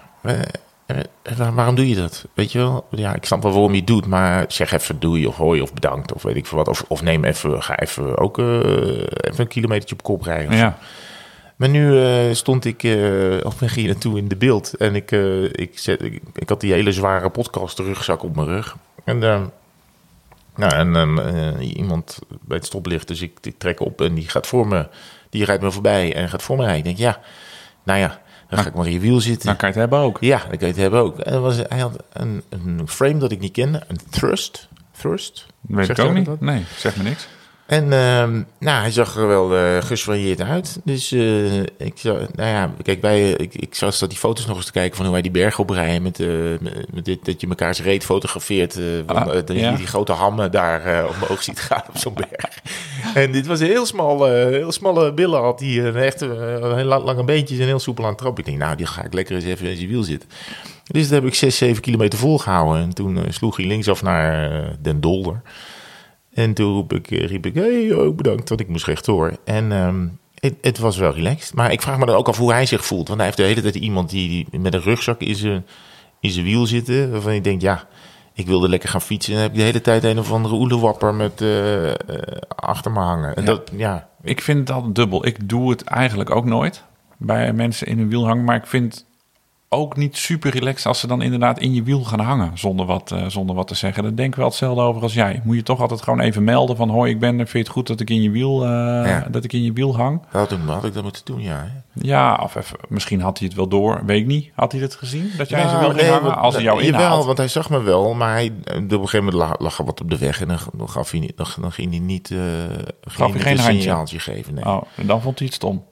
waar- 1.37 1.54
waarom 1.54 1.75
doe 1.75 1.88
je 1.88 1.94
dat? 1.94 2.25
Weet 2.34 2.52
je 2.52 2.58
wel? 2.58 2.87
Ja, 2.90 3.14
ik 3.14 3.25
snap 3.25 3.42
wel 3.42 3.52
waarom 3.52 3.70
je 3.73 3.76
het 3.78 3.87
doet, 3.87 4.06
maar 4.06 4.44
zeg 4.49 4.73
even 4.73 5.00
doei 5.00 5.26
of 5.26 5.37
hoi 5.37 5.61
of 5.61 5.73
bedankt 5.75 6.12
of 6.12 6.23
weet 6.23 6.37
ik 6.37 6.46
veel 6.46 6.58
wat. 6.58 6.68
Of, 6.68 6.84
of 6.88 7.02
neem 7.02 7.25
even, 7.25 7.62
ga 7.62 7.78
even 7.78 8.18
ook 8.18 8.38
eh, 8.38 8.44
even 8.46 9.34
een 9.37 9.49
kilometertje 9.49 9.94
op 9.94 10.02
kop 10.02 10.23
rijden. 10.23 10.49
of 10.49 10.54
ja. 10.54 10.78
Maar 11.56 11.68
nu 11.68 12.02
eh, 12.04 12.34
stond 12.34 12.64
ik 12.64 12.82
uh, 12.82 13.44
op 13.44 13.58
weg 13.58 13.75
hier 13.75 13.87
naartoe 13.87 14.18
in 14.18 14.28
de 14.28 14.37
beeld. 14.37 14.75
En 14.76 14.94
ik, 14.94 15.12
eh, 15.12 15.44
ik, 15.44 15.78
zet, 15.78 16.02
ik, 16.02 16.23
ik 16.32 16.49
had 16.49 16.61
die 16.61 16.73
hele 16.73 16.92
zware 16.92 17.30
podcast 17.30 17.78
rugzak 17.78 18.23
op 18.23 18.37
mijn 18.37 18.49
rug. 18.49 18.76
En, 19.04 19.18
nou, 20.56 20.75
en 20.75 21.62
iemand 21.62 22.18
bij 22.28 22.56
het 22.56 22.66
stoplicht, 22.66 23.08
dus 23.08 23.23
ik, 23.23 23.38
ik 23.42 23.58
trek 23.58 23.80
op 23.80 24.00
en 24.00 24.14
die 24.14 24.28
gaat 24.28 24.46
voor 24.46 24.66
me. 24.66 24.87
Die 25.30 25.44
rijdt 25.44 25.62
me 25.62 25.70
voorbij 25.70 26.14
en 26.14 26.28
gaat 26.28 26.42
voor 26.42 26.56
me 26.56 26.62
rijden. 26.64 26.78
Ik 26.90 26.96
denk, 26.96 26.99
ja, 26.99 27.20
nou 27.82 27.99
ja, 27.99 28.20
dan 28.49 28.59
ga 28.59 28.69
ik 28.69 28.75
maar 28.75 28.87
in 28.87 28.93
je 28.93 29.01
wiel 29.01 29.21
zitten. 29.21 29.47
Dan 29.47 29.57
kan 29.57 29.69
je 29.69 29.75
het 29.75 29.91
hebben 29.91 30.07
ook. 30.07 30.17
Ja, 30.21 30.39
dat 30.39 30.49
kan 30.49 30.59
je 30.59 30.67
het 30.67 30.77
hebben 30.77 31.01
ook. 31.01 31.19
En 31.19 31.43
was, 31.43 31.57
hij 31.57 31.79
had 31.79 32.03
een, 32.13 32.43
een 32.49 32.89
frame 32.89 33.19
dat 33.19 33.33
ik 33.33 33.41
niet 33.41 33.53
kende, 33.53 33.83
een 33.89 33.99
thrust. 34.11 34.69
Thrust? 34.99 35.47
Weet 35.61 35.89
ik 35.89 35.99
ook 35.99 36.13
niet. 36.15 36.25
dat? 36.25 36.41
Nee, 36.41 36.65
zeg 36.77 36.97
me 36.97 37.03
niks. 37.03 37.29
En 37.66 37.92
ehm, 37.92 38.42
nou, 38.59 38.80
hij 38.80 38.90
zag 38.90 39.16
er 39.16 39.26
wel 39.26 39.80
gesvarieerd 39.83 40.40
uit. 40.40 40.80
Dus 40.85 41.12
eh, 41.12 41.61
ik 41.61 41.92
zou, 41.94 42.26
nou 42.35 42.49
ja, 42.49 42.71
kijk, 42.83 43.00
wij, 43.00 43.30
ik, 43.30 43.54
ik 43.54 43.75
zat 43.75 43.99
dat 43.99 44.09
die 44.09 44.18
foto's 44.18 44.47
nog 44.47 44.56
eens 44.56 44.64
te 44.66 44.73
kijken 44.73 44.94
van 44.97 45.04
hoe 45.04 45.12
wij 45.14 45.23
die 45.23 45.30
berg 45.30 45.59
oprijden. 45.59 46.02
Met, 46.02 46.21
eh, 46.21 46.28
met, 46.92 47.04
dit, 47.04 47.25
dat 47.25 47.40
je 47.40 47.47
mekaars 47.47 47.83
reet 47.83 48.04
fotografeert. 48.04 48.73
van, 49.06 49.16
Ah, 49.16 49.26
dat 49.26 49.49
je 49.49 49.54
ja. 49.59 49.76
die 49.76 49.87
grote 49.87 50.12
hammen 50.12 50.50
daar 50.50 51.04
omhoog 51.09 51.42
ziet 51.42 51.61
gaan 51.61 51.83
op 51.88 51.97
zo'n 51.99 52.14
berg. 52.14 52.59
En 53.14 53.33
dit 53.33 53.47
was 53.47 53.61
een 53.61 53.66
heel 53.66 53.87
smal, 53.87 54.28
eh, 54.28 54.44
heel 54.47 54.73
smalle 54.73 55.12
billen 55.12 55.40
had 55.40 55.61
hij. 55.61 55.78
Een 55.78 55.97
echt 55.97 56.21
een 56.21 56.75
heel 56.76 56.85
lang- 56.85 57.04
lange 57.04 57.25
beentjes 57.25 57.59
en 57.59 57.66
heel 57.66 57.78
soepel 57.78 58.04
aan 58.04 58.11
het 58.11 58.18
trappen. 58.18 58.44
Ik 58.44 58.50
denk, 58.50 58.62
nou, 58.62 58.76
die 58.76 58.87
ga 58.87 59.04
ik 59.04 59.12
lekker 59.12 59.35
eens 59.35 59.44
even 59.44 59.66
in 59.71 59.76
zijn 59.76 59.88
wiel 59.88 60.02
zitten. 60.02 60.28
Dus 60.85 61.02
dat 61.02 61.11
heb 61.11 61.25
ik 61.25 61.35
6, 61.35 61.56
7 61.56 61.83
kilometer 61.83 62.18
volgehouden. 62.18 62.83
En 62.83 62.94
toen 62.94 63.18
sloeg 63.28 63.56
hij 63.56 63.66
linksaf 63.66 64.02
naar 64.02 64.50
Den 64.83 65.00
Dolder. 65.00 65.40
En 66.35 66.55
toen 66.55 66.73
roep 66.75 66.93
ik, 66.93 67.11
eh, 67.11 67.26
riep 67.26 67.47
ik, 67.47 67.55
hey, 67.55 67.93
oh, 67.93 68.17
bedankt, 68.17 68.49
want 68.49 68.61
ik 68.61 68.69
moest 68.69 68.87
rechtdoor. 68.87 69.33
En 69.45 69.73
ehm, 69.73 70.07
het, 70.35 70.55
het 70.61 70.79
was 70.79 70.97
wel 70.97 71.12
relaxed. 71.14 71.55
Maar 71.55 71.73
ik 71.73 71.83
vraag 71.83 71.99
me 71.99 72.07
dan 72.07 72.17
ook 72.17 72.29
af 72.29 72.38
hoe 72.38 72.53
hij 72.53 72.67
zich 72.67 72.85
voelt. 72.85 73.07
Want 73.07 73.17
hij 73.19 73.26
heeft 73.26 73.38
de 73.38 73.45
hele 73.47 73.62
tijd 73.62 73.75
iemand 73.75 74.11
die, 74.11 74.47
die 74.50 74.61
met 74.61 74.75
een 74.75 74.83
rugzak 74.83 75.21
in 75.21 75.35
zijn, 75.35 75.67
in 76.21 76.31
zijn 76.31 76.45
wiel 76.45 76.67
zitten. 76.67 77.11
Waarvan 77.11 77.35
je 77.35 77.41
denkt, 77.41 77.62
ja, 77.62 77.87
ik 78.35 78.47
wilde 78.47 78.69
lekker 78.69 78.88
gaan 78.88 79.00
fietsen. 79.00 79.33
En 79.33 79.38
dan 79.38 79.49
heb 79.49 79.53
ik 79.55 79.59
de 79.59 79.64
hele 79.67 79.81
tijd 79.81 80.05
een 80.05 80.19
of 80.19 80.33
andere 80.33 80.55
oelewapper 80.55 81.14
met 81.14 81.41
eh, 81.41 81.91
eh, 81.91 81.97
achter 82.49 82.91
me 82.93 82.99
hangen. 83.00 83.37
En 83.37 83.43
Ja. 83.43 83.49
dat, 83.49 83.71
ja, 83.76 84.09
Ik 84.23 84.41
vind 84.41 84.59
het 84.59 84.71
altijd 84.71 84.95
dubbel. 84.95 85.26
Ik 85.26 85.49
doe 85.49 85.71
het 85.71 85.83
eigenlijk 85.85 86.31
ook 86.31 86.45
nooit 86.45 86.83
bij 87.17 87.53
mensen 87.53 87.87
in 87.87 87.99
hun 87.99 88.09
wiel 88.09 88.26
hangen. 88.26 88.45
Maar 88.45 88.57
ik 88.57 88.67
vind 88.67 89.05
ook 89.75 89.97
niet 89.97 90.16
super 90.16 90.50
relaxed 90.50 90.87
als 90.87 91.00
ze 91.00 91.07
dan 91.07 91.23
inderdaad 91.23 91.59
in 91.61 91.75
je 91.75 91.83
wiel 91.83 92.04
gaan 92.04 92.21
hangen 92.21 92.59
zonder 92.59 92.87
wat, 92.87 93.11
eh, 93.12 93.26
zonder 93.26 93.57
wat 93.57 93.69
te 93.69 93.75
zeggen. 93.75 94.02
Daar 94.02 94.14
denk 94.14 94.28
ik 94.28 94.35
wel 94.37 94.47
hetzelfde 94.47 94.83
over 94.83 95.02
als 95.02 95.14
jij. 95.14 95.40
Moet 95.45 95.57
je 95.57 95.62
toch 95.62 95.81
altijd 95.81 96.02
gewoon 96.02 96.21
even 96.21 96.45
melden 96.45 96.76
van 96.76 96.88
hoi, 96.90 97.11
ik 97.12 97.19
ben 97.21 97.31
er. 97.38 97.47
Vind 97.47 97.52
je 97.52 97.59
het 97.59 97.69
goed 97.69 97.87
dat 97.87 98.00
ik 98.00 98.11
in 98.11 98.23
je 98.23 98.31
wiel, 98.31 98.62
eh, 98.64 98.69
Ja. 98.71 99.26
dat 99.31 99.45
ik 99.45 99.52
in 99.52 99.62
je 99.62 99.73
wiel 99.73 99.97
hang? 99.97 100.21
dat 100.33 100.50
had, 100.50 100.59
had 100.61 100.85
ik 100.85 100.95
dat 100.95 101.02
moeten 101.02 101.25
doen, 101.25 101.40
ja. 101.40 101.57
hè. 101.57 101.83
Ja, 102.00 102.40
of 102.43 102.54
even, 102.54 102.76
misschien 102.88 103.21
had 103.21 103.38
hij 103.38 103.47
het 103.47 103.57
wel 103.57 103.69
door. 103.69 104.02
Weet 104.07 104.21
ik 104.21 104.26
niet. 104.26 104.50
Had 104.54 104.73
hij 104.73 104.81
het 104.81 104.95
gezien 104.95 105.31
dat 105.37 105.49
jij 105.49 105.64
Nou, 105.64 105.78
wiel 105.78 105.88
ging 105.88 106.00
nee, 106.00 106.11
hangen? 106.11 106.25
want- 106.26 106.37
Als 106.41 106.54
hij 106.54 106.63
jou 106.63 106.82
Jawel, 106.82 107.00
inhaalt. 107.00 107.25
want 107.25 107.39
hij 107.39 107.49
zag 107.49 107.71
me 107.71 107.82
wel, 107.82 108.15
maar 108.15 108.32
hij, 108.32 108.47
op 108.65 108.75
een 108.76 108.91
gegeven 108.91 109.25
moment 109.25 109.58
lag, 109.58 109.78
er 109.78 109.84
wat 109.84 110.00
op 110.00 110.10
de 110.10 110.19
weg 110.19 110.41
en 110.41 110.49
dan, 110.49 110.89
gaf 110.89 111.10
hij 111.10 111.21
niet, 111.21 111.37
dan, 111.37 111.47
dan 111.60 111.73
ging 111.73 111.91
hij 111.91 111.99
niet, 112.00 112.30
eh 112.30 112.39
ging 113.00 113.32
hij 113.32 113.41
geen 113.41 113.52
een 113.52 113.58
handje? 113.58 113.80
signaaltje 113.80 114.19
geven. 114.19 114.54
Nee. 114.54 114.65
Oh, 114.65 114.82
en 114.97 115.06
dan 115.06 115.23
vond 115.23 115.39
hij 115.39 115.47
het 115.47 115.56
stom. 115.56 115.84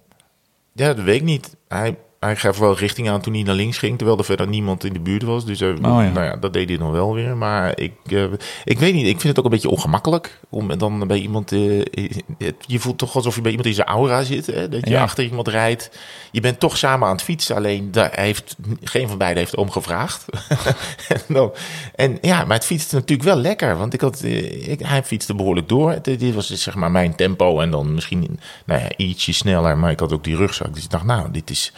Ja, 0.73 0.95
dat 0.95 1.05
weet 1.05 1.17
ik 1.17 1.23
niet. 1.23 1.57
Hij, 1.69 1.97
hij 2.25 2.37
gaf 2.37 2.59
wel 2.59 2.77
richting 2.79 3.11
aan 3.11 3.21
toen 3.21 3.35
hij 3.35 3.43
naar 3.43 3.55
links 3.55 3.79
ging, 3.79 3.97
terwijl 3.97 4.19
er 4.19 4.25
verder 4.25 4.49
niemand 4.49 4.85
in 4.85 4.93
de 4.93 5.01
buurt 5.01 5.23
was. 5.23 5.45
Dus 5.45 5.61
eh, 5.61 5.69
ja. 5.69 5.89
nou 6.11 6.25
ja, 6.25 6.37
dat 6.37 6.53
deed 6.53 6.69
hij 6.69 6.79
nog 6.79 6.91
wel 6.93 7.15
weer. 7.15 7.37
Maar 7.37 7.79
ik, 7.81 7.93
eh, 8.07 8.25
ik 8.65 8.79
weet 8.79 8.95
niet, 8.95 9.07
ik 9.07 9.21
vind 9.21 9.23
het 9.23 9.39
ook 9.39 9.45
een 9.45 9.51
beetje 9.51 9.69
ongemakkelijk 9.71 10.39
om 10.49 10.79
dan 10.79 11.07
bij 11.07 11.19
iemand... 11.19 11.51
het- 11.51 12.55
je 12.67 12.79
voelt 12.79 12.99
toch 12.99 13.15
alsof 13.15 13.35
je 13.35 13.41
bij 13.41 13.51
iemand 13.51 13.69
in 13.69 13.75
zijn 13.75 13.87
aura 13.87 14.23
zit, 14.23 14.47
hè? 14.47 14.69
dat 14.69 14.85
je 14.85 14.91
Ja. 14.91 15.03
achter 15.03 15.25
iemand 15.25 15.49
rijdt. 15.49 15.91
Je 16.31 16.41
bent 16.41 16.61
toch 16.61 16.77
samen 16.77 17.07
aan 17.09 17.15
het 17.15 17.23
fietsen, 17.23 17.57
alleen 17.57 17.91
daar 17.93 18.11
heeft, 18.15 18.57
geen 18.85 19.09
van 19.09 19.19
beiden 19.19 19.43
heeft 19.43 19.57
om 19.57 19.71
gevraagd. 19.71 20.25
en, 21.09 21.21
dan, 21.35 21.53
en 21.95 22.19
ja, 22.21 22.45
maar 22.45 22.57
het 22.57 22.67
fietste 22.67 22.95
natuurlijk 22.95 23.29
wel 23.29 23.37
lekker, 23.39 23.77
want 23.77 23.95
ik 23.95 24.01
had, 24.01 24.23
ik, 24.23 24.81
hij 24.83 25.03
fietste 25.05 25.35
behoorlijk 25.35 25.69
door. 25.69 25.99
Dit 26.03 26.35
was 26.35 26.49
dus 26.49 26.63
zeg 26.63 26.75
maar 26.75 26.91
mijn 26.91 27.15
tempo 27.15 27.61
en 27.61 27.71
dan 27.71 27.95
misschien 27.95 28.39
nou 28.67 28.81
ja, 28.81 28.89
ietsje 28.97 29.33
sneller, 29.33 29.79
maar 29.79 29.91
ik 29.91 30.01
had 30.01 30.13
ook 30.13 30.25
die 30.25 30.37
rugzak. 30.37 30.75
Dus 30.75 30.85
ik 30.85 30.91
dacht, 30.91 31.05
nou, 31.05 31.31
dit 31.31 31.51
is 31.51 31.73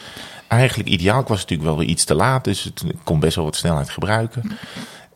eigenlijk 0.59 0.89
ideaal. 0.89 1.25
Was 1.27 1.41
natuurlijk 1.41 1.69
wel 1.69 1.79
weer 1.79 1.89
iets 1.89 2.05
te 2.05 2.15
laat, 2.15 2.45
dus 2.45 2.65
het, 2.65 2.85
kon 3.05 3.21
best 3.21 3.37
wel 3.37 3.45
wat 3.45 3.57
snelheid 3.57 3.91
gebruiken. 3.91 4.43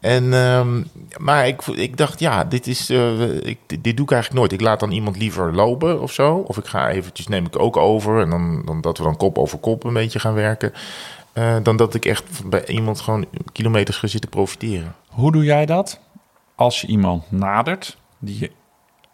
En, 0.01 0.35
ehm, 0.35 0.83
maar 1.17 1.47
ik, 1.47 1.63
ik 1.63 1.97
dacht, 1.97 2.21
ja, 2.21 2.45
dit, 2.45 2.67
is, 2.67 2.91
eh, 2.91 3.35
ik, 3.35 3.59
doe 3.69 3.93
ik 3.93 4.11
eigenlijk 4.11 4.33
nooit. 4.33 4.53
Ik 4.53 4.61
laat 4.61 4.81
dan 4.81 4.91
iemand 4.91 5.17
liever 5.17 5.55
lopen 5.55 6.01
of 6.01 6.13
zo. 6.13 6.35
Of 6.35 6.57
ik 6.57 6.67
ga 6.67 6.91
eventjes, 6.91 7.27
neem 7.27 7.47
ik 7.47 7.59
ook 7.59 7.77
over. 7.77 8.21
En 8.21 8.31
dan, 8.31 8.63
dan 8.65 8.81
dat 8.81 8.99
we 8.99 9.05
dan 9.05 9.17
kop 9.17 9.39
over 9.39 9.59
kop 9.59 9.85
een 9.85 9.93
beetje 9.93 10.19
gaan 10.19 10.35
werken. 10.35 10.73
Eh, 11.33 11.57
dan 11.63 11.77
dat 11.77 11.95
ik 11.95 12.05
echt 12.05 12.49
bij 12.49 12.67
iemand 12.67 13.01
gewoon 13.01 13.27
kilometers 13.53 13.97
ga 13.97 14.07
zitten 14.07 14.31
profiteren. 14.31 14.95
Hoe 15.09 15.33
doe 15.33 15.45
jij 15.45 15.67
dat 15.67 16.01
als 16.55 16.81
je 16.81 16.87
iemand 16.87 17.31
nadert 17.31 17.97
die 18.19 18.39
je 18.41 18.51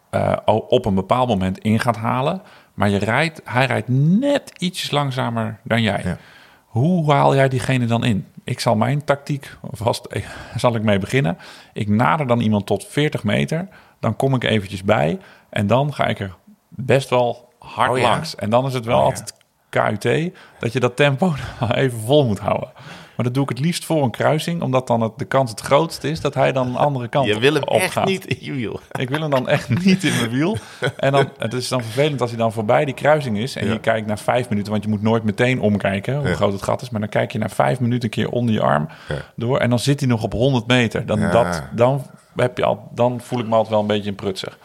eh, 0.09 0.37
op 0.45 0.85
een 0.85 0.95
bepaald 0.95 1.27
moment 1.27 1.57
in 1.59 1.79
gaat 1.79 1.97
halen, 1.97 2.41
maar 2.75 2.89
je 2.89 2.97
rijdt, 2.97 3.41
hij 3.43 3.65
rijdt 3.65 3.87
net 3.87 4.51
ietsjes 4.57 4.91
langzamer 4.91 5.59
dan 5.63 5.81
jij? 5.81 6.01
Ja. 6.03 6.17
Hoe 6.65 7.11
haal 7.11 7.35
jij 7.35 7.49
diegene 7.49 7.85
dan 7.85 8.03
in? 8.03 8.27
Ik 8.43 8.59
zal 8.59 8.75
mijn 8.75 9.03
tactiek 9.03 9.57
vast 9.71 10.07
zal 10.55 10.75
ik 10.75 10.83
mee 10.83 10.99
beginnen. 10.99 11.37
Ik 11.73 11.87
nader 11.87 12.27
dan 12.27 12.39
iemand 12.39 12.65
tot 12.65 12.85
40 12.85 13.23
meter, 13.23 13.67
dan 13.99 14.15
kom 14.15 14.35
ik 14.35 14.43
eventjes 14.43 14.83
bij 14.83 15.19
en 15.49 15.67
dan 15.67 15.93
ga 15.93 16.07
ik 16.07 16.19
er 16.19 16.35
best 16.69 17.09
wel 17.09 17.53
hard 17.59 17.91
Oh 17.91 17.97
ja? 17.97 18.09
langs. 18.09 18.35
En 18.35 18.49
dan 18.49 18.65
is 18.65 18.73
het 18.73 18.85
wel 18.85 18.99
Oh 18.99 19.03
altijd 19.03 19.33
KUT 19.69 20.31
dat 20.59 20.73
je 20.73 20.79
dat 20.79 20.95
tempo 20.95 21.33
even 21.73 21.99
vol 21.99 22.25
moet 22.25 22.39
houden. 22.39 22.69
Maar 23.15 23.25
dat 23.25 23.33
doe 23.33 23.43
ik 23.43 23.49
het 23.49 23.59
liefst 23.59 23.85
voor 23.85 24.03
een 24.03 24.11
kruising, 24.11 24.61
omdat 24.61 24.87
dan 24.87 25.01
het, 25.01 25.11
de 25.17 25.25
kans 25.25 25.49
het 25.51 25.59
grootst 25.59 26.03
is 26.03 26.21
dat 26.21 26.33
hij 26.33 26.51
dan 26.51 26.67
een 26.67 26.75
andere 26.75 27.07
kant 27.07 27.27
Je 27.27 27.39
wil 27.39 27.53
hem 27.53 27.63
op 27.63 27.79
echt 27.79 28.05
niet 28.05 28.25
in 28.25 28.37
je 28.39 28.53
wiel. 28.53 28.79
Ik 28.99 29.09
wil 29.09 29.21
hem 29.21 29.29
dan 29.29 29.47
echt 29.47 29.69
niet 29.85 30.03
in 30.03 30.15
mijn 30.15 30.29
wiel. 30.29 30.57
En 30.97 31.11
dan, 31.11 31.29
het 31.37 31.53
is 31.53 31.67
dan 31.67 31.81
vervelend 31.83 32.21
als 32.21 32.29
hij 32.29 32.39
dan 32.39 32.51
voorbij 32.53 32.85
die 32.85 32.93
kruising 32.93 33.37
is. 33.37 33.55
En 33.55 33.65
Ja. 33.65 33.73
je 33.73 33.79
kijkt 33.79 34.07
naar 34.07 34.19
vijf 34.19 34.49
minuten, 34.49 34.71
want 34.71 34.83
je 34.83 34.89
moet 34.89 35.01
nooit 35.01 35.23
meteen 35.23 35.61
omkijken 35.61 36.17
hoe 36.17 36.27
Ja. 36.27 36.35
groot 36.35 36.53
het 36.53 36.61
gat 36.63 36.81
is. 36.81 36.89
Maar 36.89 36.99
dan 36.99 37.09
kijk 37.09 37.31
je 37.31 37.37
naar 37.37 37.49
vijf 37.51 37.79
minuten 37.79 38.03
een 38.03 38.09
keer 38.09 38.29
onder 38.29 38.53
je 38.53 38.61
arm 38.61 38.87
Ja. 39.07 39.15
door. 39.35 39.57
En 39.59 39.69
dan 39.69 39.79
zit 39.79 39.99
hij 39.99 40.09
nog 40.09 40.23
op 40.23 40.31
100 40.33 40.67
meter. 40.67 41.05
Dan, 41.05 41.19
dat, 41.31 41.63
dan, 41.75 42.05
heb 42.35 42.57
je 42.57 42.63
al, 42.65 42.87
dan 42.95 43.21
voel 43.21 43.39
ik 43.39 43.45
me 43.45 43.51
altijd 43.51 43.69
wel 43.69 43.79
een 43.81 43.87
beetje 43.87 44.09
een 44.09 44.15
prutser. 44.15 44.57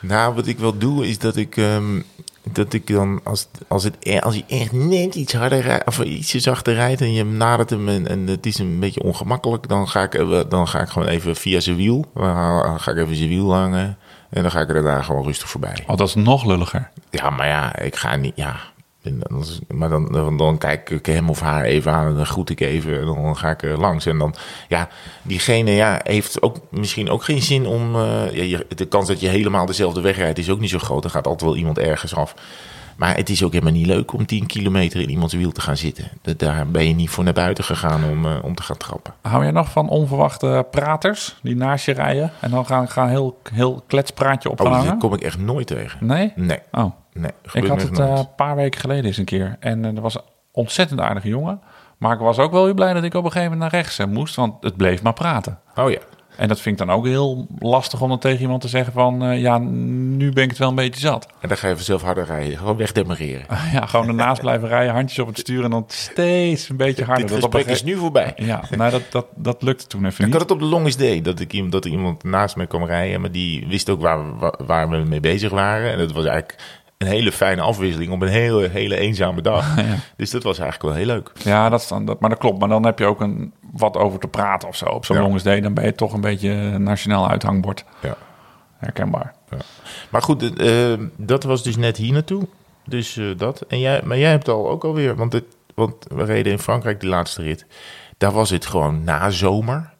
Nou, 0.00 0.34
wat 0.34 0.46
ik 0.46 0.58
wel 0.58 0.78
doe, 0.78 1.08
is 1.08 1.18
dat 1.18 1.36
ik, 1.36 1.56
ehm, 1.56 2.00
dat 2.54 2.72
ik 2.72 2.86
dan, 2.86 3.20
als, 3.24 3.48
als, 3.68 3.84
het, 3.84 3.96
e- 4.00 4.18
als 4.18 4.34
hij 4.34 4.58
echt 4.58 4.72
net 4.72 5.14
iets 5.14 5.32
harder 5.32 5.60
rijdt, 5.60 5.86
of 5.86 6.02
ietsje 6.02 6.40
zachter 6.40 6.74
rijdt 6.74 7.00
en 7.00 7.12
je 7.12 7.24
nadert 7.24 7.70
hem 7.70 7.88
en, 7.88 8.08
en 8.08 8.26
het 8.26 8.46
is 8.46 8.58
een 8.58 8.80
beetje 8.80 9.02
ongemakkelijk, 9.02 9.68
dan 9.68 9.88
ga 9.88 10.02
ik, 10.02 10.24
dan 10.48 10.68
ga 10.68 10.80
ik 10.80 10.88
gewoon 10.88 11.08
even 11.08 11.36
via 11.36 11.60
zijn 11.60 11.76
wiel, 11.76 12.04
dan 12.14 12.80
ga 12.80 12.90
ik 12.90 12.96
even 12.96 13.16
zijn 13.16 13.28
wiel 13.28 13.54
hangen 13.54 13.96
en 14.30 14.42
dan 14.42 14.50
ga 14.50 14.60
ik 14.60 14.68
er 14.68 14.74
daarna 14.74 15.02
gewoon 15.02 15.24
rustig 15.24 15.48
voorbij. 15.48 15.84
Oh, 15.86 15.96
dat 15.96 16.08
is 16.08 16.14
nog 16.14 16.44
lulliger. 16.44 16.90
Ja, 17.10 17.30
maar 17.30 17.46
ja, 17.46 17.78
ik 17.78 17.96
ga 17.96 18.16
niet, 18.16 18.32
ja. 18.36 18.56
En 19.04 19.18
dan 19.22 19.40
is- 19.40 19.58
Maar 19.68 19.88
dan, 19.88 20.12
dan, 20.12 20.36
dan 20.36 20.58
kijk 20.58 20.90
ik 20.90 21.06
hem 21.06 21.30
of 21.30 21.40
haar 21.40 21.62
even 21.64 21.92
aan 21.92 22.06
en 22.06 22.14
dan 22.14 22.26
groet 22.26 22.50
ik 22.50 22.60
even 22.60 23.00
en 23.00 23.06
dan 23.06 23.36
ga 23.36 23.50
ik 23.50 23.62
er 23.62 23.78
langs. 23.78 24.06
En 24.06 24.18
dan, 24.18 24.34
ja, 24.68 24.88
diegene 25.22 25.70
ja, 25.70 26.00
heeft 26.02 26.42
ook 26.42 26.56
misschien 26.70 27.10
ook 27.10 27.24
geen 27.24 27.42
zin 27.42 27.66
om... 27.66 27.94
eh, 27.96 28.48
ja, 28.50 28.58
de 28.74 28.86
kans 28.86 29.08
dat 29.08 29.20
je 29.20 29.28
helemaal 29.28 29.66
dezelfde 29.66 30.00
weg 30.00 30.16
rijdt 30.16 30.38
is 30.38 30.50
ook 30.50 30.60
niet 30.60 30.70
zo 30.70 30.78
groot. 30.78 31.04
Er 31.04 31.10
gaat 31.10 31.26
altijd 31.26 31.50
wel 31.50 31.56
iemand 31.58 31.78
ergens 31.78 32.14
af. 32.16 32.34
Maar 32.96 33.16
het 33.16 33.28
is 33.30 33.42
ook 33.44 33.52
helemaal 33.52 33.72
niet 33.72 33.86
leuk 33.86 34.12
om 34.12 34.26
10 34.26 34.46
kilometer 34.46 35.00
in 35.00 35.10
iemands 35.10 35.34
wiel 35.34 35.52
te 35.52 35.60
gaan 35.60 35.76
zitten. 35.76 36.08
Daar 36.36 36.66
ben 36.66 36.88
je 36.88 36.94
niet 36.94 37.10
voor 37.10 37.24
naar 37.24 37.32
buiten 37.32 37.64
gegaan 37.64 38.04
om, 38.10 38.26
eh, 38.26 38.32
om 38.42 38.54
te 38.54 38.62
gaan 38.62 38.76
trappen. 38.76 39.14
Hou 39.22 39.42
jij 39.42 39.50
nog 39.52 39.70
van 39.70 39.88
onverwachte 39.88 40.66
praters 40.70 41.36
die 41.42 41.56
naast 41.56 41.84
je 41.86 41.92
rijden 41.92 42.32
en 42.40 42.50
dan 42.50 42.66
gaan, 42.66 42.88
gaan 42.88 43.08
heel, 43.08 43.38
heel 43.52 43.82
kletspraatje 43.86 44.50
op 44.50 44.60
Oh, 44.60 44.82
daar 44.84 44.96
kom 44.96 45.14
ik 45.14 45.20
echt 45.20 45.38
nooit 45.38 45.66
tegen. 45.66 46.06
Nee? 46.06 46.32
Nee, 46.36 46.58
Oh, 46.72 46.92
nee. 47.14 47.30
ik 47.52 47.66
had 47.66 47.82
het 47.82 47.90
echt 47.90 47.98
eh, 47.98 48.16
een 48.18 48.34
paar 48.36 48.56
weken 48.56 48.80
geleden 48.80 49.04
eens 49.04 49.16
een 49.16 49.24
keer. 49.24 49.56
En 49.60 49.84
eh, 49.84 49.96
er 49.96 50.00
was 50.00 50.14
een 50.14 50.22
ontzettend 50.52 51.00
aardige 51.00 51.28
jongen. 51.28 51.60
Maar 51.98 52.12
ik 52.12 52.18
was 52.20 52.38
ook 52.38 52.52
wel 52.52 52.64
weer 52.64 52.74
blij 52.74 52.92
dat 52.92 53.02
ik 53.04 53.14
op 53.14 53.24
een 53.24 53.32
gegeven 53.32 53.52
moment 53.52 53.72
naar 53.72 53.80
rechts 53.80 53.98
eh, 53.98 54.06
moest, 54.06 54.34
want 54.34 54.54
het 54.60 54.76
bleef 54.76 55.02
maar 55.02 55.12
praten. 55.12 55.58
Oh 55.74 55.90
ja. 55.90 55.98
En 56.36 56.48
dat 56.48 56.60
vind 56.60 56.80
ik 56.80 56.86
dan 56.86 56.96
ook 56.96 57.06
heel 57.06 57.46
lastig 57.58 58.00
om 58.00 58.08
dan 58.08 58.18
tegen 58.18 58.40
iemand 58.40 58.60
te 58.60 58.68
zeggen 58.68 58.92
van... 58.92 59.38
ja, 59.38 59.58
nu 59.58 60.32
ben 60.32 60.42
ik 60.42 60.48
het 60.48 60.58
wel 60.58 60.68
een 60.68 60.74
beetje 60.74 61.00
zat. 61.00 61.26
En 61.40 61.48
dan 61.48 61.56
ga 61.56 61.68
je 61.68 61.74
vanzelf 61.74 62.02
harder 62.02 62.24
rijden. 62.24 62.58
Gewoon 62.58 62.76
wegdemareren. 62.76 63.46
Ja, 63.72 63.86
gewoon 63.86 64.08
ernaast 64.08 64.40
blijven 64.40 64.68
rijden, 64.68 64.94
handjes 64.94 65.18
op 65.18 65.26
het 65.26 65.38
stuur... 65.38 65.64
en 65.64 65.70
dan 65.70 65.84
steeds 65.86 66.68
een 66.68 66.76
beetje 66.76 67.04
harder. 67.04 67.26
Dit 67.26 67.36
een 67.36 67.42
gesprek 67.42 67.66
is 67.66 67.82
nu 67.82 67.96
voorbij. 67.96 68.32
Ja, 68.36 68.62
nou, 68.76 68.90
dat, 68.90 69.02
dat, 69.10 69.26
dat 69.34 69.62
lukte 69.62 69.86
toen 69.86 70.04
even 70.04 70.18
Ik 70.18 70.24
niet. 70.24 70.32
had 70.32 70.42
het 70.42 70.50
op 70.50 70.58
de 70.58 70.64
longest 70.64 70.98
day, 70.98 71.20
dat, 71.20 71.40
ik, 71.40 71.52
iemand- 71.52 71.72
dat 71.72 71.84
er 71.84 71.90
iemand 71.90 72.24
naast 72.24 72.56
me 72.56 72.66
kwam 72.66 72.84
rijden, 72.84 73.20
maar 73.20 73.32
die 73.32 73.66
wist 73.68 73.90
ook 73.90 74.00
waar, 74.00 74.38
waar, 74.38 74.54
waar 74.66 74.88
we 74.88 74.96
mee 74.96 75.20
bezig 75.20 75.50
waren. 75.50 75.92
En 75.92 75.98
dat 75.98 76.12
was 76.12 76.24
eigenlijk 76.24 76.58
een 76.98 77.06
hele 77.06 77.32
fijne 77.32 77.60
afwisseling 77.60 78.12
op 78.12 78.22
een 78.22 78.28
hele, 78.28 78.68
hele 78.68 78.96
eenzame 78.96 79.42
dag. 79.42 79.74
Dus 80.16 80.30
dat 80.30 80.42
was 80.42 80.58
eigenlijk 80.58 80.94
wel 80.94 81.04
heel 81.04 81.14
leuk. 81.14 81.30
Ja, 81.42 81.68
dat, 81.68 81.80
is 81.80 81.88
dan, 81.88 82.04
dat, 82.04 82.20
maar 82.20 82.30
dat 82.30 82.38
klopt. 82.38 82.58
Maar 82.58 82.68
dan 82.68 82.84
heb 82.84 82.98
je 82.98 83.04
ook 83.04 83.20
een, 83.20 83.52
wat 83.72 83.96
over 83.96 84.18
te 84.18 84.28
praten 84.28 84.68
of 84.68 84.76
zo. 84.76 84.84
Op 84.84 85.04
zo'n 85.04 85.16
Ja. 85.16 85.22
Longest 85.22 85.44
dan 85.44 85.74
ben 85.74 85.84
je 85.84 85.94
toch 85.94 86.12
een 86.12 86.20
beetje 86.20 86.50
een 86.50 86.82
nationaal 86.82 87.30
uithangbord. 87.30 87.84
Ja. 88.02 88.16
Herkenbaar. 88.78 89.34
Maar 90.10 90.22
goed, 90.22 90.56
eh, 90.56 90.92
dat 91.16 91.44
was 91.44 91.62
dus 91.62 91.76
net 91.76 91.96
hier 91.96 92.12
naartoe. 92.12 92.46
Dus 92.84 93.16
eh, 93.16 93.26
dat. 93.36 93.60
En 93.60 93.80
jij, 93.80 94.00
maar 94.04 94.18
jij 94.18 94.30
hebt 94.30 94.48
al 94.48 94.70
ook 94.70 94.84
alweer, 94.84 95.16
want, 95.16 95.32
het, 95.32 95.44
want 95.74 96.06
we 96.08 96.24
reden 96.24 96.52
in 96.52 96.58
Frankrijk 96.58 97.00
die 97.00 97.08
laatste 97.08 97.42
rit. 97.42 97.66
Daar 98.18 98.32
was 98.32 98.50
het 98.50 98.66
gewoon 98.66 99.04
na 99.04 99.30
zomer. 99.30 99.93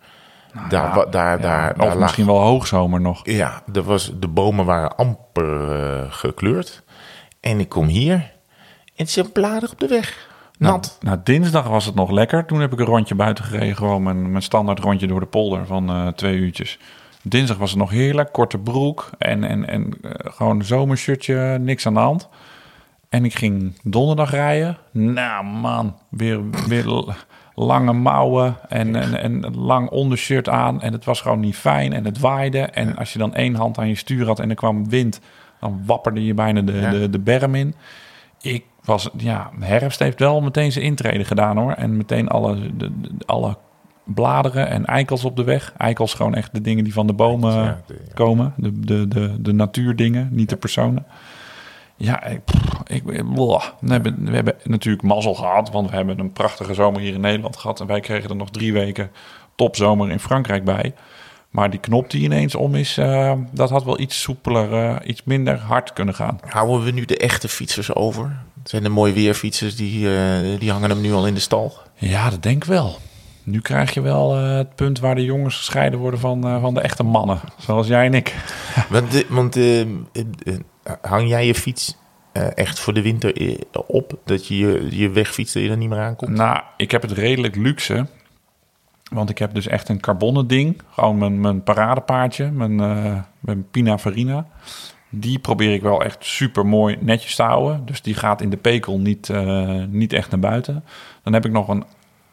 Daar, 0.69 0.95
wa- 0.95 1.05
daar, 1.05 1.41
daar, 1.41 1.71
Of 1.71 1.77
daar 1.77 1.87
lag- 1.87 1.99
misschien 1.99 2.27
wel 2.27 2.41
hoogzomer 2.41 3.01
nog. 3.01 3.21
Ja, 3.23 3.63
er 3.73 3.83
was, 3.83 4.13
de 4.21 4.29
bomen 4.29 4.65
waren 4.65 4.97
amper 4.97 5.71
eh, 5.83 6.05
gekleurd. 6.09 6.83
En 7.41 7.61
ik 7.61 7.69
kom 7.69 7.87
hier 7.87 8.33
en 8.97 9.07
het 9.15 9.33
blader 9.33 9.71
op 9.73 9.81
de 9.81 9.89
weg. 9.89 10.33
Nat. 10.59 10.99
Nou, 11.01 11.19
dinsdag 11.25 11.67
was 11.69 11.87
het 11.87 11.95
nog 11.95 12.11
lekker. 12.11 12.47
Toen 12.47 12.61
heb 12.61 12.73
ik 12.73 12.79
een 12.79 12.85
rondje 12.87 13.15
buiten 13.15 13.45
gereden. 13.45 13.77
Gewoon 13.77 14.03
mijn, 14.03 14.31
mijn 14.31 14.43
standaard 14.43 14.79
rondje 14.79 15.07
door 15.07 15.21
de 15.21 15.27
polder 15.27 15.67
van 15.67 15.89
eh, 15.89 16.07
twee 16.09 16.37
uurtjes. 16.37 16.79
Dinsdag 17.23 17.57
was 17.57 17.71
het 17.71 17.79
nog 17.79 17.91
heerlijk. 17.91 18.33
Korte 18.33 18.59
broek 18.59 19.11
en, 19.19 19.45
en, 19.45 19.69
en 19.69 19.95
eh, 20.03 20.11
gewoon 20.33 20.59
een 20.59 20.65
zomershirtje. 20.65 21.59
Niks 21.61 21.87
aan 21.87 21.95
de 21.95 22.01
hand. 22.01 22.29
En 23.09 23.25
ik 23.25 23.35
ging 23.35 23.79
donderdag 23.83 24.31
rijden. 24.31 24.79
Nou 24.91 25.45
man, 25.45 25.97
weer, 26.09 26.41
weer 26.69 26.85
lange 27.55 27.93
mouwen 27.93 28.57
en, 28.69 28.97
en, 28.97 29.21
en 29.21 29.45
een 29.45 29.57
lang 29.57 29.89
ondershirt 29.91 30.49
aan. 30.49 30.81
En 30.83 30.93
het 30.93 31.05
was 31.05 31.21
gewoon 31.21 31.41
niet 31.41 31.57
fijn 31.57 31.93
en 31.93 32.05
het 32.05 32.19
waaide. 32.19 32.59
En 32.61 32.97
als 32.97 33.13
je 33.13 33.19
dan 33.19 33.35
één 33.35 33.55
hand 33.55 33.79
aan 33.79 33.89
je 33.89 33.95
stuur 33.95 34.27
had 34.27 34.39
en 34.41 34.49
er 34.51 34.57
kwam 34.57 34.89
wind... 34.89 35.21
dan 35.61 35.83
wapperde 35.87 36.25
je 36.25 36.35
bijna 36.35 36.61
de, 36.61 36.89
de, 36.91 37.11
de 37.11 37.19
berm 37.19 37.55
in. 37.55 37.75
Ik 38.41 38.65
was, 38.85 39.09
ja, 39.17 39.51
herfst 39.61 39.99
heeft 39.99 40.19
wel 40.19 40.41
meteen 40.41 40.73
zijn 40.73 40.85
intrede 40.85 41.25
gedaan 41.25 41.57
hoor. 41.59 41.73
En 41.73 41.97
meteen 41.97 42.29
alle, 42.29 42.55
de, 42.77 43.01
de- 43.01 43.11
alle 43.27 43.57
bladeren 44.05 44.69
en 44.69 44.85
eikels 44.85 45.25
op 45.25 45.37
de 45.37 45.45
weg. 45.45 45.73
Eikels 45.77 46.15
gewoon 46.15 46.35
echt 46.35 46.55
de 46.55 46.61
dingen 46.61 46.85
die 46.85 46.93
van 46.93 47.07
de 47.07 47.13
bomen 47.13 47.53
Ja, 47.55 47.81
de- 47.87 48.01
ja. 48.09 48.15
komen. 48.15 48.53
De, 48.57 48.81
de, 48.81 49.09
de, 49.09 49.35
de 49.41 49.53
natuurdingen, 49.53 50.29
niet 50.31 50.49
de 50.49 50.57
personen. 50.57 51.07
Ja, 51.97 52.25
ik, 52.87 53.03
we, 53.05 53.13
hebben, 53.87 54.25
we 54.25 54.35
hebben 54.35 54.55
natuurlijk 54.65 55.03
mazzel 55.03 55.35
gehad, 55.35 55.71
want 55.71 55.91
we 55.91 55.97
hebben 55.97 56.19
een 56.19 56.33
prachtige 56.33 56.75
zomer 56.75 57.01
hier 57.01 57.15
in 57.15 57.21
Nederland 57.21 57.57
gehad. 57.57 57.81
En 57.81 57.87
wij 57.87 58.01
kregen 58.01 58.31
er 58.31 58.37
nog 58.37 58.51
drie 58.51 58.73
weken 58.73 59.11
topzomer 59.55 60.11
in 60.11 60.21
Frankrijk 60.21 60.65
bij. 60.65 60.95
Maar 61.51 61.71
die 61.71 61.81
knop 61.81 62.11
die 62.11 62.23
ineens 62.23 62.55
om 62.55 62.75
is, 62.75 62.99
eh, 62.99 63.33
dat 63.51 63.71
had 63.71 63.85
wel 63.85 64.01
iets 64.01 64.21
soepeler, 64.21 64.73
eh, 64.73 65.09
iets 65.09 65.23
minder 65.25 65.59
hard 65.59 65.93
kunnen 65.93 66.15
gaan. 66.15 66.41
Houden 66.49 66.85
we 66.85 66.91
nu 66.91 67.05
de 67.05 67.17
echte 67.17 67.49
fietsers 67.49 67.95
over? 67.95 68.37
Zijn 68.65 68.83
de 68.83 68.89
mooi 68.89 69.13
weerfietsers 69.13 69.77
die, 69.77 70.17
eh, 70.17 70.59
die 70.59 70.71
hangen 70.71 70.91
hem 70.91 71.01
nu 71.01 71.13
al 71.13 71.27
in 71.27 71.35
de 71.35 71.41
stal? 71.41 71.73
Ja, 71.95 72.31
dat 72.31 72.43
denk 72.43 72.57
ik 72.57 72.69
wel. 72.69 72.99
Nu 73.43 73.61
krijg 73.61 73.95
je 73.95 74.01
wel 74.01 74.37
het 74.37 74.75
punt 74.75 74.99
waar 74.99 75.15
de 75.15 75.25
jongens 75.25 75.57
gescheiden 75.57 75.99
worden 75.99 76.21
van, 76.21 76.61
van 76.61 76.75
de 76.75 76.81
echte 76.81 77.03
mannen. 77.03 77.41
Zoals 77.59 77.87
jij 77.87 78.07
en 78.07 78.15
ik. 78.15 78.35
Want, 78.89 79.25
want 79.29 79.57
hang 81.01 81.29
jij 81.29 81.47
je 81.47 81.55
fiets 81.55 81.97
eh, 82.33 82.57
echt 82.57 82.81
voor 82.81 82.95
de 82.95 83.03
winter 83.03 83.37
eh, 83.37 83.59
op? 83.87 84.19
Dat 84.25 84.47
je 84.47 84.57
je, 84.57 84.97
je 84.99 85.71
er 85.71 85.77
niet 85.77 85.89
meer 85.89 85.99
aankomt? 85.99 86.31
Nou, 86.31 86.61
ik 86.77 86.91
heb 86.91 87.03
het 87.03 87.13
redelijk 87.13 87.57
luxe. 87.57 88.07
Want 89.13 89.31
ik 89.31 89.39
heb 89.39 89.55
dus 89.55 89.67
echt 89.67 89.89
een 89.89 90.01
carbonnen 90.01 90.47
ding. 90.47 90.83
Gewoon 90.91 91.19
mijn, 91.19 91.41
mijn 91.41 91.63
paradepaardje, 91.63 92.51
mijn, 92.51 92.81
eh 92.81 93.19
mijn 93.41 93.71
Pina 93.71 93.99
Farina. 93.99 94.47
Die 95.09 95.39
probeer 95.39 95.73
ik 95.73 95.83
wel 95.83 96.03
echt 96.03 96.25
super 96.25 96.67
mooi 96.67 96.97
netjes 97.01 97.35
te 97.35 97.43
houden. 97.43 97.87
Dus 97.87 98.03
die 98.03 98.15
gaat 98.15 98.41
in 98.41 98.51
de 98.51 98.57
pekel 98.57 98.99
niet, 98.99 99.33
niet 99.89 100.13
echt 100.13 100.31
naar 100.31 100.41
buiten. 100.41 100.85
Dan 101.23 101.33
heb 101.33 101.45
ik 101.45 101.53
nog 101.53 101.69
een 101.69 101.85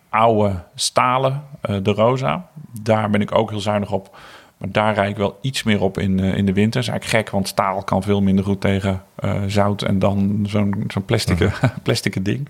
oude 0.10 0.64
stalen, 0.76 1.44
de 1.62 1.92
Rosa. 1.92 2.48
Daar 2.82 3.10
ben 3.10 3.22
ik 3.22 3.36
ook 3.36 3.50
heel 3.50 3.60
zuinig 3.60 3.92
op. 3.92 4.18
Maar 4.62 4.72
daar 4.72 4.94
rijd 4.94 5.10
ik 5.10 5.18
wel 5.18 5.38
iets 5.42 5.64
meer 5.64 5.82
op 5.82 5.98
in, 5.98 6.20
eh, 6.20 6.38
in 6.38 6.46
de 6.46 6.54
winter. 6.54 6.74
Dat 6.74 6.84
is 6.84 6.88
eigenlijk 6.90 7.20
gek, 7.24 7.30
want 7.30 7.48
staal 7.48 7.84
kan 7.84 8.04
veel 8.04 8.22
minder 8.22 8.46
goed 8.46 8.62
tegen 8.62 9.04
eh, 9.16 9.42
zout 9.48 9.82
en 9.82 10.00
dan 10.00 10.46
zo'n 10.48 10.84
zo'n 10.88 11.06
plastic, 11.06 11.50
plastic 11.84 12.26
ding. 12.26 12.48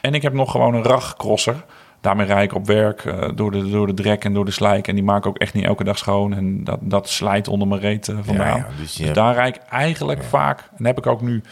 En 0.00 0.14
ik 0.14 0.22
heb 0.22 0.32
nog 0.32 0.50
gewoon 0.50 0.74
een 0.74 0.82
ragcrosser. 0.82 1.64
Daarmee 2.00 2.26
rijd 2.26 2.50
ik 2.50 2.56
op 2.56 2.66
werk 2.66 3.04
eh, 3.04 3.28
door, 3.34 3.50
de, 3.50 3.70
door 3.70 3.86
de 3.86 3.94
drek 3.94 4.24
en 4.24 4.34
door 4.34 4.44
de 4.44 4.50
slijk. 4.50 4.88
En 4.88 4.94
die 4.94 5.04
maak 5.04 5.18
ik 5.18 5.26
ook 5.26 5.38
echt 5.38 5.54
niet 5.54 5.64
elke 5.64 5.84
dag 5.84 5.98
schoon. 5.98 6.34
En 6.34 6.64
dat, 6.64 6.78
dat 6.80 7.08
slijt 7.08 7.48
onder 7.48 7.68
mijn 7.68 7.80
reet 7.80 8.12
vandaan. 8.22 8.58
ja, 8.58 8.68
dus 8.78 8.94
dus 8.94 9.12
daar 9.12 9.34
rijd 9.34 9.56
ik 9.56 9.62
eigenlijk 9.62 10.22
vaak... 10.22 10.70
En 10.76 10.86
heb 10.86 10.98
ik 10.98 11.06
ook 11.06 11.20
nu 11.20 11.42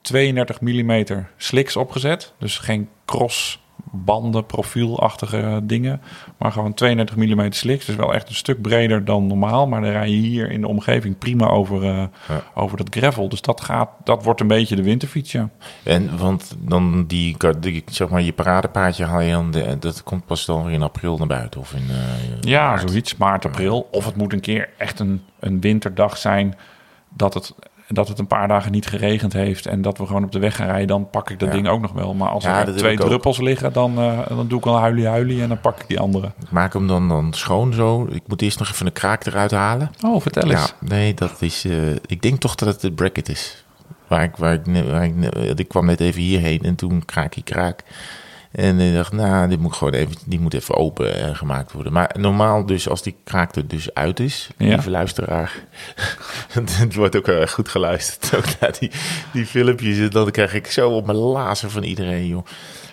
32 0.00 0.60
mm 0.60 1.04
slicks 1.36 1.76
opgezet. 1.76 2.32
Dus 2.38 2.58
geen 2.58 2.88
crossbanden, 3.92 4.46
profielachtige 4.46 5.60
dingen. 5.62 6.00
Maar 6.38 6.52
gewoon 6.52 6.74
32 6.74 7.16
mm 7.16 7.52
slicks. 7.52 7.84
Dus 7.86 7.94
wel 7.96 8.14
echt 8.14 8.28
een 8.28 8.34
stuk 8.34 8.62
breder 8.62 9.04
dan 9.04 9.26
normaal. 9.26 9.66
Maar 9.66 9.80
dan 9.80 9.90
rij 9.90 10.08
je 10.08 10.16
hier 10.16 10.50
in 10.50 10.60
de 10.60 10.68
omgeving 10.68 11.18
prima 11.18 11.46
over, 11.48 11.84
eh, 11.84 12.04
over 12.54 12.76
dat 12.76 12.94
gravel. 12.96 13.28
Dus 13.28 13.40
dat, 13.40 13.60
gaat, 13.60 13.88
dat 14.04 14.24
wordt 14.24 14.40
een 14.40 14.46
beetje 14.46 14.76
de 14.76 14.82
winterfiets, 14.82 15.32
ja. 15.32 15.48
En 15.82 16.18
want 16.18 16.56
dan 16.58 17.04
die, 17.06 17.36
die 17.60 17.82
zeg 17.90 18.08
maar, 18.08 18.22
je 18.22 18.32
paradepaardje 18.32 19.04
haal 19.04 19.20
je 19.20 19.32
dan, 19.32 19.50
de, 19.50 19.76
dat 19.78 20.02
komt 20.02 20.26
pas 20.26 20.44
dan 20.46 20.64
weer 20.64 20.74
in 20.74 20.82
april 20.82 21.18
naar 21.18 21.26
buiten 21.26 21.60
of 21.60 21.72
in. 21.72 21.84
eh, 21.90 21.96
Ja, 22.40 22.68
maart. 22.68 22.88
zoiets. 22.90 23.16
Maart, 23.16 23.44
april. 23.44 23.88
Of 23.90 24.04
het 24.04 24.16
moet 24.16 24.32
een 24.32 24.40
keer 24.40 24.68
echt 24.78 25.00
een, 25.00 25.22
een 25.40 25.60
winterdag 25.60 26.16
zijn 26.16 26.56
dat 27.14 27.34
het, 27.34 27.54
dat 27.94 28.08
het 28.08 28.18
een 28.18 28.26
paar 28.26 28.48
dagen 28.48 28.72
niet 28.72 28.86
geregend 28.86 29.32
heeft 29.32 29.66
en 29.66 29.82
dat 29.82 29.98
we 29.98 30.06
gewoon 30.06 30.24
op 30.24 30.32
de 30.32 30.38
weg 30.38 30.56
gaan 30.56 30.66
rijden, 30.66 30.86
dan 30.86 31.10
pak 31.10 31.30
ik 31.30 31.38
dat 31.38 31.48
Ja. 31.48 31.54
ding 31.54 31.68
ook 31.68 31.80
nog 31.80 31.92
wel. 31.92 32.14
Maar 32.14 32.28
als 32.28 32.44
Ja, 32.44 32.66
er 32.66 32.76
twee 32.76 32.92
ik 32.92 33.00
ook. 33.00 33.06
druppels 33.06 33.38
liggen, 33.40 33.72
dan, 33.72 33.98
eh, 33.98 34.18
dan 34.28 34.48
doe 34.48 34.58
ik 34.58 34.64
wel 34.64 34.78
huilie 34.78 35.06
huilie 35.06 35.42
en 35.42 35.48
dan 35.48 35.60
pak 35.60 35.80
ik 35.80 35.88
die 35.88 35.98
andere. 36.00 36.26
Ik 36.42 36.50
maak 36.50 36.72
hem 36.72 36.86
dan, 36.86 37.08
dan 37.08 37.32
schoon 37.32 37.72
zo. 37.72 38.06
Ik 38.10 38.22
moet 38.26 38.42
eerst 38.42 38.58
nog 38.58 38.70
even 38.70 38.84
de 38.84 38.90
kraak 38.92 39.26
eruit 39.26 39.50
halen. 39.50 39.90
Oh, 40.06 40.20
vertel 40.20 40.48
Ja, 40.48 40.58
eens. 40.60 40.74
nee, 40.80 41.14
dat 41.14 41.42
is. 41.42 41.64
eh, 41.64 41.90
ik 42.06 42.22
denk 42.22 42.40
toch 42.40 42.54
dat 42.54 42.68
het 42.68 42.80
de 42.80 42.92
bracket 42.92 43.28
is. 43.28 43.64
Waar 44.06 44.22
ik, 44.22 44.36
waar 44.36 44.52
ik, 44.52 44.60
waar 44.90 45.04
ik, 45.04 45.16
ne- 45.16 45.54
ik 45.56 45.68
kwam 45.68 45.86
net 45.86 46.00
even 46.00 46.20
hierheen 46.20 46.60
en 46.62 46.74
toen 46.74 47.04
kraak 47.04 47.34
kraak. 47.44 47.82
En 48.52 48.80
ik 48.80 48.94
dacht, 48.94 49.12
nou, 49.12 49.48
dit 49.48 49.60
moet 49.60 49.74
gewoon 49.76 49.92
even, 49.92 50.14
die 50.26 50.40
moet 50.40 50.54
even 50.54 50.74
open 50.76 51.14
eh, 51.22 51.34
gemaakt 51.34 51.72
worden. 51.72 51.92
Maar 51.92 52.14
normaal 52.18 52.66
dus, 52.66 52.88
als 52.88 53.02
die 53.02 53.16
kraak 53.24 53.54
er 53.54 53.68
dus 53.68 53.94
uit 53.94 54.20
is, 54.20 54.48
Ja. 54.58 54.66
lieve 54.66 54.90
luisteraar. 54.90 55.52
het 56.52 56.94
wordt 56.94 57.16
ook 57.16 57.26
heel 57.26 57.40
erg 57.40 57.52
goed 57.52 57.68
geluisterd. 57.68 58.36
Ook 58.36 58.44
naar 58.60 58.76
die, 58.78 58.90
die 59.32 59.46
filmpjes. 59.46 60.10
Dan 60.10 60.30
krijg 60.30 60.54
ik 60.54 60.66
zo 60.66 60.90
op 60.90 61.06
mijn 61.06 61.18
lazen 61.18 61.70
van 61.70 61.82
iedereen, 61.82 62.26
joh. 62.26 62.46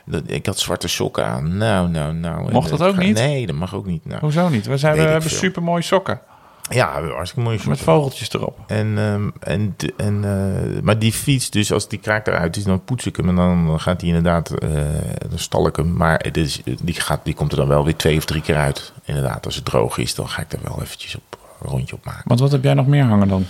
Dat, 0.06 0.24
ik 0.26 0.45
had 0.45 0.60
zwarte 0.60 0.88
sokken 0.88 1.26
aan. 1.26 1.58
Nou, 1.58 1.89
nou, 1.89 2.13
nou. 2.13 2.52
Mocht 2.52 2.69
dat 2.69 2.82
eh, 2.82 2.88
ook 2.88 2.98
niet? 2.98 3.15
Nee, 3.15 3.45
dat 3.45 3.56
mag 3.56 3.76
ook 3.76 3.86
niet. 3.86 4.06
Nou, 4.06 4.19
Hoezo 4.19 4.50
niet? 4.50 4.65
We, 4.65 4.78
zijn, 4.78 4.95
we 4.95 5.02
hebben 5.02 5.30
veel. 5.30 5.38
super 5.38 5.63
mooie 5.63 5.82
sokken 5.84 6.22
ja, 6.69 7.03
hartstikke 7.03 7.49
mooi. 7.49 7.60
met 7.67 7.79
vogeltjes 7.79 8.34
erop. 8.34 8.60
En, 8.67 8.97
ehm, 8.97 9.29
en, 9.39 9.75
en, 9.97 10.23
eh, 10.23 10.82
maar 10.82 10.99
die 10.99 11.12
fiets, 11.13 11.49
dus 11.49 11.71
als 11.73 11.88
die 11.88 11.99
kraak 11.99 12.27
eruit 12.27 12.55
is, 12.58 12.63
dan 12.63 12.84
poets 12.84 13.05
ik 13.05 13.15
hem 13.15 13.29
en 13.29 13.36
dan 13.36 13.79
gaat 13.79 13.99
hij 14.01 14.10
inderdaad, 14.10 14.49
eh, 14.51 14.69
dan 15.29 15.39
stal 15.39 15.67
ik 15.67 15.75
hem. 15.75 15.93
Maar 15.93 16.19
het 16.23 16.38
is, 16.38 16.62
die, 16.82 16.93
gaat, 17.01 17.19
die 17.23 17.34
komt 17.34 17.51
er 17.51 17.58
dan 17.58 17.67
wel 17.67 17.84
weer 17.84 17.95
twee 17.95 18.17
of 18.17 18.25
drie 18.25 18.41
keer 18.41 18.55
uit. 18.58 18.93
Inderdaad, 19.05 19.45
als 19.45 19.55
het 19.55 19.65
droog 19.65 19.97
is, 19.97 20.15
dan 20.15 20.29
ga 20.29 20.41
ik 20.41 20.53
er 20.53 20.60
wel 20.63 20.79
eventjes 20.82 21.15
op, 21.15 21.38
een 21.62 21.69
rondje 21.69 21.95
op 21.95 22.05
maken. 22.05 22.23
Want 22.25 22.39
wat 22.39 22.51
heb 22.51 22.63
jij 22.63 22.73
nog 22.73 22.88
meer 22.88 23.03
hangen 23.03 23.27
dan? 23.27 23.45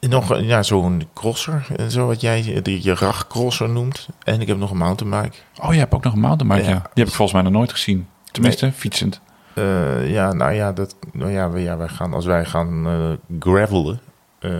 Nog 0.00 0.30
een- 0.30 0.44
ja, 0.46 0.62
zo'n 0.62 1.08
crosser, 1.14 1.66
eh, 1.76 1.86
zo 1.86 2.06
wat 2.06 2.20
jij 2.20 2.42
je 2.64 2.94
rag-crosser 2.94 3.68
noemt. 3.68 4.08
En 4.22 4.40
ik 4.40 4.46
heb 4.46 4.56
nog 4.58 4.70
een 4.70 4.76
mountainbike. 4.76 5.36
Oh, 5.62 5.72
je 5.72 5.78
hebt 5.78 5.94
ook 5.94 6.04
nog 6.04 6.12
een 6.12 6.20
mountainbike. 6.20 6.64
Ja. 6.64 6.70
Ja. 6.70 6.78
Die 6.78 6.88
heb 7.04 7.06
ik 7.06 7.12
volgens 7.14 7.32
mij 7.32 7.42
nog 7.42 7.52
nooit 7.52 7.72
gezien. 7.72 8.06
Tenminste, 8.32 8.72
fietsend. 8.72 9.20
Eh, 9.56 10.10
ja, 10.10 10.32
nou 10.32 10.52
ja, 10.52 10.72
dat, 10.72 10.96
nou 11.12 11.30
ja, 11.30 11.50
we, 11.50 11.60
ja, 11.60 11.76
wij 11.76 11.88
gaan, 11.88 12.14
als 12.14 12.26
wij 12.26 12.44
gaan 12.44 12.86
eh 12.86 13.36
gravelen, 13.40 14.00
eh, 14.38 14.50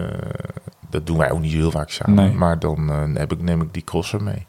Dat 0.91 1.07
doen 1.07 1.19
wij 1.19 1.31
ook 1.31 1.41
niet 1.41 1.53
heel 1.53 1.71
vaak 1.71 1.91
samen. 1.91 2.15
Nee. 2.15 2.33
Maar 2.33 2.59
dan 2.59 2.89
heb 3.15 3.33
ik, 3.33 3.43
neem 3.43 3.61
ik 3.61 3.75
die 3.75 3.85
crosser 3.85 4.23
mee. 4.23 4.47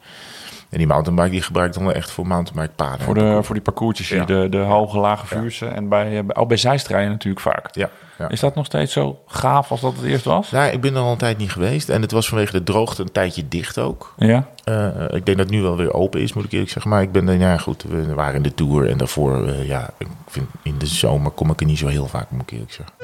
En 0.70 0.78
die 0.78 0.88
mountainbike 0.88 1.30
die 1.30 1.42
gebruik 1.42 1.68
ik 1.68 1.74
dan 1.74 1.84
wel 1.86 1.94
echt 1.94 2.12
voor 2.12 2.28
mountainbike 2.28 2.76
paden. 2.76 3.00
Voor, 3.06 3.14
de, 3.14 3.40
voor 3.44 3.56
die 3.56 3.64
parcoursjes, 3.64 4.10
Ja. 4.10 4.26
de, 4.26 4.48
de 4.50 4.58
hoge, 4.58 4.98
lage 5.00 5.26
vuursen. 5.28 5.76
En 5.76 5.90
bij, 5.90 6.18
eh, 6.18 6.24
bij, 6.24 6.36
oh, 6.36 6.48
bij 6.48 6.58
Zeist 6.58 6.88
rijden 6.88 7.12
natuurlijk 7.12 7.42
vaak. 7.42 7.70
Ja, 7.76 7.90
ja. 8.18 8.30
Is 8.30 8.40
dat 8.40 8.56
nog 8.56 8.66
steeds 8.66 8.94
zo 8.94 9.20
gaaf 9.28 9.72
als 9.72 9.82
dat 9.82 9.96
het 9.96 10.06
eerst 10.06 10.26
was? 10.26 10.52
Nou, 10.52 10.72
ik 10.72 10.82
ben 10.82 10.96
er 10.96 11.02
al 11.02 11.12
een 11.12 11.18
tijd 11.18 11.38
niet 11.38 11.52
geweest. 11.52 11.90
En 11.90 12.02
het 12.02 12.12
was 12.12 12.28
vanwege 12.30 12.52
de 12.52 12.64
droogte 12.64 13.02
een 13.02 13.12
tijdje 13.12 13.48
dicht 13.48 13.78
ook. 13.78 14.14
Ja. 14.18 14.48
Eh, 14.64 14.88
ik 15.04 15.26
denk 15.26 15.26
dat 15.26 15.38
het 15.38 15.50
nu 15.50 15.62
wel 15.62 15.78
weer 15.78 15.94
open 15.94 16.22
is, 16.22 16.34
moet 16.34 16.44
ik 16.44 16.52
eerlijk 16.52 16.72
zeggen. 16.72 16.92
Maar 16.92 17.02
ik 17.02 17.12
ben 17.12 17.28
er, 17.28 17.38
ja 17.40 17.58
goed, 17.58 17.84
we 17.84 18.14
waren 18.14 18.36
in 18.36 18.42
de 18.44 18.54
Tour. 18.54 18.90
En 18.90 18.98
daarvoor, 18.98 19.48
eh, 19.48 19.68
ja, 19.68 19.90
ik 19.98 20.08
vind 20.28 20.48
in 20.64 20.76
de 20.78 20.86
zomer 20.88 21.32
kom 21.32 21.50
ik 21.50 21.60
er 21.60 21.66
niet 21.66 21.78
zo 21.78 21.88
heel 21.88 22.08
vaak, 22.08 22.32
moet 22.32 22.42
ik 22.42 22.52
eerlijk 22.52 22.72
zeggen. 22.72 22.96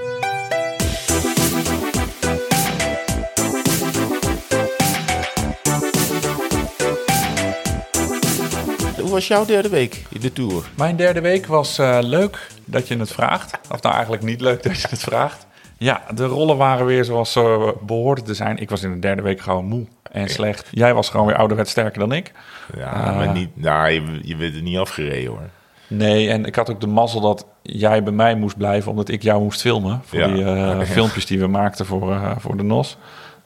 Was 9.13 9.28
jouw 9.28 9.45
derde 9.45 9.69
week 9.69 10.04
in 10.10 10.19
de 10.21 10.34
Tour? 10.34 10.63
Mijn 10.78 10.95
derde 10.95 11.21
week 11.21 11.45
was 11.45 11.78
eh, 11.78 11.97
leuk 12.02 12.47
dat 12.65 12.88
je 12.88 12.97
het 12.97 13.12
vraagt. 13.12 13.60
Of 13.71 13.82
nou 13.82 13.93
eigenlijk 13.93 14.23
niet 14.23 14.41
leuk 14.41 14.63
dat 14.63 14.82
je 14.82 14.88
het 14.89 14.99
vraagt. 15.04 15.45
Ja, 15.78 16.02
de 16.15 16.26
rollen 16.26 16.58
waren 16.58 16.86
weer 16.86 17.06
zoals 17.06 17.32
ze 17.32 17.73
behoorden 17.82 18.23
te 18.23 18.34
zijn. 18.34 18.58
Ik 18.58 18.69
was 18.69 18.84
in 18.84 18.91
de 18.93 18.99
derde 18.99 19.21
week 19.21 19.41
gewoon 19.41 19.65
moe 19.65 19.86
en 20.12 20.30
slecht. 20.30 20.67
Jij 20.71 20.93
was 20.93 21.10
gewoon 21.10 21.26
weer 21.26 21.36
ouderwet 21.36 21.69
sterker 21.69 21.99
dan 21.99 22.12
ik. 22.12 22.32
Ja, 22.78 22.89
Ah. 22.89 23.15
maar 23.15 23.32
niet, 23.32 23.49
nou, 23.54 23.89
je, 23.89 24.19
je 24.21 24.36
bent 24.36 24.56
er 24.56 24.62
niet 24.62 24.78
afgereden 24.78 25.30
hoor. 25.32 25.49
Nee, 25.88 26.30
en 26.30 26.45
ik 26.45 26.56
had 26.56 26.69
ook 26.69 26.82
de 26.82 26.88
mazzel 26.88 27.21
dat 27.21 27.45
jij 27.62 28.04
bij 28.04 28.13
mij 28.13 28.36
moest 28.36 28.58
blijven... 28.58 28.91
omdat 28.91 29.10
ik 29.10 29.21
jou 29.23 29.41
moest 29.43 29.62
filmen 29.62 30.02
voor 30.06 30.19
Ja. 30.19 30.28
die 30.28 30.43
eh, 30.43 30.82
filmpjes 30.82 31.26
die 31.26 31.39
we 31.39 31.47
maakten 31.47 31.86
voor, 31.86 32.12
eh, 32.12 32.32
voor 32.38 32.58
de 32.58 32.63
NOS. 32.63 32.97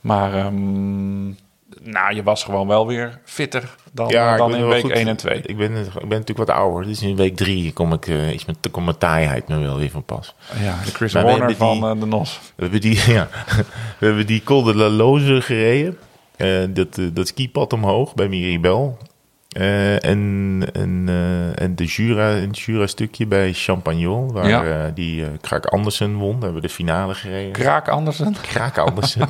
Maar 0.01 0.33
ehm, 0.33 1.27
nou, 1.83 2.15
je 2.15 2.23
was 2.23 2.43
gewoon 2.43 2.67
wel 2.67 2.87
weer 2.87 3.19
fitter 3.23 3.75
dan, 3.91 4.07
Ja, 4.07 4.31
eh, 4.31 4.37
dan 4.37 4.55
in 4.55 4.67
week 4.67 4.81
goed. 4.81 4.91
1 4.91 5.07
en 5.07 5.17
2. 5.17 5.41
Ik 5.41 5.57
ben, 5.57 5.75
ik 5.75 5.91
ben 5.93 6.09
natuurlijk 6.19 6.37
wat 6.37 6.49
ouder. 6.49 6.85
Dus 6.85 7.01
in 7.01 7.15
week 7.15 7.35
drie 7.35 7.73
kom 7.73 7.93
ik, 7.93 8.07
eh, 8.07 8.31
is 8.31 8.45
mijn, 8.45 8.57
komt 8.71 8.85
mijn 8.85 8.97
taaiheid 8.97 9.47
me 9.47 9.57
wel 9.59 9.77
weer 9.77 9.89
van 9.89 10.03
pas. 10.03 10.35
Ja, 10.61 10.75
de 10.85 10.91
Chris 10.91 11.13
Maar 11.13 11.47
die- 11.47 11.55
van 11.55 11.89
eh, 11.89 11.99
de 11.99 12.05
NOS. 12.05 12.39
We 12.55 12.61
hebben 12.61 12.81
die, 12.81 12.95
ja, 13.13 13.27
we 13.99 14.05
hebben 14.05 14.25
die 14.25 14.43
Col 14.43 14.63
de 14.63 14.75
la 14.75 14.89
Loze 14.89 15.41
gereden. 15.41 15.97
Dat, 16.73 16.99
dat 17.13 17.27
skipad 17.27 17.73
omhoog 17.73 18.13
bij 18.13 18.27
Miribel. 18.27 18.97
Eh, 19.57 20.03
en, 20.05 20.63
en, 20.73 21.03
eh, 21.07 21.61
en 21.63 21.75
de 21.75 21.85
Jura, 21.85 22.31
een 22.31 22.49
Jura-stukje 22.49 23.25
bij 23.25 23.53
Champagnol, 23.53 24.31
waar 24.31 24.47
Ja. 24.47 24.63
eh, 24.63 24.91
die 24.93 25.25
Kraak 25.41 25.65
Andersen 25.65 26.15
won. 26.15 26.31
Daar 26.31 26.41
hebben 26.43 26.61
we 26.61 26.67
de 26.67 26.73
finale 26.73 27.13
gereden. 27.15 27.51
Kraak 27.51 27.87
Andersen. 27.87 28.35
Kraak 28.41 28.77
Andersen. 28.77 29.29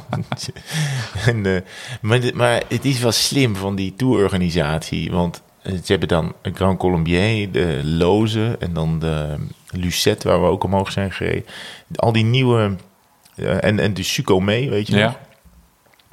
en, 1.26 1.64
maar, 2.02 2.20
maar 2.34 2.62
het 2.68 2.86
is 2.86 3.00
wel 3.00 3.12
slim 3.12 3.56
van 3.56 3.76
die 3.76 3.94
tourorganisatie, 3.96 5.12
want 5.12 5.42
ze 5.64 5.82
hebben 5.86 6.08
dan 6.08 6.34
Grand 6.42 6.80
Colombier, 6.80 7.52
de 7.52 7.82
Loze 7.84 8.56
en 8.60 8.74
dan 8.74 9.00
de 9.00 9.36
Lucette, 9.72 10.28
waar 10.28 10.42
we 10.42 10.48
ook 10.48 10.64
omhoog 10.64 10.92
zijn 10.92 11.12
gereden. 11.12 11.46
Al 11.96 12.12
die 12.12 12.26
nieuwe, 12.26 12.76
en, 13.36 13.80
en 13.80 13.94
de 13.94 14.04
Suco 14.04 14.40
mee, 14.40 14.70
weet 14.70 14.88
je 14.88 14.96
nog? 15.04 15.18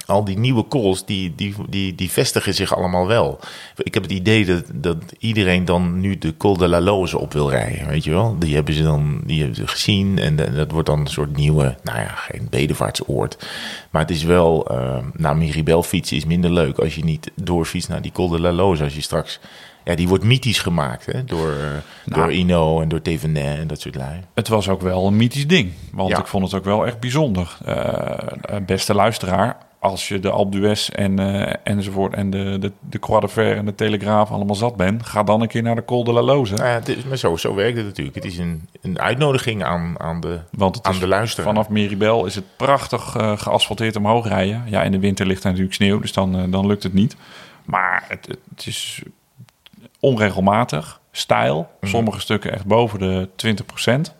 Al 0.05 0.23
die 0.23 0.37
nieuwe 0.39 0.67
calls, 0.67 1.05
die, 1.05 1.33
die, 1.35 1.55
die, 1.69 1.95
die 1.95 2.11
vestigen 2.11 2.53
zich 2.53 2.75
allemaal 2.75 3.07
wel. 3.07 3.39
Ik 3.77 3.93
heb 3.93 4.03
het 4.03 4.11
idee 4.11 4.45
dat, 4.45 4.63
dat 4.73 4.97
iedereen 5.19 5.65
dan 5.65 5.99
nu 5.99 6.17
de 6.17 6.37
Col 6.37 6.57
de 6.57 6.67
la 6.67 6.81
Loze 6.81 7.17
op 7.19 7.33
wil 7.33 7.49
rijden, 7.49 7.87
weet 7.87 8.03
je 8.03 8.11
wel. 8.11 8.35
Die 8.39 8.55
hebben 8.55 8.73
ze 8.73 8.83
dan 8.83 9.21
die 9.25 9.37
hebben 9.39 9.55
ze 9.55 9.67
gezien 9.67 10.19
en 10.19 10.35
de- 10.35 10.51
dat 10.53 10.71
wordt 10.71 10.87
dan 10.87 10.99
een 10.99 11.07
soort 11.07 11.37
nieuwe, 11.37 11.75
nou 11.83 11.99
ja, 11.99 12.07
geen 12.15 12.47
bedevaartsoord. 12.49 13.47
Maar 13.89 14.01
het 14.01 14.11
is 14.11 14.23
wel, 14.23 14.67
eh 14.67 14.97
naar 15.13 15.37
Miribel 15.37 15.83
fietsen 15.83 16.17
is 16.17 16.25
minder 16.25 16.51
leuk 16.51 16.77
als 16.79 16.95
je 16.95 17.03
niet 17.03 17.31
doorfietst 17.35 17.89
naar 17.89 18.01
die 18.01 18.11
Col 18.11 18.29
de 18.29 18.39
la 18.39 18.51
Loze. 18.51 18.83
Als 18.83 18.95
je 18.95 19.01
straks, 19.01 19.39
ja, 19.83 19.95
die 19.95 20.07
wordt 20.07 20.23
mythisch 20.23 20.59
gemaakt 20.59 21.05
hè, 21.05 21.23
door, 21.25 21.49
eh, 21.51 21.57
Nou. 22.05 22.21
door 22.21 22.31
Ino 22.31 22.81
en 22.81 22.87
door 22.89 23.01
Thévenet 23.01 23.57
en 23.59 23.67
dat 23.67 23.79
soort 23.81 23.95
lui. 23.95 24.19
Het 24.33 24.47
was 24.47 24.69
ook 24.69 24.81
wel 24.81 25.07
een 25.07 25.15
mythisch 25.17 25.47
ding. 25.47 25.71
Want 25.91 26.09
Ja. 26.09 26.19
ik 26.19 26.27
vond 26.27 26.43
het 26.43 26.53
ook 26.53 26.65
wel 26.65 26.85
echt 26.85 26.99
bijzonder. 26.99 27.57
Eh, 27.65 28.55
beste 28.65 28.93
luisteraar, 28.93 29.57
als 29.89 30.07
je 30.07 30.19
de 30.19 30.29
Alpe 30.29 30.57
d'Huez 30.57 30.89
en, 30.89 31.19
eh, 31.19 31.53
enzovoort... 31.63 32.13
en 32.13 32.29
de, 32.29 32.57
de, 32.59 32.71
de 32.79 32.99
Croix 32.99 33.21
de 33.21 33.29
Fer 33.29 33.57
en 33.57 33.65
de 33.65 33.75
Telegraaf 33.75 34.31
allemaal 34.31 34.55
zat 34.55 34.75
bent... 34.75 35.05
ga 35.05 35.23
dan 35.23 35.41
een 35.41 35.47
keer 35.47 35.61
naar 35.61 35.75
de 35.75 35.85
Col 35.85 36.03
de 36.03 36.11
la 36.11 36.21
Loze. 36.21 36.53
Nou 36.53 36.67
ja, 36.67 36.73
het 36.73 36.87
is, 36.87 37.03
maar 37.03 37.17
zo, 37.17 37.35
zo 37.35 37.55
werkt 37.55 37.77
het 37.77 37.85
natuurlijk. 37.85 38.15
Het 38.15 38.25
is 38.25 38.37
een, 38.37 38.67
een 38.81 38.99
uitnodiging 38.99 39.63
aan, 39.63 39.95
aan 39.99 40.19
de, 40.19 40.39
Want 40.51 40.83
aan 40.83 40.99
de 40.99 41.07
luisteraar. 41.07 41.45
vanaf 41.47 41.69
Miribel 41.69 42.25
is 42.25 42.35
het 42.35 42.45
prachtig 42.55 43.15
eh, 43.15 43.37
geasfalteerd 43.37 43.95
omhoog 43.95 44.27
rijden. 44.27 44.63
Ja, 44.65 44.83
in 44.83 44.91
de 44.91 44.99
winter 44.99 45.25
ligt 45.25 45.43
er 45.43 45.49
natuurlijk 45.49 45.75
sneeuw, 45.75 45.99
dus 45.99 46.13
dan, 46.13 46.37
eh, 46.37 46.43
dan 46.47 46.67
lukt 46.67 46.83
het 46.83 46.93
niet. 46.93 47.15
Maar 47.65 48.05
het, 48.07 48.27
het 48.55 48.65
is 48.67 49.01
onregelmatig, 49.99 50.99
stijl. 51.11 51.69
Mhm. 51.79 51.91
Sommige 51.91 52.19
stukken 52.19 52.53
echt 52.53 52.65
boven 52.65 52.99
de 52.99 53.29
20%. 53.35 54.15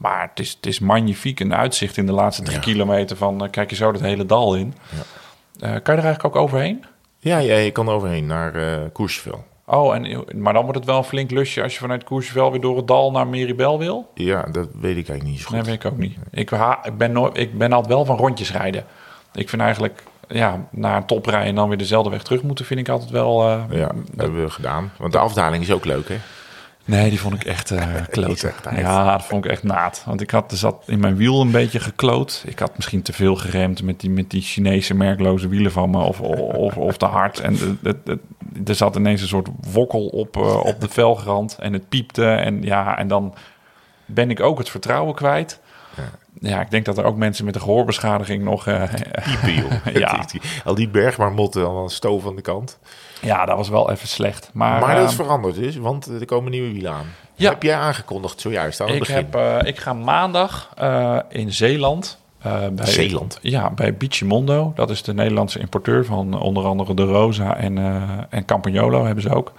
Maar 0.00 0.28
het 0.30 0.40
is, 0.40 0.50
het 0.50 0.66
is 0.66 0.78
magnifiek. 0.78 1.40
Een 1.40 1.54
uitzicht 1.54 1.96
in 1.96 2.06
de 2.06 2.12
laatste 2.12 2.42
drie 2.42 2.56
Ja. 2.56 2.62
kilometer 2.62 3.16
van... 3.16 3.44
eh, 3.44 3.50
kijk 3.50 3.70
je 3.70 3.76
zo 3.76 3.92
het 3.92 4.00
hele 4.00 4.26
dal 4.26 4.54
in. 4.54 4.74
Eh, 4.90 5.60
kan 5.60 5.70
je 5.70 6.00
er 6.00 6.04
eigenlijk 6.04 6.24
ook 6.24 6.36
overheen? 6.36 6.84
Ja, 7.18 7.38
ja, 7.38 7.56
je 7.56 7.70
kan 7.70 7.88
overheen 7.88 8.26
naar 8.26 8.54
eh 8.54 8.78
Courchevel. 8.92 9.44
Oh, 9.66 9.94
en, 9.94 10.24
maar 10.34 10.52
dan 10.52 10.62
wordt 10.62 10.78
het 10.78 10.86
wel 10.86 10.96
een 10.98 11.04
flink 11.04 11.30
lusje... 11.30 11.62
als 11.62 11.72
je 11.72 11.78
vanuit 11.78 12.04
Courchevel 12.04 12.50
weer 12.50 12.60
door 12.60 12.76
het 12.76 12.86
dal 12.86 13.10
naar 13.10 13.26
Miribel 13.26 13.78
wil. 13.78 14.10
Ja, 14.14 14.42
dat 14.42 14.68
weet 14.80 14.96
ik 14.96 15.08
eigenlijk 15.08 15.22
niet 15.24 15.38
zo 15.40 15.44
goed. 15.46 15.54
Nee, 15.54 15.62
weet 15.64 15.74
ik 15.84 15.84
ook 15.92 15.98
niet. 15.98 16.16
Ik, 16.30 16.48
ha, 16.50 16.84
ik, 16.84 16.96
ben 16.98 17.12
nooit, 17.12 17.36
ik 17.36 17.58
ben 17.58 17.72
altijd 17.72 17.92
wel 17.94 18.04
van 18.04 18.16
rondjes 18.16 18.52
rijden. 18.52 18.84
Ik 19.34 19.48
vind 19.48 19.62
eigenlijk, 19.62 20.02
ja, 20.28 20.68
naar 20.70 20.96
een 20.96 21.06
top 21.06 21.26
rijden 21.26 21.48
en 21.48 21.54
dan 21.54 21.68
weer 21.68 21.78
dezelfde 21.78 22.10
weg 22.10 22.22
terug 22.22 22.42
moeten, 22.42 22.64
vind 22.64 22.80
ik 22.80 22.88
altijd 22.88 23.10
wel... 23.10 23.48
Ja, 23.48 23.86
dat 23.86 23.96
hebben 24.16 24.42
we 24.44 24.50
gedaan. 24.50 24.92
Want 24.98 25.12
de 25.12 25.18
afdaling 25.18 25.62
is 25.62 25.72
ook 25.72 25.84
leuk, 25.84 26.08
hè? 26.08 26.16
Nee, 26.84 27.10
die 27.10 27.20
vond 27.20 27.34
ik 27.34 27.44
echt 27.44 27.72
uit. 27.76 28.10
Ja, 28.76 29.12
dat 29.12 29.24
vond 29.24 29.44
ik 29.44 29.50
echt 29.50 29.62
naad. 29.62 30.02
Want 30.06 30.20
ik 30.20 30.30
had, 30.30 30.50
er 30.50 30.56
zat 30.56 30.82
in 30.86 31.00
mijn 31.00 31.16
wiel 31.16 31.40
een 31.40 31.50
beetje 31.50 31.80
gekloot. 31.80 32.42
Ik 32.46 32.58
had 32.58 32.72
misschien 32.76 33.02
te 33.02 33.12
veel 33.12 33.36
geremd 33.36 33.82
met 33.82 34.00
die, 34.00 34.10
met 34.10 34.30
die 34.30 34.42
Chinese 34.42 34.94
merkloze 34.94 35.48
wielen 35.48 35.72
van 35.72 35.90
me. 35.90 35.98
Of, 35.98 36.20
of, 36.20 36.76
of 36.76 36.96
te 36.96 37.04
hard. 37.06 37.38
En 37.40 37.52
het- 37.52 37.78
het- 37.82 37.96
het- 38.04 38.68
er 38.68 38.74
zat 38.74 38.96
ineens 38.96 39.20
een 39.22 39.28
soort 39.28 39.48
wokkel 39.72 40.06
op, 40.06 40.36
eh, 40.36 40.64
op 40.64 40.80
de 40.80 40.88
velgrand. 41.00 41.56
En 41.60 41.72
het 41.72 41.88
piepte. 41.88 42.24
En 42.26 42.62
ja, 42.62 42.98
en 42.98 43.08
dan 43.08 43.34
ben 44.06 44.30
ik 44.30 44.40
ook 44.40 44.58
het 44.58 44.70
vertrouwen 44.70 45.14
kwijt. 45.14 45.60
Ja, 46.40 46.60
ik 46.60 46.70
denk 46.70 46.84
dat 46.84 46.98
er 46.98 47.04
ook 47.04 47.16
mensen 47.16 47.44
met 47.44 47.54
een 47.54 47.60
gehoorbeschadiging 47.60 48.42
nog... 48.44 48.66
eh, 48.66 48.82
Piepen, 49.24 49.54
joh. 49.54 49.94
Ja. 49.94 50.10
Al 50.64 50.74
die 50.74 50.88
bergmarmotten, 50.88 51.64
allemaal 51.64 51.88
stof 51.88 52.26
aan 52.26 52.36
de 52.36 52.42
kant. 52.42 52.78
Ja, 53.20 53.44
dat 53.44 53.56
was 53.56 53.68
wel 53.68 53.90
even 53.90 54.08
slecht. 54.08 54.50
Maar, 54.52 54.80
Maar 54.80 54.94
dat 54.94 55.04
is 55.04 55.10
eh, 55.10 55.24
veranderd 55.24 55.54
dus, 55.54 55.76
want 55.76 56.06
er 56.06 56.24
komen 56.24 56.50
nieuwe 56.50 56.72
wielen 56.72 56.92
aan. 56.92 57.06
Ja. 57.34 57.50
Heb 57.50 57.62
jij 57.62 57.74
aangekondigd 57.74 58.40
zojuist 58.40 58.80
aan 58.80 58.86
het 58.86 58.94
ik, 58.94 59.00
begin? 59.00 59.16
heb, 59.16 59.34
eh, 59.34 59.68
ik 59.68 59.78
ga 59.78 59.92
maandag 59.92 60.70
eh, 60.76 61.18
in 61.28 61.52
Zeeland... 61.52 62.18
eh, 62.38 62.68
bij, 62.72 62.86
Zeeland? 62.86 63.38
Ja, 63.42 63.70
bij 63.70 63.96
Bichimondo. 63.96 64.72
Dat 64.74 64.90
is 64.90 65.02
de 65.02 65.14
Nederlandse 65.14 65.58
importeur 65.58 66.04
van 66.04 66.40
onder 66.40 66.64
andere 66.64 66.94
de 66.94 67.04
Rosa 67.04 67.56
en, 67.56 67.78
en 68.30 68.44
Campagnolo 68.44 69.04
hebben 69.04 69.22
ze 69.22 69.34
ook. 69.34 69.52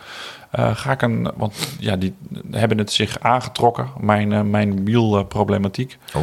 Ga 0.52 0.92
ik 0.92 1.02
een, 1.02 1.32
want 1.36 1.68
ja, 1.80 1.96
die 1.96 2.16
hebben 2.52 2.78
het 2.78 2.92
zich 2.92 3.20
aangetrokken, 3.20 3.88
mijn, 4.00 4.50
mijn 4.50 4.86
wielproblematiek. 4.86 5.98
Oh. 6.16 6.22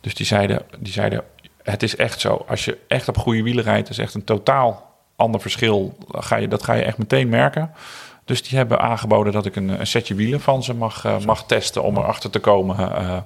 Dus 0.00 0.14
die 0.14 0.26
zeiden, 0.26 0.62
die 0.78 0.92
zeiden, 0.92 1.22
het 1.62 1.82
is 1.82 1.96
echt 1.96 2.20
zo. 2.20 2.44
Als 2.48 2.64
je 2.64 2.78
echt 2.88 3.08
op 3.08 3.18
goede 3.18 3.42
wielen 3.42 3.64
rijdt, 3.64 3.88
is 3.88 3.98
echt 3.98 4.14
een 4.14 4.24
totaal 4.24 4.93
ander 5.16 5.40
verschil. 5.40 5.96
Ga 6.10 6.36
je, 6.36 6.48
dat 6.48 6.62
ga 6.62 6.72
je 6.72 6.82
echt 6.82 6.98
meteen 6.98 7.28
merken. 7.28 7.70
Dus 8.24 8.42
die 8.42 8.58
hebben 8.58 8.80
aangeboden 8.80 9.32
dat 9.32 9.46
ik 9.46 9.56
een, 9.56 9.80
een 9.80 9.86
setje 9.86 10.14
wielen 10.14 10.40
van 10.40 10.62
ze 10.62 10.74
mag, 10.74 11.04
eh, 11.04 11.18
mag 11.18 11.46
testen 11.46 11.82
om 11.82 11.96
erachter 11.96 12.30
te 12.30 12.38
komen 12.38 12.96
eh, 12.96 13.18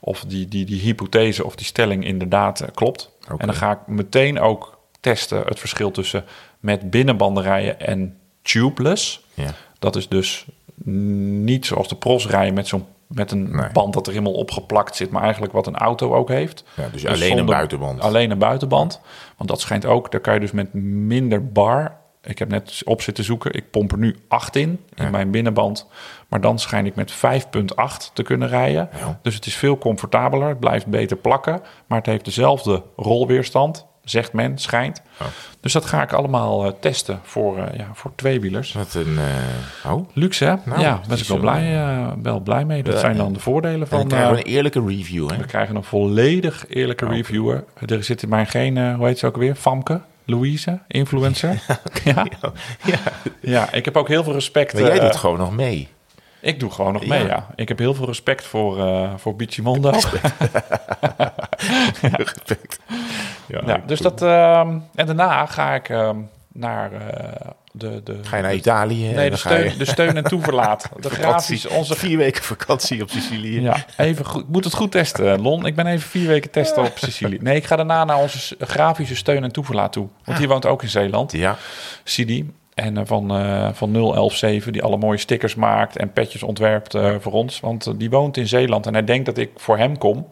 of 0.00 0.24
die, 0.24 0.48
die, 0.48 0.64
die 0.64 0.80
hypothese 0.80 1.44
of 1.44 1.56
die 1.56 1.66
stelling 1.66 2.04
inderdaad 2.04 2.60
eh, 2.60 2.68
klopt. 2.74 3.10
En 3.38 3.46
dan 3.46 3.54
ga 3.54 3.70
ik 3.70 3.86
meteen 3.86 4.40
ook 4.40 4.78
testen 5.00 5.42
het 5.44 5.58
verschil 5.58 5.90
tussen 5.90 6.24
met 6.60 6.90
binnenbanderijen 6.90 7.80
en 7.80 8.18
tubeless. 8.42 9.24
Ja. 9.34 9.50
Dat 9.78 9.96
is 9.96 10.08
dus 10.08 10.46
niet 10.84 11.66
zoals 11.66 11.88
de 11.88 11.96
pros 11.96 12.26
rijden 12.26 12.54
met 12.54 12.66
zo'n 12.66 12.86
met 13.14 13.30
een 13.32 13.56
Nee. 13.56 13.70
band 13.72 13.92
dat 13.92 14.06
er 14.06 14.12
helemaal 14.12 14.34
opgeplakt 14.34 14.96
zit, 14.96 15.10
maar 15.10 15.22
eigenlijk 15.22 15.52
wat 15.52 15.66
een 15.66 15.76
auto 15.76 16.14
ook 16.14 16.28
heeft. 16.28 16.64
Ja, 16.76 16.88
dus 16.92 17.06
alleen 17.06 17.38
een 17.38 17.46
buitenband. 17.46 18.00
Alleen 18.00 18.30
een 18.30 18.38
buitenband. 18.38 19.00
Want 19.36 19.50
dat 19.50 19.60
schijnt 19.60 19.86
ook, 19.86 20.10
daar 20.10 20.20
kan 20.20 20.34
je 20.34 20.40
dus 20.40 20.52
met 20.52 20.74
minder 20.74 21.48
bar. 21.52 21.96
Ik 22.22 22.38
heb 22.38 22.48
net 22.48 22.82
op 22.84 23.02
zitten 23.02 23.24
zoeken. 23.24 23.52
Ik 23.54 23.70
pomp 23.70 23.92
er 23.92 23.98
nu 23.98 24.16
8 24.28 24.56
in, 24.56 24.80
in 24.94 25.04
Ja. 25.04 25.10
mijn 25.10 25.30
binnenband. 25.30 25.86
Maar 26.28 26.40
dan 26.40 26.58
schijn 26.58 26.86
ik 26.86 26.94
met 26.94 27.12
5,8 27.12 28.10
te 28.12 28.22
kunnen 28.22 28.48
rijden. 28.48 28.88
Ja. 28.98 29.18
Dus 29.22 29.34
het 29.34 29.46
is 29.46 29.56
veel 29.56 29.78
comfortabeler. 29.78 30.48
Het 30.48 30.60
blijft 30.60 30.86
beter 30.86 31.16
plakken. 31.16 31.60
Maar 31.86 31.98
het 31.98 32.06
heeft 32.06 32.24
dezelfde 32.24 32.82
rolweerstand. 32.96 33.86
Zegt 34.04 34.32
men, 34.32 34.58
schijnt. 34.58 35.02
Oh. 35.20 35.26
Dus 35.60 35.72
dat 35.72 35.84
ga 35.84 36.02
ik 36.02 36.12
allemaal 36.12 36.64
eh, 36.66 36.72
testen 36.80 37.20
voor, 37.22 37.58
eh, 37.58 37.78
ja, 37.78 37.86
voor 37.92 38.12
tweewielers. 38.14 38.72
Wat 38.72 38.94
een... 38.94 39.18
eh, 39.84 39.92
oh. 39.92 40.08
Luxe, 40.12 40.44
hè? 40.44 40.54
Nou, 40.64 40.80
ja, 40.80 41.00
ik 41.16 41.24
wel 41.26 41.38
blij, 41.38 41.78
wel 42.22 42.40
blij 42.40 42.64
mee. 42.64 42.82
Dat 42.82 42.98
zijn 42.98 43.12
en- 43.12 43.18
dan 43.18 43.32
de 43.32 43.40
voordelen 43.40 43.80
En 43.80 43.86
van... 43.86 43.98
dan 43.98 44.08
krijgen 44.08 44.32
we 44.32 44.38
een 44.38 44.44
eerlijke 44.52 44.84
review, 44.86 45.30
hè? 45.30 45.36
we 45.36 45.44
krijgen 45.44 45.76
een 45.76 45.84
volledig 45.84 46.64
eerlijke 46.68 47.04
Oké. 47.04 47.14
reviewer. 47.14 47.64
Er 47.86 48.04
zit 48.04 48.22
in 48.22 48.28
mij 48.28 48.46
geen, 48.46 48.94
hoe 48.94 49.06
heet 49.06 49.18
ze 49.18 49.26
ook 49.26 49.36
weer? 49.36 49.54
Famke? 49.54 50.00
Louise? 50.26 50.78
Influencer? 50.88 51.62
ja. 52.04 52.26
Ja. 52.84 52.98
ja, 53.40 53.72
ik 53.72 53.84
heb 53.84 53.96
ook 53.96 54.08
heel 54.08 54.24
veel 54.24 54.32
respect. 54.32 54.72
Maar 54.72 54.82
jij 54.82 55.00
doet 55.00 55.16
gewoon 55.16 55.38
nog 55.38 55.52
mee. 55.52 55.88
Ik 56.44 56.60
doe 56.60 56.70
gewoon 56.70 56.92
nog 56.92 57.06
mee, 57.06 57.20
Ja. 57.22 57.26
ja. 57.26 57.46
Ik 57.54 57.68
heb 57.68 57.78
heel 57.78 57.94
veel 57.94 58.06
respect 58.06 58.44
voor, 58.44 58.78
eh 58.78 59.10
voor 59.16 59.36
Bichimondo. 59.36 59.90
Respect. 62.00 62.78
Ja, 63.46 63.82
dus 63.86 64.00
dat, 64.00 64.22
ehm, 64.22 64.78
en 64.94 65.06
daarna 65.06 65.46
ga 65.46 65.74
ik 65.74 65.88
ehm, 65.88 66.16
naar 66.52 66.92
eh, 66.92 67.50
de, 67.72 68.00
de... 68.04 68.18
Ga 68.22 68.36
je 68.36 68.42
naar 68.42 68.54
Italië? 68.54 69.12
Nee, 69.12 69.30
de 69.30 69.36
steun, 69.36 69.64
je 69.64 69.76
de 69.76 69.84
steun 69.84 70.16
en 70.16 70.24
toeverlaat. 70.24 70.88
De 71.00 71.10
grafisch, 71.10 71.66
onze... 71.66 71.94
vier 71.94 72.16
weken 72.16 72.42
vakantie 72.42 73.02
op 73.02 73.10
Sicilië. 73.10 73.60
Ja, 73.60 73.84
even 73.96 74.24
goed. 74.24 74.42
Ik 74.42 74.48
moet 74.48 74.64
het 74.64 74.74
goed 74.74 74.92
testen, 74.92 75.40
Lon. 75.40 75.66
Ik 75.66 75.74
ben 75.74 75.86
even 75.86 76.08
vier 76.08 76.28
weken 76.28 76.50
testen 76.50 76.82
op 76.82 76.98
Sicilië. 76.98 77.38
Nee, 77.40 77.56
ik 77.56 77.64
ga 77.64 77.76
daarna 77.76 78.04
naar 78.04 78.18
onze 78.18 78.56
grafische 78.58 79.16
steun 79.16 79.44
en 79.44 79.52
toeverlaat 79.52 79.92
toe. 79.92 80.08
Want 80.24 80.38
die 80.38 80.48
woont 80.48 80.66
ook 80.66 80.82
in 80.82 80.88
Zeeland. 80.88 81.32
Ja. 81.32 81.56
Sidi. 82.04 82.52
En 82.74 82.96
eh, 82.96 83.02
van, 83.06 83.30
eh 83.30 83.68
van 83.72 83.90
0117, 83.92 84.72
die 84.72 84.82
alle 84.82 84.96
mooie 84.96 85.18
stickers 85.18 85.54
maakt 85.54 85.96
en 85.96 86.12
petjes 86.12 86.42
ontwerpt 86.42 86.94
eh, 86.94 87.14
voor 87.20 87.32
ons. 87.32 87.60
Want 87.60 87.98
die 87.98 88.10
woont 88.10 88.36
in 88.36 88.46
Zeeland 88.48 88.86
en 88.86 88.92
hij 88.92 89.04
denkt 89.04 89.26
dat 89.26 89.38
ik 89.38 89.50
voor 89.56 89.78
hem 89.78 89.98
kom. 89.98 90.26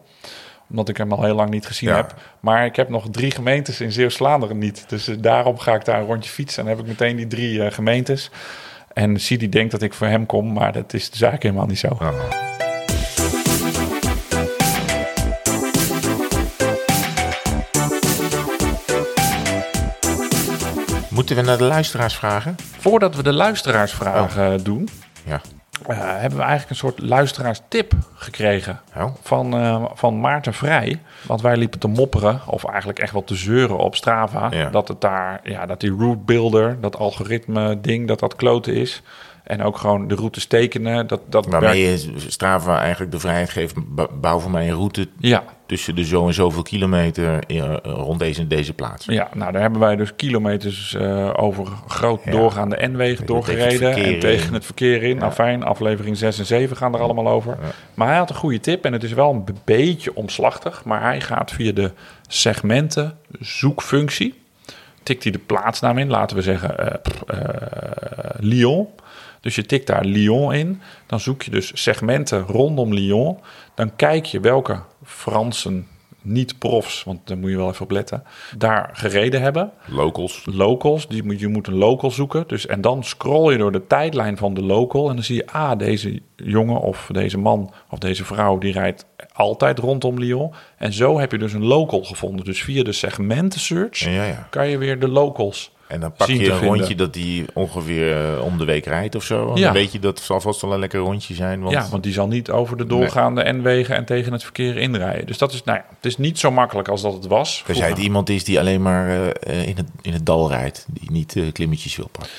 Omdat 0.69 0.89
ik 0.89 0.97
hem 0.97 1.11
al 1.11 1.23
heel 1.23 1.35
lang 1.35 1.49
niet 1.49 1.65
gezien 1.65 1.89
Ja. 1.89 1.95
heb. 1.95 2.15
Maar 2.39 2.65
ik 2.65 2.75
heb 2.75 2.89
nog 2.89 3.07
drie 3.11 3.31
gemeentes 3.31 3.81
in 3.81 3.91
Zeeuws-Vlaanderen 3.91 4.57
niet. 4.57 4.85
Dus 4.89 5.05
daarom 5.05 5.57
ga 5.57 5.73
ik 5.75 5.85
daar 5.85 5.99
een 5.99 6.05
rondje 6.05 6.31
fietsen. 6.31 6.59
En 6.63 6.67
dan 6.69 6.77
heb 6.77 6.85
ik 6.85 6.91
meteen 6.99 7.15
die 7.15 7.27
drie 7.27 7.71
gemeentes. 7.71 8.31
En 8.93 9.19
Sidi 9.19 9.49
denkt 9.49 9.71
dat 9.71 9.81
ik 9.81 9.93
voor 9.93 10.07
hem 10.07 10.25
kom, 10.25 10.53
maar 10.53 10.71
dat 10.71 10.93
is 10.93 11.09
dus 11.09 11.21
eigenlijk 11.21 11.43
helemaal 11.43 11.65
niet 11.67 11.79
zo. 11.79 11.87
Oh. 11.87 12.62
Moeten 21.23 21.43
we 21.43 21.49
naar 21.49 21.57
de 21.59 21.63
luisteraars 21.63 22.15
vragen? 22.15 22.55
Voordat 22.79 23.15
we 23.15 23.23
de 23.23 23.33
luisteraarsvragen 23.33 24.63
doen, 24.63 24.89
Ja. 25.25 25.41
eh, 25.87 25.97
hebben 25.97 26.37
we 26.37 26.43
eigenlijk 26.43 26.69
een 26.69 26.75
soort 26.75 26.99
luisteraarstip 26.99 27.93
gekregen. 28.15 28.81
Oh. 28.97 29.15
van, 29.21 29.53
eh, 29.57 29.85
van 29.93 30.19
Maarten 30.19 30.53
Vrij. 30.53 30.99
Want 31.27 31.41
wij 31.41 31.57
liepen 31.57 31.79
te 31.79 31.87
mopperen, 31.87 32.41
of 32.47 32.65
eigenlijk 32.65 32.99
echt 32.99 33.11
wel 33.11 33.23
te 33.23 33.35
zeuren 33.35 33.77
op 33.77 33.95
Strava. 33.95 34.47
Ja. 34.51 34.69
Dat 34.69 34.87
het 34.87 35.01
daar, 35.01 35.39
ja, 35.43 35.65
dat 35.65 35.79
die 35.79 35.95
route 35.97 36.21
builder, 36.25 36.77
dat 36.81 36.97
algoritme 36.97 37.81
ding, 37.81 38.07
dat 38.07 38.19
dat 38.19 38.35
kloten 38.35 38.73
is. 38.73 39.01
En 39.43 39.61
ook 39.63 39.77
gewoon 39.77 40.07
de 40.07 40.15
routes 40.15 40.45
tekenen. 40.45 41.07
Dat, 41.07 41.21
dat 41.29 41.45
Waarmee 41.45 41.85
werkt- 41.87 42.03
je 42.03 42.29
Strava 42.29 42.79
eigenlijk 42.79 43.11
de 43.11 43.19
vrijheid 43.19 43.49
geeft. 43.49 43.75
Bouw 44.21 44.39
voor 44.39 44.51
mij 44.51 44.67
een 44.69 44.75
route 44.75 45.07
Ja, 45.19 45.43
tussen 45.65 45.95
de 45.95 46.05
zo 46.05 46.27
en 46.27 46.33
zoveel 46.33 46.61
kilometer 46.61 47.39
eh, 47.47 47.75
rond 47.83 48.19
deze 48.19 48.41
en 48.41 48.47
deze 48.47 48.73
plaats. 48.73 49.05
ja, 49.05 49.29
nou 49.33 49.51
daar 49.51 49.61
hebben 49.61 49.79
wij 49.79 49.95
dus 49.95 50.15
kilometers 50.15 50.95
eh, 50.95 51.29
over 51.35 51.67
groot 51.87 52.21
Ja. 52.25 52.31
doorgaande 52.31 52.75
N-wegen 52.87 53.15
Tegen 53.15 53.25
doorgereden. 53.25 53.93
verkeer 53.93 54.13
En 54.13 54.19
tegen 54.19 54.47
in. 54.47 54.53
het 54.53 54.65
verkeer 54.65 55.03
in. 55.03 55.17
Nou 55.17 55.31
fijn, 55.31 55.63
aflevering 55.63 56.17
6 56.17 56.39
en 56.39 56.45
7 56.45 56.77
gaan 56.77 56.93
er 56.93 56.99
allemaal 57.01 57.27
over. 57.27 57.57
Ja. 57.61 57.67
Maar 57.93 58.07
hij 58.07 58.17
had 58.17 58.29
een 58.29 58.35
goede 58.35 58.59
tip 58.59 58.85
en 58.85 58.93
het 58.93 59.03
is 59.03 59.13
wel 59.13 59.31
een 59.31 59.45
beetje 59.65 60.15
omslachtig. 60.15 60.83
Maar 60.83 61.01
hij 61.01 61.21
gaat 61.21 61.51
via 61.51 61.71
de 61.71 61.91
segmenten 62.27 63.17
zoekfunctie. 63.39 64.41
Tikt 65.03 65.23
hij 65.23 65.31
de 65.31 65.39
plaatsnaam 65.39 65.97
in, 65.97 66.09
laten 66.09 66.35
we 66.35 66.41
zeggen 66.41 66.77
eh, 66.79 66.93
Lyon. 68.39 68.87
Dus 69.43 69.55
je 69.55 69.65
tikt 69.65 69.87
daar 69.87 70.05
Lyon 70.05 70.53
in. 70.53 70.81
Dan 71.05 71.19
zoek 71.19 71.41
je 71.41 71.51
dus 71.51 71.71
segmenten 71.73 72.41
rondom 72.41 72.93
Lyon. 72.93 73.37
Dan 73.75 73.95
kijk 73.95 74.25
je 74.25 74.39
welke 74.39 74.81
Fransen 75.03 75.87
niet-profs, 76.23 77.03
want 77.03 77.27
daar 77.27 77.37
moet 77.37 77.49
je 77.49 77.57
wel 77.57 77.69
even 77.69 77.83
op 77.83 77.91
letten, 77.91 78.23
daar 78.57 78.89
gereden 78.93 79.41
hebben 79.41 79.71
Locals. 79.85 80.41
locals. 80.45 81.07
Die 81.07 81.23
moet, 81.23 81.39
je 81.39 81.47
moet 81.47 81.67
een 81.67 81.77
local 81.77 82.11
zoeken. 82.11 82.43
Dus, 82.47 82.65
en 82.65 82.81
dan 82.81 83.03
scroll 83.03 83.51
je 83.51 83.57
door 83.57 83.71
de 83.71 83.87
tijdlijn 83.87 84.37
van 84.37 84.53
de 84.53 84.63
local. 84.63 85.09
En 85.09 85.15
dan 85.15 85.23
zie 85.23 85.35
je, 85.35 85.47
ah, 85.47 85.77
deze 85.77 86.21
jongen 86.35 86.79
of 86.81 87.09
deze 87.11 87.37
man 87.37 87.73
of 87.89 87.99
deze 87.99 88.25
vrouw... 88.25 88.57
die 88.57 88.71
rijdt 88.71 89.05
altijd 89.33 89.79
rondom 89.79 90.19
Lyon. 90.19 90.53
En 90.77 90.93
zo 90.93 91.19
heb 91.19 91.31
je 91.31 91.37
dus 91.37 91.53
een 91.53 91.65
local 91.65 92.03
gevonden. 92.03 92.45
Dus 92.45 92.63
via 92.63 92.83
de 92.83 92.91
segmenten 92.91 93.59
search 93.59 93.99
Ja, 93.99 94.25
ja. 94.25 94.47
kan 94.49 94.69
je 94.69 94.77
weer 94.77 94.99
de 94.99 95.07
locals... 95.07 95.71
En 95.87 95.99
dan 95.99 96.13
pak 96.13 96.27
je 96.27 96.33
een 96.33 96.39
vinden. 96.39 96.59
rondje 96.59 96.95
dat 96.95 97.13
die 97.13 97.45
ongeveer 97.53 98.33
eh, 98.35 98.43
om 98.45 98.57
de 98.57 98.65
week 98.65 98.85
rijdt 98.85 99.15
of 99.15 99.23
zo. 99.23 99.49
En 99.49 99.55
Ja. 99.57 99.63
Dan 99.63 99.73
weet 99.73 99.91
je 99.91 99.99
dat 99.99 100.19
zal 100.19 100.41
vast 100.41 100.61
wel 100.61 100.73
een 100.73 100.79
lekker 100.79 100.99
rondje 100.99 101.33
zijn. 101.33 101.59
Want 101.61 101.73
Ja, 101.73 101.87
want 101.89 102.03
die 102.03 102.13
zal 102.13 102.27
niet 102.27 102.49
over 102.51 102.77
de 102.77 102.85
doorgaande 102.85 103.51
N-wegen 103.53 103.95
en 103.95 104.05
tegen 104.05 104.31
het 104.31 104.43
verkeer 104.43 104.77
inrijden. 104.77 105.25
Dus 105.25 105.37
dat 105.37 105.53
is, 105.53 105.63
nou 105.63 105.77
ja, 105.77 105.85
het 105.95 106.05
is 106.05 106.17
niet 106.17 106.39
zo 106.39 106.51
makkelijk 106.51 106.87
als 106.87 107.01
dat 107.01 107.13
het 107.13 107.27
was. 107.27 107.55
Jij 107.55 107.63
Vroeger- 107.75 107.89
het 107.95 108.03
iemand 108.03 108.29
is 108.29 108.43
die 108.43 108.59
alleen 108.59 108.81
maar 108.81 109.07
eh, 109.09 109.27
eh, 109.59 109.67
in, 109.67 109.75
het, 109.77 109.87
in 110.01 110.13
het 110.13 110.25
dal 110.25 110.49
rijdt. 110.49 110.85
Die 110.89 111.11
niet 111.11 111.35
eh, 111.35 111.51
klimmetjes 111.51 111.95
wil 111.95 112.07
pakken. 112.11 112.31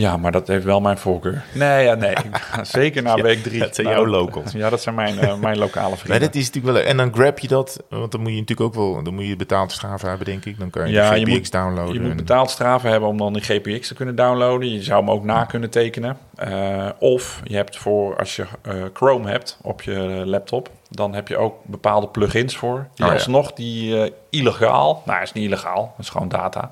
Ja, 0.00 0.16
maar 0.16 0.32
dat 0.32 0.46
heeft 0.48 0.64
wel 0.64 0.80
mijn 0.80 0.98
voorkeur. 0.98 1.44
Nee, 1.52 1.84
ja, 1.84 1.94
nee. 1.94 2.14
Zeker 2.62 3.02
na 3.02 3.14
week 3.14 3.42
drie. 3.42 3.58
dat 3.60 3.74
zijn 3.74 3.86
Nou, 3.86 3.98
jouw 4.00 4.06
locals. 4.20 4.52
Ja, 4.52 4.70
dat 4.70 4.82
zijn 4.82 4.94
mijn, 4.94 5.18
eh, 5.18 5.36
mijn 5.48 5.58
lokale 5.58 5.88
Nee, 5.88 5.96
vrienden. 5.96 6.20
dat 6.20 6.34
is 6.34 6.46
natuurlijk 6.46 6.74
wel. 6.76 6.84
En 6.84 6.96
dan 6.96 7.14
grab 7.14 7.38
je 7.38 7.48
dat, 7.48 7.82
want 7.88 8.12
dan 8.12 8.20
moet 8.20 8.30
je 8.32 8.38
natuurlijk 8.38 8.68
ook 8.68 8.74
wel. 8.74 9.02
Dan 9.02 9.14
moet 9.14 9.26
je 9.26 9.36
betaald 9.36 9.72
Strava 9.72 10.08
hebben, 10.08 10.26
denk 10.26 10.44
ik. 10.44 10.58
Dan 10.58 10.70
kan 10.70 10.86
je 10.86 10.92
Ja, 10.92 11.10
de 11.10 11.18
je 11.20 11.24
GPX 11.26 11.36
moet- 11.38 11.52
downloaden. 11.52 11.94
Je 11.94 12.00
moet 12.00 12.16
betaald 12.16 12.50
straven 12.50 12.90
hebben 12.90 13.08
om 13.08 13.18
dan 13.18 13.32
die 13.32 13.42
GPX 13.42 13.88
te 13.88 13.94
kunnen 13.94 14.14
downloaden. 14.16 14.72
Je 14.72 14.82
zou 14.82 15.00
hem 15.00 15.10
ook 15.10 15.24
na 15.24 15.44
kunnen 15.44 15.70
tekenen. 15.70 16.16
Eh, 16.36 16.88
of 16.98 17.40
je 17.44 17.56
hebt 17.56 17.76
voor, 17.76 18.16
als 18.18 18.36
je 18.36 18.44
eh, 18.62 18.74
Chrome 18.92 19.28
hebt 19.30 19.58
op 19.62 19.82
je 19.82 20.22
laptop, 20.26 20.70
dan 20.90 21.14
heb 21.14 21.28
je 21.28 21.36
ook 21.36 21.54
bepaalde 21.64 22.08
plugins 22.08 22.56
voor. 22.56 22.86
Die 22.94 23.04
Oh, 23.04 23.10
ja. 23.10 23.16
alsnog 23.18 23.52
die 23.52 24.02
eh, 24.02 24.10
illegaal, 24.30 25.02
nou 25.06 25.22
is 25.22 25.32
niet 25.32 25.44
illegaal, 25.44 25.94
dat 25.96 26.04
is 26.04 26.10
gewoon 26.10 26.28
data. 26.28 26.70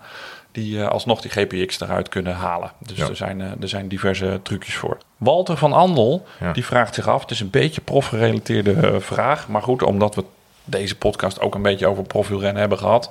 Die 0.55 0.81
eh, 0.83 0.89
alsnog 0.89 1.21
die 1.21 1.31
GPX 1.31 1.81
eruit 1.81 2.09
kunnen 2.09 2.35
halen. 2.35 2.71
Dus 2.79 2.97
Ja. 2.99 3.09
er, 3.09 3.17
zijn, 3.17 3.41
eh, 3.41 3.51
er 3.61 3.69
zijn 3.69 3.89
diverse 3.89 4.41
trucjes 4.43 4.75
voor. 4.77 4.99
Walter 5.17 5.57
van 5.57 5.73
Andel, 5.73 6.27
Ja. 6.41 6.53
die 6.53 6.65
vraagt 6.65 6.95
zich 6.95 7.09
af. 7.09 7.21
Het 7.21 7.31
is 7.31 7.41
een 7.41 7.51
beetje 7.51 7.81
profgerelateerde 7.81 8.73
eh, 8.73 9.01
vraag. 9.01 9.49
Maar 9.49 9.63
goed, 9.63 9.83
omdat 9.83 10.15
we 10.15 10.25
deze 10.65 10.97
podcast 10.99 11.41
ook 11.41 11.55
een 11.55 11.63
beetje 11.63 11.87
over 11.87 12.03
profielrennen 12.05 12.61
hebben 12.61 12.79
gehad, 12.79 13.11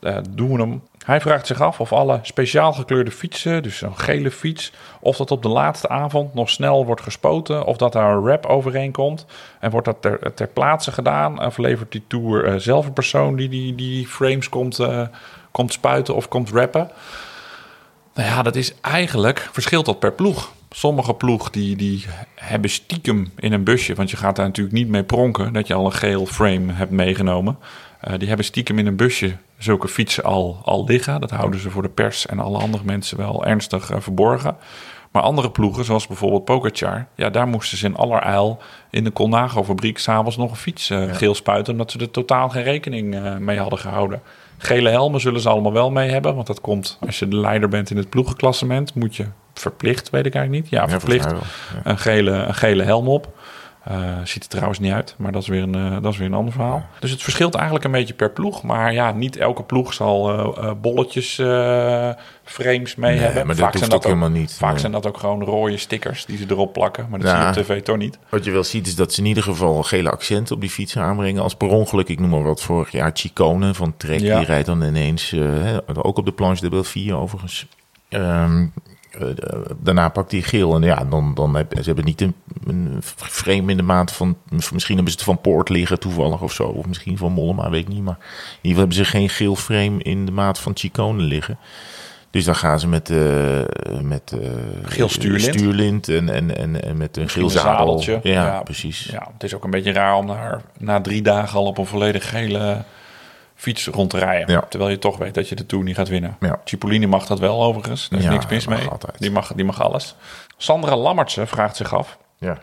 eh, 0.00 0.16
doen 0.30 0.52
we 0.52 0.60
hem. 0.60 0.82
Hij 1.04 1.20
vraagt 1.20 1.46
zich 1.46 1.60
af 1.60 1.80
of 1.80 1.92
alle 1.92 2.18
speciaal 2.22 2.72
gekleurde 2.72 3.10
fietsen, 3.10 3.62
dus 3.62 3.80
een 3.82 3.96
gele 3.98 4.30
fiets, 4.30 4.72
of 5.00 5.16
dat 5.16 5.30
op 5.30 5.42
de 5.42 5.48
laatste 5.48 5.88
avond 5.88 6.34
nog 6.34 6.50
snel 6.50 6.86
wordt 6.86 7.00
gespoten, 7.00 7.64
of 7.64 7.76
dat 7.76 7.92
daar 7.92 8.16
een 8.16 8.26
rap 8.26 8.46
overheen 8.46 8.92
komt. 8.92 9.26
En 9.60 9.70
wordt 9.70 9.86
dat 9.86 9.96
ter, 10.00 10.34
ter 10.34 10.46
plaatse 10.48 10.92
gedaan? 10.92 11.44
Of 11.44 11.56
levert 11.58 11.92
die 11.92 12.04
tour 12.08 12.60
zelf 12.60 12.86
een 12.86 12.92
persoon 12.92 13.36
die 13.36 13.48
die, 13.48 13.74
die 13.74 14.06
frames 14.06 14.48
komt, 14.48 14.78
komt 15.54 15.72
spuiten 15.72 16.14
of 16.14 16.28
komt 16.28 16.50
rappen? 16.50 16.90
Nou 18.14 18.28
ja, 18.28 18.42
dat 18.42 18.56
is 18.56 18.74
eigenlijk, 18.80 19.48
verschilt 19.52 19.86
dat 19.86 19.98
per 19.98 20.12
ploeg. 20.12 20.52
Sommige 20.70 21.14
ploeg 21.14 21.50
die, 21.50 21.76
die 21.76 22.04
hebben 22.34 22.70
stiekem 22.70 23.32
in 23.36 23.52
een 23.52 23.64
busje, 23.64 23.94
want 23.94 24.10
je 24.10 24.16
gaat 24.16 24.36
daar 24.36 24.46
natuurlijk 24.46 24.76
niet 24.76 24.88
mee 24.88 25.02
pronken 25.02 25.52
dat 25.52 25.66
je 25.66 25.74
al 25.74 25.84
een 25.84 25.92
geel 25.92 26.26
frame 26.26 26.72
hebt 26.72 26.90
meegenomen. 26.90 27.58
Eh, 28.00 28.18
die 28.18 28.28
hebben 28.28 28.46
stiekem 28.46 28.78
in 28.78 28.86
een 28.86 28.96
busje 28.96 29.36
zulke 29.58 29.88
fietsen 29.88 30.24
al, 30.24 30.60
al 30.64 30.84
liggen. 30.84 31.20
Dat 31.20 31.30
houden 31.30 31.60
ze 31.60 31.70
voor 31.70 31.82
de 31.82 31.88
pers 31.88 32.26
en 32.26 32.38
alle 32.38 32.58
andere 32.58 32.84
mensen 32.84 33.16
wel 33.16 33.44
ernstig 33.44 33.90
eh, 33.90 34.00
verborgen. 34.00 34.56
Maar 35.10 35.22
andere 35.22 35.50
ploegen, 35.50 35.84
zoals 35.84 36.06
bijvoorbeeld 36.06 36.44
Pogacar, 36.44 37.06
ja, 37.14 37.30
daar 37.30 37.46
moesten 37.46 37.78
ze 37.78 37.86
in 37.86 37.96
allerijl 37.96 38.58
in 38.90 39.04
de 39.04 39.12
Colnago-fabriek 39.12 39.98
s'avonds 39.98 40.36
nog 40.36 40.50
een 40.50 40.56
fiets 40.56 40.90
eh, 40.90 41.14
geel 41.14 41.34
spuiten, 41.34 41.72
omdat 41.72 41.90
ze 41.90 41.98
er 41.98 42.10
totaal 42.10 42.48
geen 42.48 42.62
rekening 42.62 43.38
mee 43.38 43.58
hadden 43.58 43.78
gehouden. 43.78 44.22
Gele 44.58 44.88
helmen 44.88 45.20
zullen 45.20 45.40
ze 45.40 45.48
allemaal 45.48 45.72
wel 45.72 45.90
mee 45.90 46.10
hebben, 46.10 46.34
want 46.34 46.46
dat 46.46 46.60
komt 46.60 46.98
als 47.00 47.18
je 47.18 47.28
de 47.28 47.36
leider 47.36 47.68
bent 47.68 47.90
in 47.90 47.96
het 47.96 48.08
ploegenklassement, 48.08 48.94
moet 48.94 49.16
je 49.16 49.26
verplicht, 49.54 50.10
weet 50.10 50.26
ik 50.26 50.34
eigenlijk 50.34 50.64
niet, 50.64 50.72
ja, 50.72 50.88
verplicht 50.88 51.32
een 51.84 51.98
gele, 51.98 52.30
een 52.30 52.54
gele 52.54 52.82
helm 52.82 53.08
op. 53.08 53.32
Eh, 53.84 54.18
ziet 54.24 54.42
er 54.42 54.48
trouwens 54.48 54.78
niet 54.78 54.92
uit, 54.92 55.14
maar 55.18 55.32
dat 55.32 55.42
is 55.42 55.48
weer 55.48 55.62
een, 55.62 55.74
eh, 55.74 56.02
dat 56.02 56.12
is 56.12 56.18
weer 56.18 56.26
een 56.26 56.34
ander 56.34 56.52
verhaal. 56.52 56.86
Dus 57.00 57.10
het 57.10 57.22
verschilt 57.22 57.54
eigenlijk 57.54 57.84
een 57.84 57.90
beetje 57.90 58.14
per 58.14 58.30
ploeg. 58.30 58.62
Maar 58.62 58.92
ja, 58.92 59.12
niet 59.12 59.36
elke 59.36 59.62
ploeg 59.62 59.94
zal 59.94 60.32
eh, 60.56 60.70
bolletjes, 60.80 61.34
frames 62.44 62.94
mee 62.94 63.10
Nee, 63.14 63.20
hebben. 63.20 63.46
maar 63.46 63.56
dat 63.56 63.74
hoeft 63.74 63.94
ook 63.94 64.04
helemaal 64.04 64.28
niet. 64.30 64.54
Vaak 64.54 64.70
Nee. 64.70 64.78
zijn 64.80 64.92
dat 64.92 65.06
ook 65.06 65.18
gewoon 65.18 65.42
rode 65.42 65.76
stickers 65.76 66.24
die 66.26 66.36
ze 66.38 66.44
erop 66.48 66.72
plakken. 66.72 67.06
Maar 67.10 67.18
dat 67.20 67.28
Ja. 67.28 67.36
zie 67.52 67.62
je 67.62 67.68
op 67.70 67.74
tv 67.76 67.82
toch 67.82 67.96
niet. 67.96 68.18
Wat 68.28 68.44
je 68.44 68.50
wel 68.50 68.64
ziet 68.64 68.86
is 68.86 68.94
dat 68.94 69.12
ze 69.12 69.20
in 69.20 69.26
ieder 69.26 69.42
geval 69.42 69.82
gele 69.82 70.10
accenten 70.10 70.54
op 70.54 70.60
die 70.60 70.70
fietsen 70.70 71.02
aanbrengen. 71.02 71.42
Als 71.42 71.54
per 71.54 71.68
ongeluk, 71.68 72.08
ik 72.08 72.20
noem 72.20 72.30
maar 72.30 72.42
wat, 72.42 72.62
vorig 72.62 72.90
jaar 72.90 73.10
Chicone 73.14 73.74
van 73.74 73.94
Trek. 73.96 74.20
Ja. 74.20 74.36
Die 74.38 74.46
rijdt 74.46 74.66
dan 74.66 74.82
ineens, 74.82 75.34
ook 75.94 76.18
op 76.18 76.24
de 76.24 76.32
planche 76.32 76.62
de 76.62 76.68
Belfier 76.68 77.16
overigens. 77.16 77.66
Ehm, 78.08 78.66
eh, 79.18 79.58
daarna 79.78 80.08
pakt 80.08 80.30
hij 80.32 80.42
geel 80.42 80.74
en 80.74 80.82
ja, 80.82 81.04
dan, 81.04 81.34
dan 81.34 81.54
heb, 81.56 81.72
ze 81.76 81.82
hebben 81.82 82.04
niet 82.04 82.20
een 82.20 82.34
een 82.66 83.02
frame 83.16 83.70
in 83.70 83.76
de 83.76 83.82
maat 83.82 84.12
van... 84.12 84.36
Misschien 84.50 84.94
hebben 84.94 85.12
ze 85.12 85.18
het 85.18 85.26
van 85.26 85.40
Poort 85.40 85.68
liggen 85.68 85.98
toevallig 86.00 86.42
of 86.42 86.52
zo. 86.52 86.62
Of 86.62 86.86
misschien 86.86 87.18
van 87.18 87.32
Mollema, 87.32 87.70
weet 87.70 87.80
ik 87.80 87.88
niet. 87.88 88.02
Maar 88.02 88.16
in 88.18 88.24
ieder 88.30 88.60
geval 88.60 88.78
hebben 88.78 88.96
ze 88.96 89.04
geen 89.04 89.28
geel 89.28 89.56
frame 89.56 90.02
in 90.02 90.26
de 90.26 90.32
maat 90.32 90.58
van 90.58 90.72
Chicone 90.74 91.22
liggen. 91.22 91.58
Dus 92.30 92.44
dan 92.44 92.54
gaan 92.56 92.80
ze 92.80 92.88
met, 92.88 93.10
eh 93.10 93.18
met 94.02 94.32
eh, 94.40 94.48
Geel 94.82 95.08
stuurlint. 95.08 95.54
stuurlint 95.54 96.08
en, 96.08 96.28
en, 96.28 96.56
en, 96.56 96.82
en 96.84 96.96
met 96.96 97.16
een 97.16 97.28
geel 97.28 97.50
zadeltje. 97.50 98.20
Ja, 98.22 98.44
Ja. 98.44 98.62
precies. 98.62 99.08
Ja, 99.12 99.28
het 99.32 99.42
is 99.42 99.54
ook 99.54 99.64
een 99.64 99.70
beetje 99.70 99.92
raar 99.92 100.16
om 100.16 100.26
daar 100.26 100.62
na 100.78 101.00
drie 101.00 101.22
dagen 101.22 101.58
al 101.58 101.64
op 101.66 101.78
een 101.78 101.86
volledig 101.86 102.28
gele 102.28 102.82
fiets 103.54 103.86
rond 103.86 104.10
te 104.10 104.18
rijden. 104.18 104.50
Ja. 104.54 104.60
Terwijl 104.68 104.90
je 104.90 104.98
toch 104.98 105.16
weet 105.16 105.34
dat 105.34 105.48
je 105.48 105.54
de 105.54 105.66
Tour 105.66 105.84
niet 105.84 105.96
gaat 105.96 106.08
winnen. 106.08 106.36
Ja. 106.40 106.60
Cipollini 106.64 107.06
mag 107.06 107.26
dat 107.26 107.38
wel 107.38 107.62
overigens. 107.62 108.08
Daar 108.08 108.18
is 108.18 108.24
Ja, 108.24 108.30
niks 108.30 108.46
mis 108.46 108.66
mee. 108.66 108.88
altijd. 108.88 109.18
Die 109.18 109.30
mag, 109.30 109.52
die 109.54 109.64
mag 109.64 109.82
alles. 109.82 110.14
Sandra 110.56 110.96
Lammertse 110.96 111.46
vraagt 111.46 111.76
zich 111.76 111.94
af 111.94 112.18
Ja. 112.38 112.58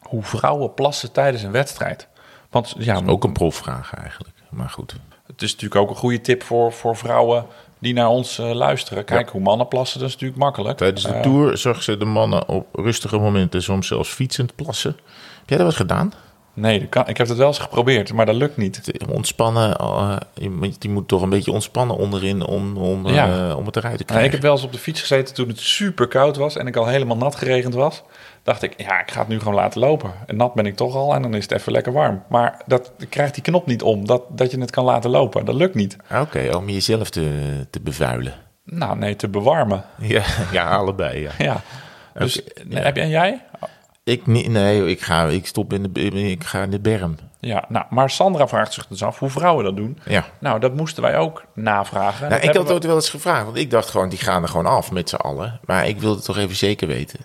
hoe 0.00 0.22
vrouwen 0.22 0.74
plassen 0.74 1.12
tijdens 1.12 1.42
een 1.42 1.50
wedstrijd. 1.52 2.08
Want 2.50 2.74
ja, 2.78 3.00
Ook 3.06 3.24
een 3.24 3.32
profvraag 3.32 3.94
eigenlijk. 3.94 4.34
Maar 4.50 4.70
goed. 4.70 4.94
het 5.26 5.42
is 5.42 5.52
natuurlijk 5.52 5.80
ook 5.80 5.90
een 5.90 5.96
goede 5.96 6.20
tip 6.20 6.42
voor, 6.42 6.72
voor 6.72 6.96
vrouwen 6.96 7.46
die 7.78 7.94
naar 7.94 8.08
ons 8.08 8.38
eh, 8.38 8.50
luisteren. 8.52 9.04
Kijk, 9.04 9.28
hoe 9.30 9.40
mannen 9.40 9.68
plassen, 9.68 9.98
dat 10.00 10.08
is 10.08 10.14
natuurlijk 10.14 10.40
makkelijk. 10.40 10.76
Tijdens 10.78 11.02
de 11.02 11.12
Eh, 11.12 11.20
Tour 11.20 11.56
zag 11.58 11.82
ze 11.82 11.96
de 11.96 12.04
mannen 12.04 12.48
op 12.48 12.66
rustige 12.72 13.18
momenten 13.18 13.62
soms 13.62 13.86
zelfs 13.86 14.08
fietsend 14.10 14.54
plassen. 14.54 14.96
Heb 15.38 15.48
jij 15.48 15.58
dat 15.58 15.66
wat 15.66 15.76
gedaan? 15.76 16.12
Nee, 16.54 16.78
dat 16.80 16.88
kan, 16.88 17.08
ik 17.08 17.16
heb 17.16 17.28
het 17.28 17.36
wel 17.38 17.46
eens 17.46 17.58
geprobeerd, 17.58 18.12
maar 18.12 18.26
dat 18.26 18.34
lukt 18.34 18.56
niet. 18.56 18.84
Te 18.84 19.06
Ontspannen, 19.12 19.76
eh, 19.76 20.16
je, 20.34 20.50
moet- 20.50 20.80
die 20.80 20.90
moet 20.90 21.08
toch 21.08 21.22
een 21.22 21.28
beetje 21.30 21.52
ontspannen 21.52 21.96
onderin 21.96 22.46
om, 22.46 22.76
om, 22.76 23.06
eh, 23.06 23.14
Ja. 23.14 23.54
om 23.54 23.66
het 23.66 23.76
eruit 23.76 23.96
te 23.96 24.02
Nou, 24.02 24.04
krijgen. 24.04 24.24
ik 24.26 24.32
heb 24.32 24.42
wel 24.42 24.52
eens 24.52 24.62
op 24.64 24.72
de 24.72 24.78
fiets 24.78 25.00
gezeten 25.00 25.34
toen 25.34 25.48
het 25.48 25.60
super 25.60 26.08
koud 26.08 26.36
was 26.36 26.56
en 26.56 26.66
ik 26.66 26.76
al 26.76 26.86
helemaal 26.86 27.16
nat 27.16 27.34
geregend 27.34 27.74
was. 27.74 28.02
Dacht 28.42 28.62
ik, 28.62 28.74
ja, 28.76 29.00
ik 29.00 29.10
ga 29.10 29.18
het 29.18 29.28
nu 29.28 29.38
gewoon 29.38 29.54
laten 29.54 29.80
lopen. 29.80 30.10
En 30.26 30.36
nat 30.36 30.54
ben 30.54 30.66
ik 30.66 30.76
toch 30.76 30.94
al 30.96 31.14
en 31.14 31.22
dan 31.22 31.34
is 31.34 31.42
het 31.42 31.52
even 31.52 31.72
lekker 31.72 31.92
warm. 31.92 32.22
Maar 32.28 32.62
dat 32.66 32.92
ik 32.98 33.10
krijg 33.10 33.30
die 33.30 33.42
knop 33.42 33.66
niet 33.66 33.82
om, 33.82 34.06
dat, 34.06 34.22
dat 34.28 34.50
je 34.50 34.60
het 34.60 34.70
kan 34.70 34.84
laten 34.84 35.10
lopen. 35.10 35.44
Dat 35.44 35.54
lukt 35.54 35.74
niet. 35.74 35.96
Ah, 36.08 36.20
Oké, 36.20 36.56
om 36.56 36.68
jezelf 36.68 37.10
te, 37.10 37.30
te 37.70 37.80
bevuilen. 37.80 38.34
Nou, 38.64 38.98
nee, 38.98 39.16
te 39.16 39.28
bewarmen. 39.28 39.84
Ja, 39.98 40.22
ja 40.52 40.68
allebei. 40.76 41.20
Ja. 41.20 41.30
Ja. 41.38 41.60
Dus 42.18 42.40
heb 42.68 42.96
je 42.96 43.02
en 43.02 43.08
jij? 43.08 43.40
Ik 44.04 44.26
niet, 44.26 44.48
nee, 44.48 44.86
ik 44.86 45.00
ga, 45.00 45.24
ik 45.26 45.46
stop 45.46 45.72
in 45.72 45.92
de, 45.92 46.00
ik 46.10 46.44
ga 46.44 46.62
in 46.62 46.70
de 46.70 46.80
berm. 46.80 47.16
Ja, 47.40 47.64
nou, 47.68 47.84
maar 47.90 48.10
Sandra 48.10 48.48
vraagt 48.48 48.72
zich 48.72 48.86
dus 48.86 49.02
af 49.02 49.18
hoe 49.18 49.30
vrouwen 49.30 49.64
dat 49.64 49.76
doen. 49.76 49.98
Ja. 50.06 50.24
Nou, 50.38 50.60
dat 50.60 50.74
moesten 50.76 51.02
wij 51.02 51.16
ook 51.18 51.44
navragen. 51.54 52.28
Nou, 52.28 52.42
ik 52.42 52.54
had 52.54 52.66
we- 52.68 52.74
het 52.74 52.84
wel 52.84 52.94
eens 52.94 53.10
gevraagd, 53.10 53.44
want 53.44 53.56
ik 53.56 53.70
dacht 53.70 53.88
gewoon, 53.90 54.08
die 54.08 54.18
gaan 54.18 54.42
er 54.42 54.48
gewoon 54.48 54.66
af 54.66 54.90
met 54.92 55.08
z'n 55.08 55.14
allen. 55.16 55.60
Maar 55.64 55.88
ik 55.88 55.98
wilde 56.00 56.16
het 56.16 56.24
toch 56.24 56.38
even 56.38 56.56
zeker 56.56 56.86
weten. 56.86 57.18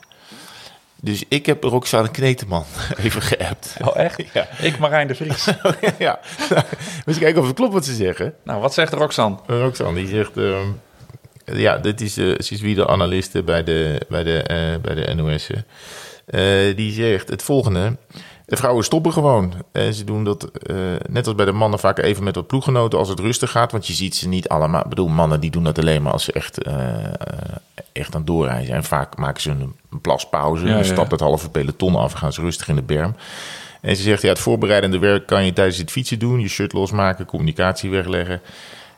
Dus 1.01 1.23
ik 1.29 1.45
heb 1.45 1.63
Roxane 1.63 2.09
Kneteman 2.11 2.65
even 3.03 3.21
geappt. 3.21 3.75
Oh, 3.81 3.97
echt? 3.97 4.23
Ja. 4.33 4.47
Ik, 4.61 4.77
Marijn 4.79 5.07
de 5.07 5.15
Vries. 5.15 5.45
ja, 5.97 6.19
eens 7.05 7.17
kijken 7.17 7.41
of 7.41 7.47
het 7.47 7.55
klopt 7.55 7.73
wat 7.73 7.85
ze 7.85 7.93
zeggen. 7.95 8.33
nou, 8.43 8.61
wat 8.61 8.73
zegt 8.73 8.93
Roxanne? 8.93 9.37
Roxanne, 9.47 9.99
die 9.99 10.07
zegt... 10.07 10.37
ehm, 10.37 10.67
ja, 11.45 11.77
dit 11.77 12.01
is, 12.01 12.13
ze 12.13 12.35
is 12.37 12.61
wie 12.61 12.75
de 12.75 12.87
analiste 12.87 13.43
bij 13.43 13.63
de, 13.63 14.01
bij 14.09 14.23
de, 14.23 14.41
eh, 14.43 14.81
bij 14.81 14.95
de 14.95 15.13
NOS. 15.13 15.49
Eh, 16.29 16.75
die 16.75 16.91
zegt 16.91 17.29
het 17.29 17.43
volgende. 17.43 17.97
De 18.49 18.57
vrouwen 18.57 18.83
stoppen 18.83 19.13
gewoon. 19.13 19.53
En 19.71 19.93
ze 19.93 20.03
doen 20.03 20.23
dat, 20.23 20.43
eh, 20.43 20.75
net 21.09 21.25
als 21.25 21.35
bij 21.35 21.45
de 21.45 21.51
mannen, 21.51 21.79
vaak 21.79 21.99
even 21.99 22.23
met 22.23 22.35
wat 22.35 22.47
ploeggenoten 22.47 22.99
als 22.99 23.09
het 23.09 23.19
rustig 23.19 23.51
gaat. 23.51 23.71
Want 23.71 23.87
je 23.87 23.93
ziet 23.93 24.15
ze 24.15 24.27
niet 24.27 24.49
allemaal. 24.49 24.81
Ik 24.81 24.89
bedoel, 24.89 25.07
mannen 25.07 25.39
die 25.39 25.51
doen 25.51 25.63
dat 25.63 25.79
alleen 25.79 26.01
maar 26.01 26.11
als 26.11 26.23
ze 26.23 26.31
echt, 26.31 26.63
eh, 26.63 27.05
eh, 27.05 27.11
echt 27.91 28.13
aan 28.13 28.19
het 28.19 28.27
doorrijden 28.27 28.65
zijn. 28.65 28.83
Vaak 28.83 29.17
maken 29.17 29.41
ze 29.41 29.49
een, 29.49 29.75
plaspauze. 30.01 30.65
Ja, 30.65 30.77
ja. 30.77 30.83
stapt 30.83 31.11
het 31.11 31.19
halve 31.19 31.49
peloton 31.49 31.95
af 31.95 32.11
en 32.11 32.17
gaan 32.17 32.33
ze 32.33 32.41
rustig 32.41 32.67
in 32.67 32.75
de 32.75 32.81
berm. 32.81 33.15
En 33.81 33.95
ze 33.95 34.01
zegt, 34.01 34.21
ja, 34.21 34.29
het 34.29 34.39
voorbereidende 34.39 34.99
werk 34.99 35.27
kan 35.27 35.45
je 35.45 35.53
tijdens 35.53 35.77
het 35.77 35.91
fietsen 35.91 36.19
doen. 36.19 36.39
Je 36.39 36.47
shirt 36.47 36.73
losmaken, 36.73 37.25
communicatie 37.25 37.89
wegleggen. 37.89 38.41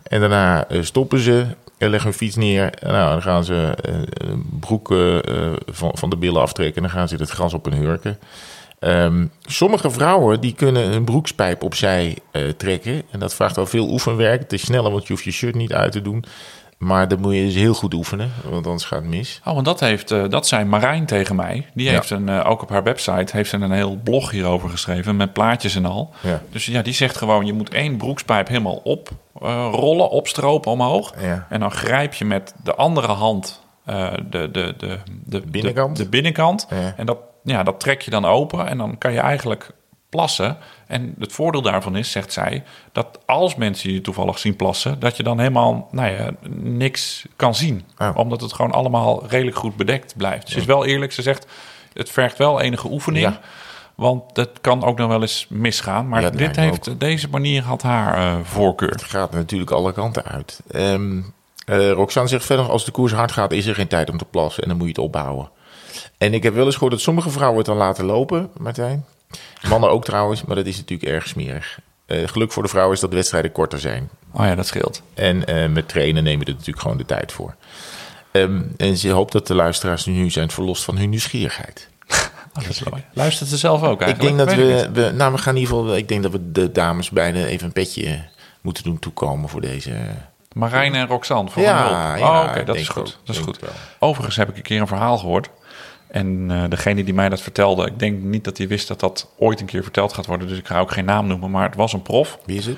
En 0.03 0.19
daarna 0.19 0.67
eh, 0.67 0.81
stoppen 0.81 1.19
ze 1.19 1.45
leggen 1.89 2.09
hun 2.09 2.19
fiets 2.19 2.35
neer. 2.35 2.73
Nou, 2.81 3.11
dan 3.11 3.21
gaan 3.21 3.43
ze 3.43 3.75
eh, 3.81 3.93
een 4.29 4.45
broek 4.59 4.91
eh, 4.91 5.17
eh, 5.17 5.53
van, 5.65 5.91
van 5.93 6.09
de 6.09 6.17
billen 6.17 6.41
aftrekken. 6.41 6.75
En 6.75 6.81
dan 6.81 6.91
gaan 6.91 7.07
ze 7.07 7.15
het 7.15 7.29
gras 7.29 7.53
op 7.53 7.65
hun 7.65 7.73
hurken. 7.73 8.19
Ehm, 8.81 9.25
sommige 9.41 9.91
vrouwen 9.91 10.39
die 10.39 10.53
kunnen 10.53 10.89
hun 10.89 11.03
broekspijp 11.03 11.63
opzij 11.63 12.17
eh, 12.31 12.49
trekken. 12.49 13.01
En 13.11 13.19
dat 13.19 13.33
vraagt 13.33 13.55
wel 13.55 13.65
veel 13.65 13.89
oefenwerk. 13.89 14.41
Het 14.41 14.53
is 14.53 14.61
sneller, 14.61 14.91
want 14.91 15.07
je 15.07 15.13
hoeft 15.13 15.25
je 15.25 15.31
shirt 15.31 15.55
niet 15.55 15.73
uit 15.73 15.91
te 15.91 16.01
doen. 16.01 16.23
Maar 16.81 17.07
dat 17.07 17.19
moet 17.19 17.35
je 17.35 17.45
dus 17.45 17.55
heel 17.55 17.73
goed 17.73 17.93
oefenen, 17.93 18.31
want 18.49 18.65
anders 18.65 18.85
gaat 18.85 19.01
het 19.01 19.09
mis. 19.09 19.41
Oh, 19.45 19.53
want 19.53 19.65
dat, 19.65 19.79
heeft, 19.79 20.11
eh, 20.11 20.23
dat 20.29 20.47
zei 20.47 20.65
Marijn 20.65 21.05
tegen 21.05 21.35
mij. 21.35 21.65
Die 21.73 21.85
Ja. 21.85 21.91
heeft 21.91 22.09
een, 22.09 22.29
eh, 22.29 22.49
ook 22.49 22.61
op 22.61 22.69
haar 22.69 22.83
website 22.83 23.35
heeft 23.35 23.49
ze 23.49 23.57
een 23.57 23.71
heel 23.71 23.99
blog 24.03 24.31
hierover 24.31 24.69
geschreven 24.69 25.15
met 25.15 25.33
plaatjes 25.33 25.75
en 25.75 25.85
al. 25.85 26.09
Ja. 26.21 26.41
Dus 26.49 26.65
ja, 26.65 26.81
die 26.81 26.93
zegt 26.93 27.17
gewoon, 27.17 27.45
je 27.45 27.53
moet 27.53 27.69
één 27.69 27.97
broekspijp 27.97 28.47
helemaal 28.47 28.81
oprollen, 28.83 30.09
opstropen 30.09 30.71
omhoog. 30.71 31.13
Ja. 31.19 31.45
En 31.49 31.59
dan 31.59 31.71
grijp 31.71 32.13
je 32.13 32.25
met 32.25 32.53
de 32.63 32.75
andere 32.75 33.11
hand 33.11 33.61
eh, 33.85 34.11
de, 34.29 34.51
de, 34.51 34.73
de, 34.77 34.97
de, 35.25 35.41
binnenkant? 35.47 35.97
De, 35.97 36.03
de 36.03 36.09
binnenkant. 36.09 36.67
En 36.97 37.05
dat, 37.05 37.17
ja, 37.43 37.63
dat 37.63 37.79
trek 37.79 38.01
je 38.01 38.11
dan 38.11 38.25
open 38.25 38.67
en 38.67 38.77
dan 38.77 38.97
kan 38.97 39.11
je 39.13 39.19
eigenlijk 39.19 39.71
plassen. 40.11 40.57
En 40.87 41.15
het 41.19 41.31
voordeel 41.31 41.61
daarvan 41.61 41.95
is, 41.95 42.11
zegt 42.11 42.33
zij, 42.33 42.63
dat 42.91 43.19
als 43.25 43.55
mensen 43.55 43.93
je 43.93 44.01
toevallig 44.01 44.39
zien 44.39 44.55
plassen, 44.55 44.99
dat 44.99 45.17
je 45.17 45.23
dan 45.23 45.39
helemaal 45.39 45.87
nou 45.91 46.11
ja, 46.11 46.31
niks 46.63 47.25
kan 47.35 47.55
zien. 47.55 47.85
Omdat 48.15 48.41
het 48.41 48.53
gewoon 48.53 48.71
allemaal 48.71 49.27
redelijk 49.27 49.57
goed 49.57 49.75
bedekt 49.75 50.13
blijft. 50.17 50.49
Ze 50.49 50.57
is 50.57 50.65
wel 50.65 50.85
eerlijk, 50.85 51.11
ze 51.11 51.21
zegt, 51.21 51.47
het 51.93 52.09
vergt 52.09 52.37
wel 52.37 52.61
enige 52.61 52.91
oefening. 52.91 53.25
Ja. 53.25 53.39
Want 53.95 54.35
dat 54.35 54.49
kan 54.61 54.83
ook 54.83 54.97
nog 54.97 55.07
wel 55.07 55.21
eens 55.21 55.45
misgaan. 55.49 56.07
Maar 56.07 56.21
Ja, 56.21 56.29
dit 56.29 56.55
heeft, 56.55 56.99
deze 56.99 57.29
manier 57.29 57.63
had 57.63 57.81
haar 57.81 58.17
eh, 58.17 58.43
voorkeur. 58.43 58.89
Het 58.89 59.03
gaat 59.03 59.31
natuurlijk 59.31 59.71
alle 59.71 59.93
kanten 59.93 60.23
uit. 60.23 60.59
Ehm 60.71 61.19
eh, 61.65 61.91
Roxanne 61.91 62.29
zegt 62.29 62.45
verder, 62.45 62.69
als 62.69 62.85
de 62.85 62.91
koers 62.91 63.11
hard 63.11 63.31
gaat, 63.31 63.51
is 63.51 63.65
er 63.65 63.75
geen 63.75 63.87
tijd 63.87 64.09
om 64.09 64.17
te 64.17 64.25
plassen. 64.25 64.63
En 64.63 64.69
dan 64.69 64.77
moet 64.77 64.87
je 64.87 64.93
het 64.93 65.03
opbouwen. 65.03 65.49
En 66.17 66.33
ik 66.33 66.43
heb 66.43 66.53
wel 66.53 66.65
eens 66.65 66.73
gehoord 66.73 66.91
dat 66.91 67.01
sommige 67.01 67.29
vrouwen 67.29 67.57
het 67.57 67.67
dan 67.67 67.77
laten 67.77 68.05
lopen, 68.05 68.49
Martijn. 68.57 69.05
Mannen 69.69 69.89
ook 69.89 70.05
trouwens, 70.05 70.43
maar 70.43 70.55
dat 70.55 70.65
is 70.65 70.77
natuurlijk 70.77 71.11
erg 71.11 71.27
smerig. 71.27 71.79
Eh, 72.05 72.27
geluk 72.27 72.51
voor 72.51 72.63
de 72.63 72.69
vrouwen 72.69 72.95
is 72.95 73.01
dat 73.01 73.09
de 73.09 73.15
wedstrijden 73.15 73.51
korter 73.51 73.79
zijn. 73.79 74.09
Oh 74.33 74.45
ja, 74.45 74.55
dat 74.55 74.67
scheelt. 74.67 75.01
En 75.13 75.45
eh, 75.45 75.69
met 75.69 75.87
trainen 75.87 76.23
nemen 76.23 76.39
we 76.39 76.45
er 76.45 76.51
natuurlijk 76.51 76.81
gewoon 76.81 76.97
de 76.97 77.05
tijd 77.05 77.31
voor. 77.31 77.55
Ehm, 78.31 78.61
en 78.77 78.97
ze 78.97 79.09
hoopt 79.09 79.31
dat 79.31 79.47
de 79.47 79.55
luisteraars 79.55 80.05
nu 80.05 80.29
zijn 80.29 80.51
verlost 80.51 80.83
van 80.83 80.97
hun 80.97 81.09
nieuwsgierigheid. 81.09 81.89
Oh, 82.09 82.17
dat 82.63 82.69
is 82.69 82.83
mooi. 82.83 83.03
Luistert 83.13 83.49
ze 83.49 83.57
zelf 83.57 83.83
ook 83.83 84.01
Ik 84.01 84.07
eigenlijk? 84.07 84.37
denk 84.37 84.49
dat 84.49 84.57
ik 84.57 84.93
we, 84.93 85.01
we, 85.01 85.11
nou, 85.11 85.31
we 85.31 85.37
gaan 85.37 85.55
in 85.55 85.61
ieder 85.61 85.75
geval, 85.75 85.95
ik 85.95 86.07
denk 86.07 86.23
dat 86.23 86.31
we 86.31 86.51
de 86.51 86.71
dames 86.71 87.09
beide 87.09 87.45
even 87.45 87.65
een 87.65 87.73
petje 87.73 88.23
moeten 88.61 88.83
doen 88.83 88.99
toekomen 88.99 89.49
voor 89.49 89.61
deze. 89.61 89.93
Marijn 90.53 90.95
en 90.95 91.07
Roxanne 91.07 91.49
voor 91.49 91.61
Ja, 91.61 92.15
ja, 92.15 92.41
oh, 92.43 92.49
oké, 92.49 92.59
ik 92.59 92.65
dat 92.65 92.75
is 92.75 92.89
goed. 92.89 93.19
Dat 93.23 93.35
is 93.35 93.41
goed. 93.41 93.59
wel. 93.59 93.69
Overigens 93.99 94.35
heb 94.35 94.49
ik 94.49 94.57
een 94.57 94.61
keer 94.61 94.81
een 94.81 94.87
verhaal 94.87 95.17
gehoord. 95.17 95.49
En 96.11 96.51
eh, 96.51 96.63
degene 96.69 97.03
die 97.03 97.13
mij 97.13 97.29
dat 97.29 97.41
vertelde, 97.41 97.85
ik 97.85 97.99
denk 97.99 98.21
niet 98.21 98.43
dat 98.43 98.57
hij 98.57 98.67
wist 98.67 98.87
dat 98.87 98.99
dat 98.99 99.29
ooit 99.37 99.59
een 99.59 99.65
keer 99.65 99.83
verteld 99.83 100.13
gaat 100.13 100.25
worden. 100.25 100.47
Dus 100.47 100.57
ik 100.57 100.67
ga 100.67 100.79
ook 100.79 100.91
geen 100.91 101.05
naam 101.05 101.27
noemen. 101.27 101.51
Maar 101.51 101.65
het 101.65 101.75
was 101.75 101.93
een 101.93 102.01
prof. 102.01 102.39
Wie 102.45 102.57
is 102.57 102.65
het? 102.65 102.77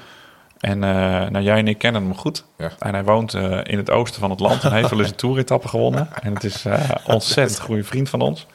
En 0.63 0.83
eh, 0.83 1.29
nou, 1.29 1.41
jij 1.41 1.57
en 1.57 1.67
ik 1.67 1.77
kennen 1.77 2.01
hem 2.03 2.15
goed. 2.15 2.43
Ja. 2.57 2.71
En 2.79 2.93
hij 2.93 3.03
woont 3.03 3.33
eh, 3.33 3.59
in 3.63 3.77
het 3.77 3.89
oosten 3.89 4.19
van 4.19 4.29
het 4.29 4.39
land 4.39 4.63
en 4.63 4.73
heeft 4.73 4.89
wel 4.89 4.99
eens 4.99 5.09
een 5.09 5.15
toeretappe 5.15 5.67
gewonnen. 5.67 6.07
En 6.21 6.33
het 6.33 6.43
is 6.43 6.65
ontzettend 7.07 7.59
goede 7.59 7.83
vriend 7.83 8.09
van 8.09 8.21
ons. 8.21 8.47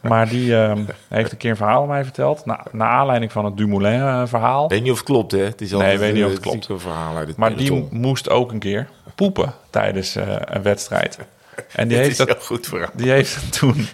Maar 0.00 0.28
die 0.28 0.56
eh, 0.56 0.72
heeft 1.08 1.32
een 1.32 1.36
keer 1.38 1.50
een 1.50 1.56
verhaal 1.56 1.82
aan 1.82 1.88
mij 1.88 2.04
verteld. 2.04 2.46
Na, 2.46 2.64
naar 2.72 2.88
aanleiding 2.88 3.32
van 3.32 3.44
het 3.44 3.56
Dumoulin-verhaal. 3.56 4.68
Weet 4.68 4.82
niet 4.82 4.90
of 4.90 4.96
het 4.96 5.06
klopt, 5.06 5.32
hè? 5.32 5.38
Het 5.38 5.60
is 5.60 5.70
Nee, 5.70 5.80
altijd, 5.80 5.98
weet 6.00 6.14
niet 6.14 6.24
of 6.24 6.30
het 6.30 6.40
klopt. 6.40 6.68
een 6.68 6.80
verhaal 6.80 7.16
uit 7.16 7.28
het 7.28 7.36
Maar 7.36 7.56
die 7.56 7.88
moest 7.90 8.30
ook 8.30 8.52
een 8.52 8.58
keer 8.58 8.88
poepen 9.14 9.52
tijdens 9.70 10.14
een 10.44 10.62
wedstrijd. 10.62 11.18
En 11.72 11.88
die 11.88 11.96
heeft 11.96 12.10
is 12.10 12.16
dat 12.16 12.44
goed 12.44 12.66
verhaal. 12.66 12.90
die 12.94 13.10
heeft 13.10 13.58
toen 13.58 13.86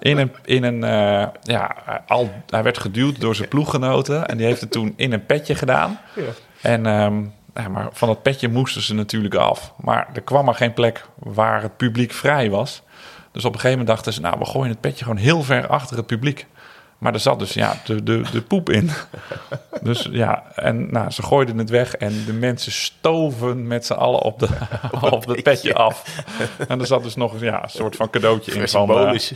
in 0.00 0.18
een, 0.18 0.32
in 0.44 0.62
een 0.62 0.84
eh, 0.84 1.28
ja, 1.42 1.76
al, 2.06 2.30
hij 2.48 2.62
werd 2.62 2.78
geduwd 2.78 3.20
door 3.20 3.34
zijn 3.34 3.48
ploeggenoten 3.48 4.28
en 4.28 4.36
die 4.36 4.46
heeft 4.46 4.60
het 4.60 4.70
toen 4.70 4.92
in 4.96 5.12
een 5.12 5.26
petje 5.26 5.54
gedaan. 5.54 6.00
En 6.60 6.86
ehm, 6.86 7.22
ja, 7.54 7.68
maar 7.68 7.88
van 7.92 8.08
dat 8.08 8.22
petje 8.22 8.48
moesten 8.48 8.82
ze 8.82 8.94
natuurlijk 8.94 9.34
af. 9.34 9.72
Maar 9.80 10.08
er 10.14 10.22
kwam 10.22 10.44
maar 10.44 10.54
geen 10.54 10.72
plek 10.72 11.06
waar 11.18 11.62
het 11.62 11.76
publiek 11.76 12.12
vrij 12.12 12.50
was. 12.50 12.82
Dus 13.32 13.44
op 13.44 13.54
een 13.54 13.60
gegeven 13.60 13.78
moment 13.78 13.96
dachten 13.96 14.12
ze, 14.12 14.20
nou, 14.20 14.38
we 14.38 14.44
gooien 14.44 14.70
het 14.70 14.80
petje 14.80 15.04
gewoon 15.04 15.18
heel 15.18 15.42
ver 15.42 15.66
achter 15.66 15.96
het 15.96 16.06
publiek. 16.06 16.46
Maar 17.02 17.14
er 17.14 17.20
zat 17.20 17.38
dus 17.38 17.54
ja, 17.54 17.76
de, 17.84 18.02
de, 18.02 18.22
de 18.32 18.42
poep 18.42 18.70
in. 18.70 18.90
Dus 19.82 20.08
ja, 20.10 20.44
en 20.54 20.92
nou, 20.92 21.10
ze 21.10 21.22
gooiden 21.22 21.58
het 21.58 21.70
weg 21.70 21.94
en 21.94 22.24
de 22.26 22.32
mensen 22.32 22.72
stoven 22.72 23.66
met 23.66 23.86
z'n 23.86 23.92
allen 23.92 24.20
op, 24.20 24.38
de, 24.38 24.48
op 25.10 25.26
het 25.26 25.42
petje 25.42 25.74
af. 25.74 26.24
En 26.68 26.80
er 26.80 26.86
zat 26.86 27.02
dus 27.02 27.14
nog 27.14 27.40
ja, 27.40 27.62
een 27.62 27.70
soort 27.70 27.96
van 27.96 28.10
cadeautje 28.10 28.52
in 28.52 28.68
van... 28.68 28.88
eh, 28.88 28.96
Symbolisch. 28.96 29.32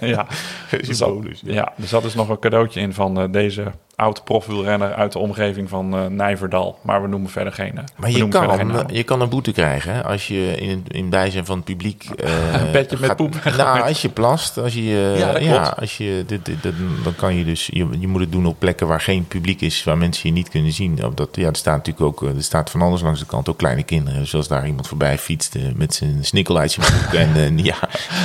ja, 0.00 0.26
er 0.70 0.84
zat, 0.84 0.96
Symbolisch, 0.96 1.40
ja. 1.44 1.72
er 1.76 1.86
zat 1.86 2.02
dus 2.02 2.14
nog 2.14 2.28
een 2.28 2.38
cadeautje 2.38 2.80
in 2.80 2.92
van 2.92 3.20
eh, 3.20 3.24
deze 3.30 3.72
oud 3.94 4.24
profwielrenner 4.24 4.94
uit 4.94 5.12
de 5.12 5.18
omgeving 5.18 5.68
van 5.68 5.94
eh, 5.96 6.06
Nijverdal. 6.06 6.78
Maar 6.82 7.02
we 7.02 7.08
noemen 7.08 7.30
verder 7.30 7.52
geen. 7.52 7.78
eh, 7.78 7.84
Maar 7.96 8.10
je 8.10 8.16
geen 8.16 8.28
kan, 8.28 8.84
je 8.92 9.02
kan 9.02 9.20
een 9.20 9.28
boete 9.28 9.52
krijgen 9.52 9.94
hè, 9.94 10.04
als 10.04 10.28
je 10.28 10.54
in, 10.56 10.84
in 10.88 11.08
bijzijn 11.10 11.44
van 11.44 11.56
het 11.56 11.64
publiek. 11.64 12.04
eh, 12.16 12.62
Een 12.62 12.72
bedje 12.72 12.96
met 13.00 13.16
poep 13.16 13.34
Nou, 13.56 13.80
als 13.82 14.02
je 14.02 14.08
plast, 14.08 14.58
als 14.58 14.74
je. 14.74 15.14
Ja, 15.40 15.74
als 15.78 15.96
je, 15.96 16.24
dit, 16.26 16.44
dit, 16.44 16.62
dit- 16.62 16.74
dan 17.04 17.14
kan 17.14 17.34
je 17.34 17.44
dus. 17.44 17.66
Je, 17.72 17.86
je 17.98 18.08
moet 18.08 18.20
het 18.20 18.32
doen 18.32 18.46
op 18.46 18.58
plekken 18.58 18.86
waar 18.86 19.00
geen 19.00 19.26
publiek 19.26 19.60
is, 19.60 19.84
waar 19.84 19.98
mensen 19.98 20.28
je 20.28 20.34
niet 20.34 20.48
kunnen 20.48 20.72
zien. 20.72 21.04
Op 21.04 21.16
Dat, 21.16 21.28
ja, 21.32 21.48
er 21.48 21.56
staat 21.56 21.76
natuurlijk 21.86 22.06
ook. 22.06 22.22
Er 22.36 22.42
staat 22.42 22.70
van 22.70 22.82
alles 22.82 23.00
langs 23.02 23.20
de 23.20 23.26
kant, 23.26 23.48
ook 23.48 23.58
kleine 23.58 23.82
kinderen. 23.82 24.26
Zoals 24.26 24.48
daar 24.48 24.66
iemand 24.66 24.88
voorbij 24.88 25.18
fietst 25.18 25.56
met 25.74 25.94
zijn 25.94 26.24
snikkel 26.24 26.58
uit 26.58 26.70
zijn 26.72 26.86
broek. 26.86 27.12
en 27.12 27.58
ja, 27.64 27.76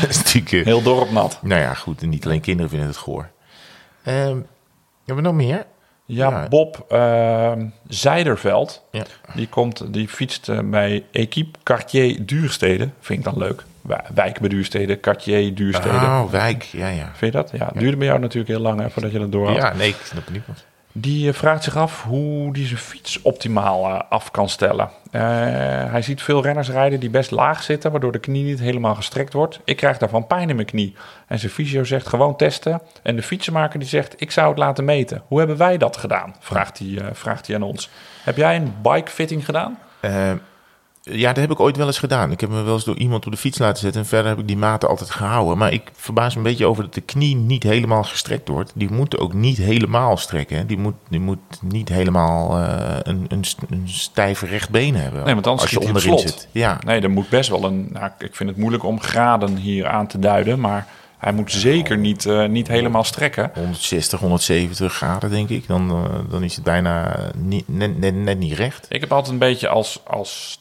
dat 0.02 0.10
is 0.10 0.18
natuurlijk. 0.18 0.66
Heel 0.66 0.82
dorp 0.82 1.12
nat. 1.12 1.40
nou 1.42 1.62
ja, 1.62 1.74
goed. 1.74 2.02
En 2.02 2.10
niet 2.10 2.26
alleen 2.26 2.42
kinderen 2.42 2.70
vinden 2.70 2.88
het 2.88 2.98
goor. 2.98 3.30
Ehm 4.04 4.38
hebben 5.16 5.24
we 5.24 5.30
nog 5.30 5.34
meer? 5.48 5.66
Ja, 6.06 6.30
Ja. 6.30 6.48
Bob 6.48 6.86
ehm 6.90 7.66
Zijderveld. 7.88 8.84
Ja. 8.92 9.04
Die, 9.36 9.48
komt, 9.48 9.94
die 9.94 10.08
fietst 10.08 10.50
eh, 10.50 10.60
bij 10.64 11.04
Equipe 11.12 11.60
Cartier 11.64 12.26
Duurstede. 12.26 12.90
Vind 13.00 13.20
ik 13.20 13.26
dan 13.26 13.38
leuk. 13.38 13.64
Wij- 13.82 14.04
Wijk 14.14 14.40
bij 14.40 14.50
Duurstede, 14.50 15.00
Cartier 15.00 15.56
Duurstede. 15.56 15.96
Oh, 15.96 16.30
wijk. 16.32 16.64
Ja, 16.64 16.88
ja. 16.88 17.12
Vind 17.14 17.34
je 17.34 17.38
dat? 17.40 17.52
Ja, 17.54 17.66
het 17.66 17.80
duurde 17.80 17.98
bij 17.98 18.08
jou 18.08 18.20
natuurlijk 18.20 18.48
heel 18.48 18.60
lang 18.62 18.80
hè, 18.80 18.90
voordat 18.90 19.12
je 19.12 19.20
dat 19.20 19.32
door 19.32 19.48
had. 19.48 19.56
Ja, 19.56 19.74
nee, 19.74 19.90
ik 19.90 19.96
snap 20.04 20.26
het 20.26 20.34
niet. 20.34 20.44
Die 21.00 21.28
eh, 21.28 21.34
vraagt 21.34 21.64
zich 21.64 21.76
af 21.76 22.04
hoe 22.04 22.52
hij 22.52 22.66
zijn 22.66 22.80
fiets 22.80 23.22
optimaal 23.22 23.86
eh, 23.86 24.00
af 24.10 24.32
kan 24.32 24.50
stellen. 24.50 24.90
Eh, 25.12 25.22
hij 25.92 26.02
ziet 26.02 26.22
veel 26.22 26.44
renners 26.44 26.70
rijden 26.70 27.00
die 27.00 27.10
best 27.10 27.32
laag 27.32 27.64
zitten, 27.64 27.92
waardoor 27.92 28.12
de 28.12 28.20
knie 28.20 28.44
niet 28.44 28.60
helemaal 28.60 28.96
gestrekt 28.96 29.34
wordt. 29.34 29.60
Ik 29.64 29.78
krijg 29.78 29.98
daarvan 29.98 30.28
pijn 30.28 30.50
in 30.50 30.56
mijn 30.56 30.68
knie. 30.68 30.96
En 31.28 31.40
zijn 31.40 31.52
fysio 31.52 31.84
zegt 31.84 32.08
gewoon 32.08 32.36
testen. 32.36 32.82
En 33.04 33.16
de 33.16 33.24
fietsenmaker 33.24 33.80
die 33.80 33.88
zegt, 33.88 34.22
ik 34.22 34.32
zou 34.32 34.50
het 34.50 34.58
laten 34.58 34.86
meten. 34.86 35.22
Hoe 35.28 35.38
hebben 35.38 35.58
wij 35.58 35.78
dat 35.78 35.98
gedaan? 35.98 36.36
Vraagt 36.40 36.80
hij, 36.80 37.00
vraagt 37.14 37.48
hij 37.48 37.56
aan 37.56 37.64
ons. 37.64 37.90
Heb 38.24 38.38
jij 38.38 38.56
een 38.56 38.74
bike 38.82 39.12
fitting 39.12 39.46
gedaan? 39.46 39.80
Eh, 40.00 40.32
ja, 41.12 41.28
dat 41.28 41.38
heb 41.38 41.52
ik 41.52 41.60
ooit 41.60 41.78
wel 41.78 41.86
eens 41.88 42.00
gedaan. 42.00 42.32
Ik 42.32 42.42
heb 42.42 42.50
me 42.50 42.62
wel 42.62 42.74
eens 42.74 42.84
door 42.84 42.98
iemand 42.98 43.26
op 43.26 43.32
de 43.32 43.38
fiets 43.38 43.58
laten 43.58 43.82
zetten. 43.82 44.02
En 44.02 44.08
verder 44.08 44.28
heb 44.30 44.40
ik 44.40 44.48
die 44.48 44.58
maten 44.58 44.90
altijd 44.90 45.10
gehouden. 45.10 45.58
Maar 45.58 45.74
ik 45.74 45.92
verbaas 45.94 46.34
me 46.34 46.38
een 46.38 46.44
beetje 46.48 46.66
over 46.66 46.84
dat 46.84 46.94
de 46.94 47.02
knie 47.02 47.36
niet 47.36 47.64
helemaal 47.64 48.04
gestrekt 48.04 48.48
wordt. 48.48 48.72
Die 48.76 48.92
moet 48.92 49.18
ook 49.18 49.34
niet 49.34 49.58
helemaal 49.58 50.18
strekken. 50.18 50.58
hè. 50.58 50.66
Die 50.66 50.78
moet, 50.78 50.96
die 51.10 51.20
moet 51.20 51.40
niet 51.62 51.90
helemaal 51.90 52.58
eh, 52.58 52.98
een, 53.04 53.26
een, 53.28 53.44
een 53.70 53.90
stijf 53.90 54.42
recht 54.42 54.70
been 54.70 54.96
hebben. 54.96 55.24
Nee, 55.24 55.34
want 55.34 55.48
anders 55.48 55.76
als 55.76 55.84
je 55.84 55.88
onderin 55.88 56.20
zit. 56.20 56.48
Ja, 56.52 56.78
Nee, 56.86 57.02
er 57.02 57.10
moet 57.12 57.30
best 57.30 57.50
wel 57.50 57.64
een... 57.64 57.90
Nou, 57.92 58.12
ik 58.18 58.36
vind 58.36 58.50
het 58.50 58.58
moeilijk 58.58 58.84
om 58.84 59.02
graden 59.02 59.56
hier 59.56 59.88
aan 59.88 60.08
te 60.08 60.20
duiden, 60.20 60.60
maar... 60.60 60.88
Hij 61.18 61.32
moet 61.34 61.52
zeker 61.52 61.98
niet, 61.98 62.26
eh, 62.26 62.46
niet 62.46 62.68
helemaal 62.68 63.04
strekken. 63.04 63.52
160, 63.54 64.20
170 64.20 64.94
graden 64.94 65.30
denk 65.30 65.50
ik. 65.50 65.68
Dan, 65.68 65.90
eh, 65.90 66.32
dan 66.32 66.44
is 66.44 66.56
het 66.56 66.64
bijna 66.64 67.20
niet, 67.36 67.64
net, 67.68 68.00
net, 68.00 68.16
net 68.16 68.40
niet 68.40 68.54
recht. 68.54 68.86
Ik 68.90 69.02
heb 69.02 69.12
altijd 69.12 69.34
een 69.34 69.40
beetje 69.40 69.68
als, 69.68 70.00
als 70.08 70.60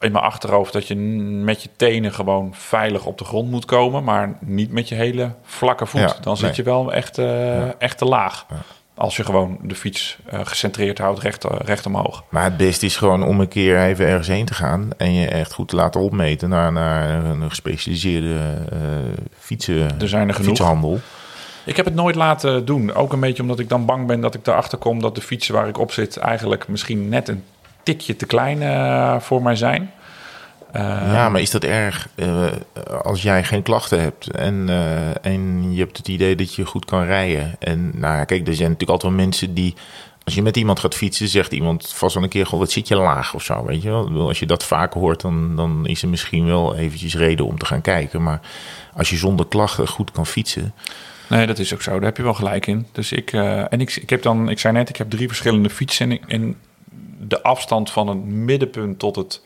in 0.00 0.12
mijn 0.12 0.24
achterhoofd 0.24 0.72
dat 0.72 0.86
je 0.88 0.96
met 0.96 1.62
je 1.62 1.68
tenen 1.76 2.12
gewoon 2.12 2.50
veilig 2.54 3.04
op 3.06 3.18
de 3.18 3.24
grond 3.24 3.50
moet 3.50 3.64
komen, 3.64 4.04
maar 4.04 4.36
niet 4.40 4.72
met 4.72 4.88
je 4.88 4.94
hele 4.94 5.30
vlakke 5.42 5.86
voet. 5.86 6.00
Ja, 6.00 6.14
Dan 6.20 6.36
zit 6.36 6.46
nee. 6.46 6.56
je 6.56 6.62
wel 6.62 6.92
echt, 6.92 7.18
eh, 7.18 7.80
echt 7.80 7.98
te 7.98 8.04
laag. 8.04 8.46
Als 8.94 9.16
je 9.16 9.24
gewoon 9.24 9.58
de 9.62 9.74
fiets 9.74 10.18
eh, 10.26 10.40
gecentreerd 10.44 10.98
houdt, 10.98 11.20
recht, 11.20 11.44
recht 11.44 11.86
omhoog. 11.86 12.24
Maar 12.28 12.44
het 12.44 12.56
beste 12.56 12.86
is 12.86 12.96
gewoon 12.96 13.22
om 13.24 13.40
een 13.40 13.48
keer 13.48 13.78
even 13.82 14.06
ergens 14.06 14.28
heen 14.28 14.44
te 14.44 14.54
gaan 14.54 14.88
en 14.96 15.12
je 15.12 15.28
echt 15.28 15.52
goed 15.52 15.68
te 15.68 15.76
laten 15.76 16.00
opmeten 16.00 16.48
naar, 16.48 16.72
naar 16.72 17.24
een 17.24 17.48
gespecialiseerde 17.48 18.34
eh 18.72 18.78
fietsen, 19.38 20.00
Er 20.00 20.08
zijn 20.08 20.28
er 20.28 20.34
genoeg. 20.34 20.48
fietshandel. 20.56 21.00
Ik 21.64 21.76
heb 21.76 21.84
het 21.84 21.94
nooit 21.94 22.14
laten 22.14 22.64
doen. 22.64 22.94
Ook 22.94 23.12
een 23.12 23.20
beetje 23.20 23.42
omdat 23.42 23.58
ik 23.58 23.68
dan 23.68 23.84
bang 23.84 24.06
ben 24.06 24.20
dat 24.20 24.34
ik 24.34 24.46
erachter 24.46 24.78
kom 24.78 25.00
dat 25.00 25.14
de 25.14 25.20
fietsen 25.20 25.54
waar 25.54 25.68
ik 25.68 25.78
op 25.78 25.92
zit 25.92 26.16
eigenlijk 26.16 26.68
misschien 26.68 27.08
net 27.08 27.28
een 27.28 27.44
tikje 27.86 28.16
te 28.16 28.26
klein 28.26 28.62
eh, 28.62 29.20
voor 29.20 29.42
mij 29.42 29.56
zijn. 29.56 29.90
Eh, 30.72 30.82
ja, 31.12 31.28
maar 31.28 31.40
is 31.40 31.50
dat 31.50 31.64
erg 31.64 32.08
eh, 32.14 32.46
als 33.02 33.22
jij 33.22 33.44
geen 33.44 33.62
klachten 33.62 34.00
hebt 34.00 34.30
en, 34.30 34.68
en 35.22 35.72
je 35.72 35.78
hebt 35.80 35.96
het 35.96 36.08
idee 36.08 36.36
dat 36.36 36.54
je 36.54 36.64
goed 36.66 36.84
kan 36.84 37.04
rijden? 37.04 37.56
En 37.58 37.90
nou 37.94 38.16
ja, 38.16 38.24
kijk, 38.24 38.46
er 38.48 38.54
zijn 38.54 38.70
natuurlijk 38.70 38.90
altijd 38.90 39.12
wel 39.12 39.20
mensen 39.24 39.54
die. 39.54 39.74
Als 40.24 40.34
je 40.34 40.42
met 40.42 40.56
iemand 40.56 40.80
gaat 40.80 40.94
fietsen, 40.94 41.28
zegt 41.28 41.52
iemand 41.52 41.92
vast 41.94 42.14
wel 42.14 42.22
een 42.22 42.28
keer: 42.28 42.46
Goh, 42.46 42.58
wat 42.58 42.70
zit 42.70 42.88
je 42.88 42.96
laag 42.96 43.34
of 43.34 43.42
zo. 43.42 43.64
Weet 43.64 43.82
je 43.82 43.88
wel? 43.90 44.26
Als 44.28 44.38
je 44.38 44.46
dat 44.46 44.64
vaker 44.64 45.00
hoort, 45.00 45.20
dan, 45.20 45.56
dan 45.56 45.86
is 45.86 46.02
er 46.02 46.08
misschien 46.08 46.46
wel 46.46 46.76
eventjes 46.76 47.16
reden 47.16 47.46
om 47.46 47.58
te 47.58 47.66
gaan 47.66 47.80
kijken. 47.80 48.22
Maar 48.22 48.40
als 48.94 49.10
je 49.10 49.16
zonder 49.16 49.46
klachten 49.46 49.88
goed 49.88 50.10
kan 50.10 50.26
fietsen. 50.26 50.72
Nee, 51.28 51.46
dat 51.46 51.58
is 51.58 51.74
ook 51.74 51.82
zo. 51.82 51.90
Daar 51.92 52.02
heb 52.02 52.16
je 52.16 52.22
wel 52.22 52.34
gelijk 52.34 52.66
in. 52.66 52.86
Dus 52.92 53.12
ik, 53.12 53.32
en 53.32 53.80
ik, 53.80 53.96
ik 53.96 54.10
heb 54.10 54.22
dan, 54.22 54.48
ik 54.48 54.58
zei 54.58 54.74
net, 54.74 54.88
ik 54.88 54.96
heb 54.96 55.10
drie 55.10 55.26
verschillende 55.28 55.70
fietsen. 55.70 56.10
En, 56.10 56.12
ik- 56.16 56.24
en 56.28 56.56
de 57.18 57.42
afstand 57.42 57.90
van 57.90 58.06
het 58.08 58.24
middenpunt 58.24 58.98
tot 58.98 59.16
het, 59.16 59.42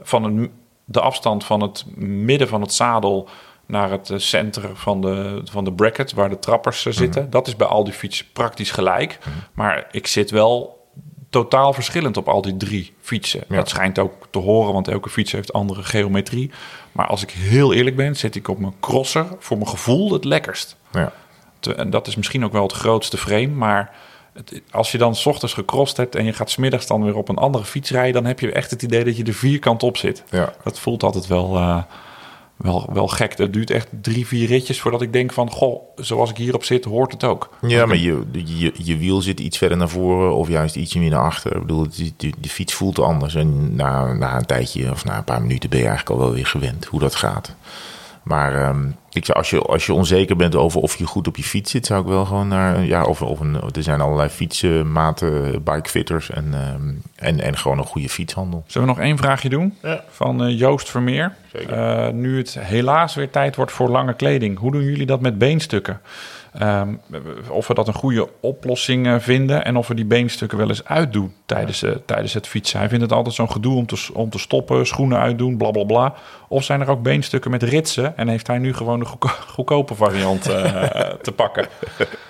van 0.00 0.24
het, 0.24 0.50
de 0.84 1.00
afstand 1.00 1.44
van 1.44 1.60
het 1.60 1.84
midden 1.96 2.48
van 2.48 2.60
het 2.60 2.72
zadel 2.72 3.28
naar 3.66 3.90
het 3.90 4.10
eh, 4.10 4.18
center 4.18 4.76
van 4.76 5.00
de, 5.00 5.40
van 5.44 5.64
de 5.64 5.72
bracket, 5.72 6.12
waar 6.12 6.28
de 6.28 6.38
trappers 6.38 6.86
eh, 6.86 6.92
zitten, 6.92 7.30
dat 7.30 7.46
is 7.46 7.56
bij 7.56 7.66
al 7.66 7.84
die 7.84 7.92
fietsen 7.92 8.26
praktisch 8.32 8.70
gelijk. 8.70 9.18
Maar 9.52 9.86
ik 9.90 10.06
zit 10.06 10.30
wel 10.30 10.80
totaal 11.30 11.72
verschillend 11.72 12.16
op 12.16 12.28
al 12.28 12.42
die 12.42 12.56
drie 12.56 12.94
fietsen. 13.00 13.44
Ja. 13.48 13.56
Dat 13.56 13.68
schijnt 13.68 13.98
ook 13.98 14.26
te 14.30 14.38
horen, 14.38 14.72
want 14.72 14.88
elke 14.88 15.08
fiets 15.08 15.32
heeft 15.32 15.52
andere 15.52 15.82
geometrie. 15.82 16.50
Maar 16.92 17.06
als 17.06 17.22
ik 17.22 17.30
heel 17.30 17.72
eerlijk 17.72 17.96
ben, 17.96 18.16
zit 18.16 18.34
ik 18.34 18.48
op 18.48 18.58
mijn 18.58 18.74
crosser 18.80 19.26
voor 19.38 19.56
mijn 19.56 19.68
gevoel 19.68 20.12
het 20.12 20.24
lekkerst. 20.24 20.76
Ja. 20.92 21.12
En 21.76 21.90
dat 21.90 22.06
is 22.06 22.16
misschien 22.16 22.44
ook 22.44 22.52
wel 22.52 22.62
het 22.62 22.72
grootste 22.72 23.16
frame. 23.16 23.46
Maar 23.46 23.94
het- 24.32 24.60
als 24.70 24.92
je 24.92 24.98
dan 24.98 25.14
's 25.14 25.26
ochtends 25.26 25.54
gecrossed 25.54 25.96
hebt 25.96 26.14
en 26.14 26.24
je 26.24 26.32
gaat 26.32 26.50
smiddags 26.50 26.86
dan 26.86 27.04
weer 27.04 27.16
op 27.16 27.28
een 27.28 27.36
andere 27.36 27.64
fiets 27.64 27.90
rijden, 27.90 28.12
dan 28.12 28.24
heb 28.24 28.40
je 28.40 28.52
echt 28.52 28.70
het 28.70 28.82
idee 28.82 29.04
dat 29.04 29.16
je 29.16 29.24
er 29.24 29.34
vierkant 29.34 29.82
op 29.82 29.96
zit. 29.96 30.22
Ja. 30.30 30.52
Dat 30.64 30.78
voelt 30.78 31.02
altijd 31.02 31.26
wel, 31.26 31.56
eh, 31.56 31.82
wel, 32.56 32.88
wel 32.92 33.08
gek. 33.08 33.38
Het 33.38 33.52
duurt 33.52 33.70
echt 33.70 33.88
drie, 34.02 34.26
vier 34.26 34.46
ritjes 34.46 34.80
voordat 34.80 35.02
ik 35.02 35.12
denk 35.12 35.32
van, 35.32 35.50
goh, 35.50 35.82
zoals 35.96 36.30
ik 36.30 36.36
hierop 36.36 36.64
zit, 36.64 36.84
hoort 36.84 37.12
het 37.12 37.24
ook. 37.24 37.48
Ja, 37.66 37.86
maar 37.86 37.96
je, 37.96 38.22
je, 38.32 38.72
je 38.76 38.96
wiel 38.96 39.20
zit 39.20 39.40
iets 39.40 39.58
verder 39.58 39.76
naar 39.78 39.88
voren 39.88 40.34
of 40.34 40.48
juist 40.48 40.76
ietsje 40.76 40.98
meer 40.98 41.10
naar 41.10 41.24
achter. 41.24 41.54
Ik 41.54 41.60
bedoel, 41.60 41.86
die, 41.96 42.14
die 42.38 42.50
fiets 42.50 42.74
voelt 42.74 42.98
anders. 42.98 43.34
En 43.34 43.74
na, 43.74 44.12
na 44.12 44.36
een 44.36 44.46
tijdje 44.46 44.90
of 44.90 45.04
na 45.04 45.16
een 45.16 45.24
paar 45.24 45.42
minuten 45.42 45.70
ben 45.70 45.78
je 45.78 45.86
eigenlijk 45.86 46.18
al 46.20 46.24
wel 46.26 46.34
weer 46.34 46.46
gewend 46.46 46.84
hoe 46.84 47.00
dat 47.00 47.14
gaat. 47.14 47.54
Maar 48.22 48.54
ehm, 48.54 48.86
ik 49.10 49.24
zou, 49.24 49.38
als, 49.38 49.50
je, 49.50 49.60
als 49.60 49.86
je 49.86 49.92
onzeker 49.92 50.36
bent 50.36 50.54
over 50.54 50.80
of 50.80 50.96
je 50.96 51.06
goed 51.06 51.28
op 51.28 51.36
je 51.36 51.42
fiets 51.42 51.70
zit, 51.70 51.86
zou 51.86 52.00
ik 52.00 52.06
wel 52.06 52.24
gewoon 52.24 52.48
naar. 52.48 52.84
Ja, 52.84 53.04
of, 53.04 53.22
of 53.22 53.40
een, 53.40 53.54
er 53.72 53.82
zijn 53.82 54.00
allerlei 54.00 54.28
fietsenmaten, 54.28 55.62
bikefitters 55.62 56.30
en, 56.30 56.48
ehm, 56.52 56.92
en, 57.14 57.40
en 57.40 57.56
gewoon 57.56 57.78
een 57.78 57.84
goede 57.84 58.08
fietshandel. 58.08 58.64
Zullen 58.66 58.88
we 58.88 58.94
nog 58.94 59.02
één 59.02 59.16
vraagje 59.16 59.48
doen? 59.48 59.76
Ja. 59.82 60.04
Van 60.08 60.44
eh, 60.44 60.58
Joost 60.58 60.90
Vermeer. 60.90 61.34
Zeker. 61.52 61.72
Eh, 61.72 62.12
nu 62.12 62.38
het 62.38 62.58
helaas 62.58 63.14
weer 63.14 63.30
tijd 63.30 63.56
wordt 63.56 63.72
voor 63.72 63.88
lange 63.88 64.14
kleding. 64.14 64.58
Hoe 64.58 64.72
doen 64.72 64.82
jullie 64.82 65.06
dat 65.06 65.20
met 65.20 65.38
beenstukken? 65.38 66.00
Ehm, 66.52 66.94
of 67.48 67.66
we 67.66 67.74
dat 67.74 67.88
een 67.88 67.94
goede 67.94 68.28
oplossing 68.40 69.06
eh, 69.06 69.14
vinden. 69.18 69.64
En 69.64 69.76
of 69.76 69.88
we 69.88 69.94
die 69.94 70.04
beenstukken 70.04 70.58
wel 70.58 70.68
eens 70.68 70.84
uitdoen 70.84 71.34
tijdens, 71.46 71.82
eh, 71.82 71.92
tijdens 72.06 72.34
het 72.34 72.46
fietsen. 72.46 72.78
Hij 72.78 72.88
vindt 72.88 73.04
het 73.04 73.12
altijd 73.12 73.34
zo'n 73.34 73.50
gedoe 73.50 73.76
om 73.76 73.86
te, 73.86 74.08
om 74.12 74.30
te 74.30 74.38
stoppen, 74.38 74.86
schoenen 74.86 75.18
uitdoen, 75.18 75.56
bla 75.56 75.70
bla 75.70 75.84
bla. 75.84 76.14
Of 76.48 76.64
zijn 76.64 76.80
er 76.80 76.88
ook 76.88 77.02
beenstukken 77.02 77.50
met 77.50 77.62
ritsen? 77.62 78.16
En 78.16 78.28
heeft 78.28 78.46
hij 78.46 78.58
nu 78.58 78.74
gewoon 78.74 78.98
de 78.98 79.04
goedko- 79.04 79.28
goedkope 79.54 79.94
variant 79.94 80.48
eh, 80.50 80.84
te 81.22 81.32
pakken? 81.32 81.66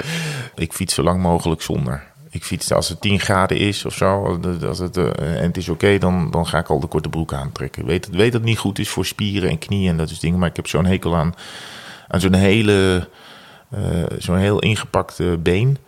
Ik 0.54 0.72
fiets 0.72 0.94
zo 0.94 1.02
lang 1.02 1.22
mogelijk 1.22 1.62
zonder. 1.62 2.10
Ik 2.30 2.44
fiets 2.44 2.72
als 2.72 2.88
het 2.88 3.00
10 3.00 3.20
graden 3.20 3.58
is 3.58 3.84
of 3.84 3.94
zo, 3.94 4.40
als 4.66 4.78
het, 4.78 4.96
en 4.96 5.42
het 5.42 5.56
is 5.56 5.68
oké, 5.68 5.98
dan, 5.98 6.30
dan 6.30 6.46
ga 6.46 6.58
ik 6.58 6.68
al 6.68 6.80
de 6.80 6.86
korte 6.86 7.08
broek 7.08 7.32
aantrekken. 7.32 7.82
Ik 7.82 7.88
weet, 7.88 8.08
weet 8.08 8.32
dat 8.32 8.40
het 8.40 8.50
niet 8.50 8.58
goed 8.58 8.78
is 8.78 8.88
voor 8.88 9.06
spieren 9.06 9.50
en 9.50 9.58
knieën 9.58 9.88
en 9.90 9.96
dat 9.96 10.08
soort 10.08 10.20
dingen, 10.20 10.38
maar 10.38 10.48
ik 10.48 10.56
heb 10.56 10.66
zo'n 10.66 10.84
hekel 10.84 11.16
aan, 11.16 11.34
aan 12.08 12.20
zo'n 12.20 12.34
hele, 12.34 13.08
zo'n 14.18 14.36
heel 14.36 14.58
ingepakte 14.58 15.38
been. 15.42 15.78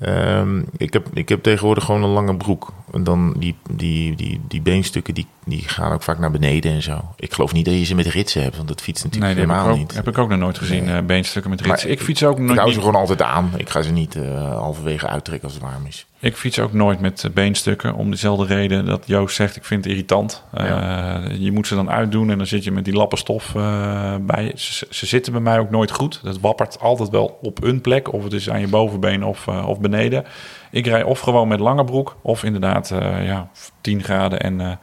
Ehm, 0.00 0.58
ik, 0.76 0.92
heb, 0.92 1.06
ik 1.12 1.28
heb 1.28 1.42
tegenwoordig 1.42 1.84
gewoon 1.84 2.02
een 2.02 2.08
lange 2.10 2.36
broek. 2.36 2.72
En 2.92 3.04
dan 3.04 3.34
die, 3.38 3.56
die, 3.70 4.16
die, 4.16 4.40
die 4.48 4.60
beenstukken 4.62 5.14
die, 5.14 5.26
die 5.44 5.62
gaan 5.68 5.92
ook 5.92 6.02
vaak 6.02 6.18
naar 6.18 6.30
beneden 6.30 6.72
en 6.72 6.82
zo. 6.82 7.14
Ik 7.16 7.32
geloof 7.32 7.52
niet 7.52 7.64
dat 7.64 7.74
je 7.74 7.84
ze 7.84 7.94
met 7.94 8.06
ritsen 8.06 8.42
hebt, 8.42 8.56
want 8.56 8.68
dat 8.68 8.80
fietst 8.82 9.04
Nee, 9.04 9.12
natuurlijk 9.12 9.40
ik, 9.40 9.48
helemaal 9.50 9.72
ook, 9.72 9.78
niet. 9.78 9.94
heb 9.94 10.08
ik 10.08 10.18
ook 10.18 10.28
nog 10.28 10.38
nooit 10.38 10.58
gezien, 10.58 10.88
eh, 10.88 11.02
beenstukken 11.02 11.50
met 11.50 11.60
ritsen. 11.60 11.88
Maar 11.88 11.96
Ik 11.98 12.02
fiets 12.04 12.24
ook 12.24 12.38
Ik 12.38 12.44
nooit 12.44 12.54
hou 12.56 12.64
niet- 12.66 12.74
ze 12.74 12.80
gewoon 12.84 13.00
altijd 13.00 13.22
aan. 13.22 13.50
Ik 13.56 13.68
ga 13.70 13.82
ze 13.82 13.92
niet 13.92 14.14
eh, 14.14 14.50
halverwege 14.58 15.06
uittrekken 15.06 15.44
als 15.48 15.54
het 15.58 15.62
warm 15.66 15.86
is. 15.86 16.06
Ik 16.18 16.36
fiets 16.36 16.58
ook 16.58 16.72
nooit 16.72 17.00
met 17.00 17.24
eh, 17.24 17.30
beenstukken. 17.30 17.94
Om 17.94 18.10
dezelfde 18.10 18.54
reden 18.54 18.86
dat 18.86 19.02
Joost 19.06 19.36
zegt, 19.36 19.56
ik 19.56 19.64
vind 19.64 19.84
het 19.84 19.92
irritant. 19.92 20.44
Ja. 20.52 21.24
Eh, 21.24 21.36
je 21.38 21.52
moet 21.52 21.66
ze 21.66 21.74
dan 21.74 21.90
uitdoen 21.90 22.30
en 22.30 22.36
dan 22.36 22.46
zit 22.46 22.64
je 22.64 22.72
met 22.72 22.84
die 22.84 22.94
lappen 22.94 23.18
stof 23.18 23.54
eh, 23.54 24.14
bij. 24.20 24.52
Ze, 24.54 24.86
ze 24.90 25.06
zitten 25.06 25.32
bij 25.32 25.40
mij 25.40 25.58
ook 25.58 25.70
nooit 25.70 25.90
goed. 25.90 26.20
Dat 26.22 26.40
wappert 26.40 26.80
altijd 26.80 27.08
wel 27.08 27.38
op 27.42 27.62
een 27.62 27.80
plek. 27.80 28.12
Of 28.12 28.24
het 28.24 28.32
is 28.32 28.50
aan 28.50 28.60
je 28.60 28.68
bovenbeen 28.68 29.24
of, 29.24 29.48
of 29.48 29.80
beneden. 29.80 30.24
Ik 30.70 30.86
rij 30.86 31.02
of 31.02 31.20
gewoon 31.20 31.48
met 31.48 31.60
lange 31.60 31.84
broek. 31.84 32.16
Of 32.22 32.44
inderdaad, 32.44 32.88
ja, 33.22 33.48
10 33.80 34.02
graden 34.02 34.40
en, 34.40 34.78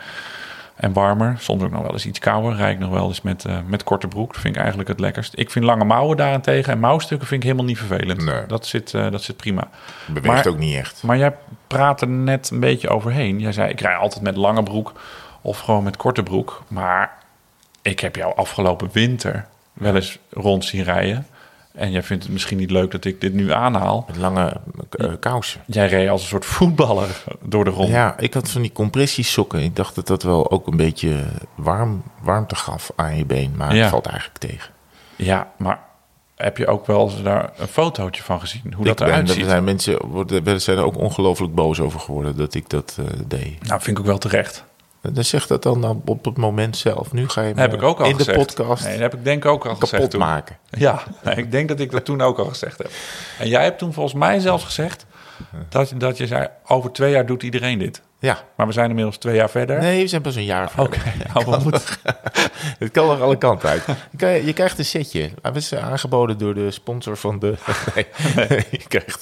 En 0.83 0.93
warmer, 0.93 1.35
soms 1.39 1.63
ook 1.63 1.71
nog 1.71 1.81
wel 1.81 1.91
eens 1.91 2.05
iets 2.05 2.19
kouder. 2.19 2.55
Rijd 2.55 2.73
ik 2.73 2.79
nog 2.79 2.89
wel 2.89 3.07
eens 3.07 3.21
met, 3.21 3.45
eh, 3.45 3.57
met 3.65 3.83
korte 3.83 4.07
broek. 4.07 4.31
Dat 4.31 4.41
vind 4.41 4.53
ik 4.55 4.59
eigenlijk 4.59 4.89
het 4.89 4.99
lekkerst. 4.99 5.33
Ik 5.35 5.51
vind 5.51 5.65
lange 5.65 5.83
mouwen 5.85 6.17
daarentegen 6.17 6.73
en 6.73 6.79
mouwstukken 6.79 7.27
vind 7.27 7.41
ik 7.43 7.45
helemaal 7.49 7.67
niet 7.69 7.77
vervelend. 7.77 8.25
Nee. 8.25 8.45
Dat, 8.45 8.65
zit, 8.65 8.93
eh, 8.93 9.11
dat 9.11 9.21
zit 9.23 9.37
prima. 9.37 9.69
Beweegt 10.07 10.25
Maar- 10.27 10.47
ook 10.47 10.57
niet 10.57 10.75
echt. 10.75 11.03
Maar 11.03 11.17
jij 11.17 11.35
praat 11.67 12.01
er 12.01 12.07
net 12.07 12.49
een 12.49 12.59
beetje 12.59 12.89
overheen. 12.89 13.39
Jij 13.39 13.51
zei, 13.51 13.69
ik 13.69 13.81
rij 13.81 13.95
altijd 13.95 14.23
met 14.23 14.35
lange 14.35 14.63
broek 14.63 14.93
of 15.41 15.59
gewoon 15.59 15.83
met 15.83 15.97
korte 15.97 16.23
broek. 16.23 16.63
Maar 16.67 17.11
ik 17.81 17.99
heb 17.99 18.15
jou 18.15 18.35
afgelopen 18.35 18.89
winter 18.91 19.45
wel 19.73 19.95
eens 19.95 20.19
rond 20.29 20.65
zien 20.65 20.83
rijden. 20.83 21.27
En 21.73 21.91
jij 21.91 22.03
vindt 22.03 22.23
het 22.23 22.31
misschien 22.31 22.57
niet 22.57 22.71
leuk 22.71 22.91
dat 22.91 23.05
ik 23.05 23.21
dit 23.21 23.33
nu 23.33 23.51
aanhaal. 23.51 24.03
Met 24.07 24.17
lange 24.17 24.53
eh, 24.89 25.11
kousen. 25.19 25.61
Jij 25.65 25.87
reed 25.87 26.09
als 26.09 26.21
een 26.21 26.27
soort 26.27 26.45
voetballer 26.45 27.23
door 27.41 27.63
de 27.63 27.69
rond. 27.69 27.89
Ja, 27.89 28.17
ik 28.17 28.33
had 28.33 28.49
van 28.49 28.61
die 28.61 28.71
compressiesokken. 28.71 29.59
Ik 29.63 29.75
dacht 29.75 29.95
dat 29.95 30.07
dat 30.07 30.23
wel 30.23 30.51
ook 30.51 30.67
een 30.67 30.77
beetje 30.77 31.15
warm, 31.55 32.03
warmte 32.21 32.55
gaf 32.55 32.91
aan 32.95 33.17
je 33.17 33.25
been. 33.25 33.53
Maar 33.57 33.75
Ja. 33.75 33.81
het 33.81 33.89
valt 33.89 34.05
eigenlijk 34.05 34.37
tegen. 34.39 34.71
Ja, 35.15 35.51
maar 35.57 35.79
heb 36.35 36.57
je 36.57 36.67
ook 36.67 36.85
wel 36.85 37.23
daar 37.23 37.51
een 37.57 37.67
fotootje 37.67 38.23
van 38.23 38.39
gezien? 38.39 38.73
Hoe 38.75 38.85
dat 38.85 38.99
ik 39.01 39.07
eruit 39.07 39.27
er 39.29 39.35
ziet? 39.35 39.45
zijn 39.45 39.63
mensen 39.63 40.05
worden, 40.05 40.61
zijn 40.61 40.77
er 40.77 40.83
ook 40.83 40.97
ongelooflijk 40.97 41.55
boos 41.55 41.79
over 41.79 41.99
geworden 41.99 42.37
dat 42.37 42.53
ik 42.53 42.69
dat 42.69 42.97
eh, 42.99 43.05
deed. 43.27 43.67
Nou, 43.67 43.81
vind 43.81 43.97
ik 43.97 43.99
ook 43.99 44.09
wel 44.09 44.17
terecht. 44.17 44.63
Dan 45.11 45.23
zeg 45.23 45.47
dat 45.47 45.63
dan 45.63 46.01
op 46.05 46.25
het 46.25 46.37
moment 46.37 46.77
zelf. 46.77 47.13
Nu 47.13 47.29
ga 47.29 47.41
je 47.41 47.53
heb 47.55 47.73
ik 47.73 47.81
ook 47.81 47.99
al 47.99 48.05
in 48.05 48.15
gezegd. 48.15 48.37
de 48.39 48.45
podcast 48.45 48.83
Nee, 48.83 48.91
dat 48.93 49.01
heb 49.01 49.13
ik 49.13 49.23
denk 49.23 49.45
ook 49.45 49.65
al 49.65 49.71
gezegd 49.75 49.91
kapot 49.91 50.09
toen. 50.11 50.19
maken. 50.19 50.57
Ja, 50.69 51.03
nee, 51.23 51.35
ik 51.35 51.51
denk 51.51 51.67
dat 51.67 51.79
ik 51.79 51.91
dat 51.91 52.05
toen 52.05 52.21
ook 52.21 52.39
al 52.39 52.45
gezegd 52.45 52.77
heb. 52.77 52.91
En 53.39 53.47
jij 53.47 53.63
hebt 53.63 53.77
toen 53.77 53.93
volgens 53.93 54.15
mij 54.15 54.39
zelfs 54.39 54.63
gezegd 54.63 55.05
dat, 55.69 55.89
je- 55.89 55.97
dat 55.97 56.17
je 56.17 56.27
zei: 56.27 56.47
over 56.67 56.91
twee 56.91 57.11
jaar 57.11 57.25
doet 57.25 57.43
iedereen 57.43 57.79
dit. 57.79 58.01
Ja. 58.23 58.43
Maar 58.57 58.67
we 58.67 58.73
zijn 58.73 58.89
inmiddels 58.89 59.17
twee 59.17 59.35
jaar 59.35 59.49
verder. 59.49 59.79
Nee, 59.79 60.01
we 60.01 60.07
zijn 60.07 60.21
pas 60.21 60.35
een 60.35 60.43
jaar 60.45 60.69
verder. 60.71 60.85
Oké, 61.33 61.59
moeten- 61.63 61.81
Het 62.79 62.91
kan 62.91 63.07
nog 63.07 63.21
alle 63.21 63.37
kanten 63.37 63.69
uit. 63.69 63.83
Je, 64.45 64.53
krijgt 64.53 64.79
een 64.79 64.85
setje. 64.85 65.29
Hij 65.41 65.51
is 65.53 65.75
aangeboden 65.75 66.37
door 66.37 66.53
de 66.53 66.71
sponsor 66.71 67.17
van 67.17 67.39
de... 67.39 67.53
Nee, 68.35 68.63
je 68.71 68.87
krijgt... 68.87 69.21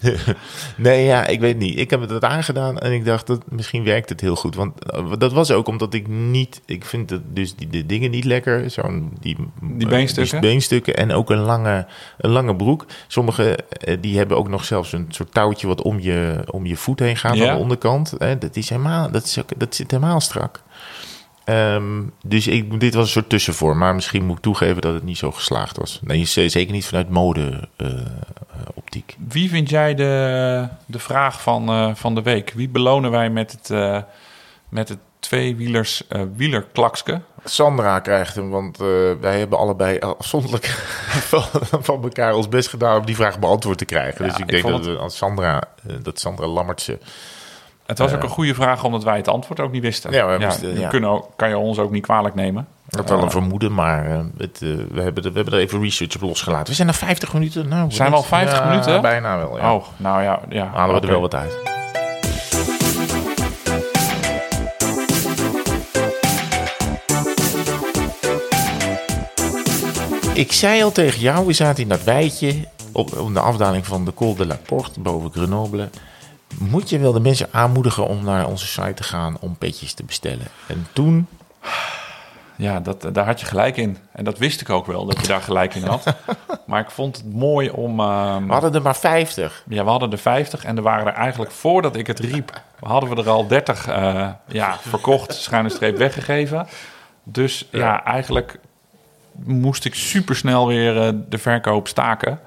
de- 0.00 0.34
Nee, 0.76 1.04
ja, 1.04 1.26
ik 1.26 1.40
weet 1.40 1.58
niet. 1.58 1.78
Ik 1.78 1.90
heb 1.90 2.08
het 2.08 2.24
aangedaan 2.24 2.78
en 2.78 2.92
ik 2.92 3.04
dacht, 3.04 3.26
dat 3.26 3.42
misschien 3.48 3.84
werkt 3.84 4.08
het 4.08 4.20
heel 4.20 4.36
goed. 4.36 4.54
Want 4.54 4.84
eh, 4.84 5.12
dat 5.18 5.32
was 5.32 5.50
ook 5.50 5.66
omdat 5.68 5.94
ik 5.94 6.08
niet... 6.08 6.60
Ik 6.66 6.84
vind 6.84 7.10
het, 7.10 7.22
dus 7.34 7.54
die 7.54 7.68
de 7.68 7.86
dingen 7.86 8.10
niet 8.10 8.24
lekker. 8.24 8.70
Zo'n... 8.70 9.12
Die, 9.20 9.36
Die 9.62 9.88
beenstukken? 9.88 10.40
Die 10.40 10.50
beenstukken 10.50 10.96
en 10.96 11.12
ook 11.12 11.30
een 11.30 11.38
lange, 11.40 11.86
een 12.18 12.30
lange 12.30 12.56
broek. 12.56 12.86
Sommige 13.06 13.56
eh, 13.56 13.96
die 14.00 14.16
hebben 14.18 14.36
ook 14.36 14.48
nog 14.48 14.64
zelfs 14.64 14.92
een 14.92 15.06
soort 15.08 15.32
touwtje 15.32 15.66
wat 15.66 15.82
om 15.82 16.00
je, 16.00 16.44
om 16.50 16.66
je 16.66 16.76
voet 16.76 16.98
heen 16.98 17.16
gaat 17.16 17.36
Ja. 17.36 17.48
aan 17.48 17.54
de 17.56 17.62
onderkant. 17.62 18.12
Hè, 18.30 18.38
dat, 18.38 18.56
is 18.56 18.68
helemaal, 18.68 19.10
dat, 19.10 19.24
is 19.24 19.38
ook, 19.38 19.48
dat 19.56 19.74
zit 19.74 19.90
helemaal 19.90 20.20
strak. 20.20 20.62
Ehm, 21.44 22.02
dus 22.22 22.46
ik, 22.46 22.80
dit 22.80 22.94
was 22.94 23.04
een 23.04 23.10
soort 23.10 23.28
tussenvorm. 23.28 23.78
Maar 23.78 23.94
misschien 23.94 24.24
moet 24.24 24.36
ik 24.36 24.42
toegeven 24.42 24.82
dat 24.82 24.94
het 24.94 25.02
niet 25.02 25.18
zo 25.18 25.32
geslaagd 25.32 25.76
was. 25.76 26.00
Nee, 26.02 26.24
zeker 26.24 26.72
niet 26.72 26.86
vanuit 26.86 27.08
mode-optiek. 27.08 29.16
Wie 29.28 29.48
vind 29.48 29.70
jij 29.70 29.94
de, 29.94 30.68
de 30.86 30.98
vraag 30.98 31.42
van, 31.42 31.68
eh, 31.68 31.94
van 31.94 32.14
de 32.14 32.22
week? 32.22 32.52
Wie 32.54 32.68
belonen 32.68 33.10
wij 33.10 33.30
met 33.30 33.52
het, 33.52 33.70
eh, 33.70 34.02
met 34.68 34.88
het 34.88 34.98
tweewielers 35.20 36.06
eh 36.08 36.22
wielerklakske? 36.36 37.20
Sandra 37.44 37.98
krijgt 37.98 38.34
hem, 38.34 38.50
want 38.50 38.80
eh, 38.80 38.86
wij 39.20 39.38
hebben 39.38 39.58
allebei 39.58 39.98
afzonderlijk 39.98 40.66
van, 41.30 41.42
van 41.80 42.02
elkaar 42.02 42.34
ons 42.34 42.48
best 42.48 42.68
gedaan 42.68 42.98
om 42.98 43.06
die 43.06 43.14
vraag 43.14 43.38
beantwoord 43.38 43.78
te 43.78 43.84
krijgen. 43.84 44.24
Ja, 44.24 44.30
dus 44.30 44.40
ik, 44.40 44.50
ik 44.50 44.62
denk 44.62 44.84
dat, 44.84 45.12
Sandra, 45.12 45.62
eh, 45.86 45.94
dat 46.02 46.20
Sandra 46.20 46.46
Lammertse 46.46 46.98
Het 47.90 47.98
was 47.98 48.12
ook 48.12 48.22
een 48.22 48.28
goede 48.28 48.54
vraag 48.54 48.84
omdat 48.84 49.04
wij 49.04 49.16
het 49.16 49.28
antwoord 49.28 49.60
ook 49.60 49.72
niet 49.72 49.82
wisten. 49.82 50.12
Ja, 50.12 50.38
we 50.38 50.78
ja. 50.80 50.88
Kunnen 50.88 51.10
ook, 51.10 51.28
kan 51.36 51.48
je 51.48 51.58
ons 51.58 51.78
ook 51.78 51.90
niet 51.90 52.02
kwalijk 52.02 52.34
nemen. 52.34 52.66
Ik 52.88 52.96
had 52.96 53.08
wel 53.08 53.18
Eh, 53.18 53.24
een 53.24 53.30
vermoeden, 53.30 53.74
maar 53.74 54.06
eh, 54.06 54.18
het, 54.38 54.62
eh, 54.62 54.68
we, 54.90 55.00
hebben 55.02 55.24
er, 55.24 55.30
we 55.30 55.36
hebben 55.36 55.54
er 55.54 55.60
even 55.60 55.80
research 55.82 56.14
op 56.14 56.20
losgelaten. 56.20 56.66
We 56.66 56.74
zijn 56.74 56.86
na 56.86 56.92
50 56.94 57.32
minuten. 57.32 57.68
Nou, 57.68 57.90
Zijn 57.90 58.10
we 58.10 58.16
al 58.16 58.22
50 58.22 58.58
Ja, 58.58 58.68
minuten? 58.68 59.00
Bijna 59.00 59.36
wel, 59.38 59.58
ja. 59.58 59.74
Oh, 59.74 59.84
nou 59.96 60.22
ja. 60.22 60.40
ja 60.48 60.70
Halen 60.74 60.94
we 60.94 61.00
er 61.00 61.12
wel 61.12 61.20
wat 61.20 61.34
uit. 61.34 61.58
Ik 70.34 70.52
zei 70.52 70.82
al 70.82 70.92
tegen 70.92 71.20
jou, 71.20 71.46
we 71.46 71.52
zaten 71.52 71.82
in 71.82 71.88
dat 71.88 72.04
wijtje 72.04 72.54
op, 72.92 73.18
op 73.18 73.34
de 73.34 73.40
afdaling 73.40 73.86
van 73.86 74.04
de 74.04 74.14
Col 74.14 74.34
de 74.34 74.46
la 74.46 74.58
Porte 74.66 75.00
boven 75.00 75.30
Grenoble. 75.32 75.88
Moet 76.58 76.90
je 76.90 76.98
wel 76.98 77.12
de 77.12 77.20
mensen 77.20 77.48
aanmoedigen 77.50 78.06
om 78.06 78.24
naar 78.24 78.46
onze 78.46 78.66
site 78.66 78.94
te 78.94 79.02
gaan 79.02 79.36
om 79.40 79.56
petjes 79.56 79.92
te 79.92 80.04
bestellen? 80.04 80.46
En 80.66 80.86
toen, 80.92 81.26
Ja, 82.56 82.80
dat, 82.80 83.08
daar 83.12 83.26
had 83.26 83.40
je 83.40 83.46
gelijk 83.46 83.76
in. 83.76 83.96
En 84.12 84.24
dat 84.24 84.38
wist 84.38 84.60
ik 84.60 84.70
ook 84.70 84.86
wel, 84.86 85.04
dat 85.04 85.20
je 85.20 85.26
daar 85.26 85.40
gelijk 85.40 85.74
in 85.74 85.82
had. 85.82 86.14
maar 86.66 86.80
ik 86.80 86.90
vond 86.90 87.16
het 87.16 87.32
mooi 87.34 87.70
om... 87.70 88.00
ehm, 88.00 88.46
we 88.46 88.52
hadden 88.52 88.74
er 88.74 88.82
maar 88.82 88.96
50. 88.96 89.64
Ja, 89.68 89.84
we 89.84 89.90
hadden 89.90 90.12
er 90.12 90.18
50 90.18 90.64
en 90.64 90.76
er 90.76 90.82
waren 90.82 91.06
er 91.06 91.12
eigenlijk 91.12 91.50
voordat 91.50 91.96
ik 91.96 92.06
het 92.06 92.18
riep, 92.18 92.62
hadden 92.80 93.10
we 93.10 93.16
er 93.16 93.28
al 93.28 93.46
30 93.46 93.86
eh, 93.86 94.28
ja, 94.46 94.76
verkocht, 94.80 95.34
schuine 95.34 95.68
streep 95.68 95.96
weggegeven. 95.96 96.66
Dus 97.22 97.68
ja, 97.70 98.04
eigenlijk 98.04 98.58
moest 99.32 99.84
ik 99.84 99.94
supersnel 99.94 100.66
weer 100.66 101.06
eh, 101.06 101.12
de 101.28 101.38
verkoop 101.38 101.88
staken. 101.88 102.40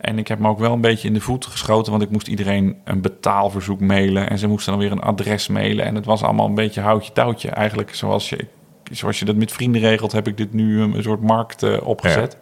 En 0.00 0.18
ik 0.18 0.28
heb 0.28 0.38
me 0.38 0.48
ook 0.48 0.58
wel 0.58 0.72
een 0.72 0.80
beetje 0.80 1.08
in 1.08 1.14
de 1.14 1.20
voet 1.20 1.46
geschoten, 1.46 1.90
want 1.90 2.02
ik 2.04 2.10
moest 2.10 2.28
iedereen 2.28 2.76
een 2.84 3.00
betaalverzoek 3.00 3.80
mailen. 3.80 4.30
En 4.30 4.38
ze 4.38 4.46
moesten 4.46 4.72
dan 4.72 4.80
weer 4.80 4.92
een 4.92 5.00
adres 5.00 5.48
mailen. 5.48 5.84
En 5.84 5.94
het 5.94 6.04
was 6.04 6.22
allemaal 6.22 6.46
een 6.46 6.54
beetje 6.54 6.80
houtje 6.80 7.12
touwtje. 7.12 7.50
Eigenlijk 7.50 7.94
zoals 7.94 8.28
je, 8.28 8.46
zoals 8.92 9.18
je 9.18 9.24
dat 9.24 9.36
met 9.36 9.52
vrienden 9.52 9.80
regelt, 9.80 10.12
heb 10.12 10.28
ik 10.28 10.36
dit 10.36 10.52
nu 10.52 10.80
een, 10.80 10.96
een 10.96 11.02
soort 11.02 11.22
markt 11.22 11.62
eh, 11.62 11.86
opgezet. 11.86 12.36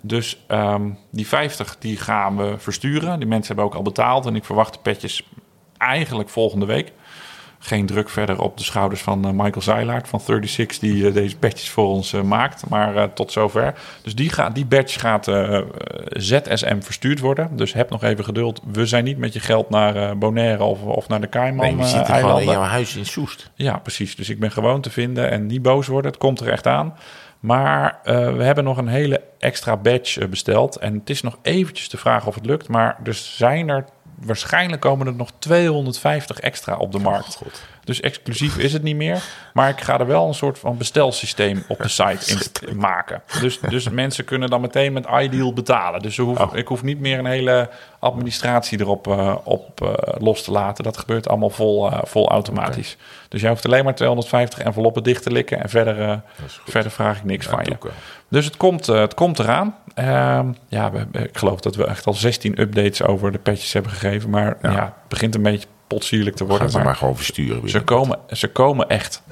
Dus 0.00 0.44
ehm, 0.46 0.90
die 1.10 1.26
50 1.26 1.76
die 1.78 1.96
gaan 1.96 2.36
we 2.36 2.54
versturen. 2.58 3.18
Die 3.18 3.28
mensen 3.28 3.46
hebben 3.46 3.64
ook 3.64 3.74
al 3.74 3.82
betaald. 3.82 4.26
En 4.26 4.36
ik 4.36 4.44
verwacht 4.44 4.72
de 4.72 4.78
petjes 4.82 5.28
eigenlijk 5.76 6.28
volgende 6.28 6.66
week. 6.66 6.92
Geen 7.66 7.86
druk 7.86 8.08
verder 8.08 8.40
op 8.40 8.56
de 8.56 8.64
schouders 8.64 9.02
van 9.02 9.24
eh, 9.24 9.30
Michael 9.30 9.62
Zeilaert 9.62 10.08
van 10.08 10.20
36... 10.20 10.78
die 10.78 11.06
eh, 11.06 11.14
deze 11.14 11.36
badges 11.36 11.70
voor 11.70 11.86
ons 11.86 12.12
eh, 12.12 12.22
maakt. 12.22 12.68
Maar 12.68 13.12
tot 13.12 13.32
zover. 13.32 13.74
Dus 14.02 14.14
die, 14.14 14.30
gaat, 14.30 14.54
die 14.54 14.66
badge 14.66 14.98
gaat 14.98 15.24
ZSM 16.10 16.80
verstuurd 16.80 17.20
worden. 17.20 17.56
Dus 17.56 17.72
heb 17.72 17.90
nog 17.90 18.02
even 18.02 18.24
geduld. 18.24 18.60
We 18.72 18.86
zijn 18.86 19.04
niet 19.04 19.18
met 19.18 19.32
je 19.32 19.40
geld 19.40 19.70
naar 19.70 20.18
Bonaire 20.18 20.64
of, 20.64 20.82
of 20.82 21.08
naar 21.08 21.20
de 21.20 21.38
Nee, 21.38 21.76
we 21.76 21.84
zitten 21.84 22.14
gewoon 22.14 22.40
in 22.40 22.46
jouw 22.46 22.62
huis 22.62 22.96
in 22.96 23.06
Soest. 23.06 23.50
Ja, 23.54 23.78
precies. 23.78 24.16
Dus 24.16 24.28
ik 24.28 24.40
ben 24.40 24.50
gewoon 24.50 24.80
te 24.80 24.90
vinden 24.90 25.30
en 25.30 25.46
niet 25.46 25.62
boos 25.62 25.86
worden. 25.86 26.10
Het 26.10 26.20
komt 26.20 26.40
er 26.40 26.48
echt 26.48 26.66
aan. 26.66 26.94
Maar 27.40 28.00
we 28.04 28.42
hebben 28.42 28.64
nog 28.64 28.76
een 28.76 28.88
hele 28.88 29.22
extra 29.38 29.76
badge 29.76 30.28
besteld. 30.28 30.76
En 30.76 30.94
het 30.94 31.10
is 31.10 31.22
nog 31.22 31.38
eventjes 31.42 31.88
de 31.88 31.96
vraag 31.96 32.26
of 32.26 32.34
het 32.34 32.46
lukt. 32.46 32.68
Maar 32.68 32.98
er 33.04 33.14
zijn 33.14 33.68
er... 33.68 33.84
Waarschijnlijk 34.20 34.82
komen 34.82 35.06
er 35.06 35.14
nog 35.14 35.30
250 35.38 36.38
extra 36.38 36.76
op 36.76 36.92
de 36.92 36.98
markt. 36.98 37.38
Dus 37.86 38.00
exclusief 38.00 38.58
is 38.58 38.72
het 38.72 38.82
niet 38.82 38.96
meer. 38.96 39.22
Maar 39.52 39.68
ik 39.68 39.80
ga 39.80 40.00
er 40.00 40.06
wel 40.06 40.28
een 40.28 40.34
soort 40.34 40.58
van 40.58 40.76
bestelsysteem 40.76 41.64
op 41.68 41.78
de 41.78 41.88
site 41.88 42.34
in 42.66 42.76
maken. 42.76 43.22
Dus, 43.40 43.60
dus 43.60 43.88
mensen 43.88 44.24
kunnen 44.24 44.50
dan 44.50 44.60
meteen 44.60 44.92
met 44.92 45.06
Ideal 45.20 45.52
betalen. 45.52 46.02
Dus 46.02 46.16
hoeven, 46.16 46.48
ik 46.52 46.68
hoef 46.68 46.82
niet 46.82 47.00
meer 47.00 47.18
een 47.18 47.26
hele 47.26 47.70
administratie 47.98 48.80
erop 48.80 49.06
eh, 49.06 49.36
op, 49.44 49.80
eh, 49.80 50.14
los 50.18 50.42
te 50.44 50.50
laten. 50.50 50.84
Dat 50.84 50.96
gebeurt 50.96 51.28
allemaal 51.28 51.50
vol, 51.50 51.90
eh, 51.90 51.98
vol 52.02 52.28
automatisch. 52.28 52.96
Dus 53.28 53.40
jij 53.40 53.50
hoeft 53.50 53.64
alleen 53.64 53.84
maar 53.84 53.94
250 53.94 54.58
enveloppen 54.58 55.02
dicht 55.02 55.22
te 55.22 55.30
likken. 55.30 55.62
En 55.62 55.68
verder, 55.68 56.20
verder 56.64 56.90
vraag 56.90 57.16
ik 57.16 57.24
niks 57.24 57.46
van 57.46 57.64
je. 57.64 57.90
Dus 58.28 58.44
het 58.44 58.56
komt, 58.56 58.86
het 58.86 59.14
komt 59.14 59.38
eraan. 59.38 59.76
Ehm, 59.94 60.52
ja, 60.68 60.90
we, 60.90 61.06
ik 61.12 61.38
geloof 61.38 61.60
dat 61.60 61.76
we 61.76 61.86
echt 61.86 62.06
al 62.06 62.14
16 62.14 62.60
updates 62.60 63.02
over 63.02 63.32
de 63.32 63.38
patches 63.38 63.72
hebben 63.72 63.92
gegeven. 63.92 64.30
Maar 64.30 64.56
ja, 64.62 64.84
het 64.84 65.08
begint 65.08 65.34
een 65.34 65.42
beetje 65.42 65.66
potsierlijk 65.86 66.36
te 66.36 66.42
Gaan 66.42 66.48
worden. 66.52 66.70
ze 66.70 66.76
Maar 66.76 66.86
maar 66.86 66.96
gewoon 66.96 67.16
versturen. 67.16 67.60
weer. 67.60 67.70
ze 67.70 67.80
komen, 67.80 68.18
ze 68.30 68.48
komen 68.48 68.88
echt. 68.88 69.22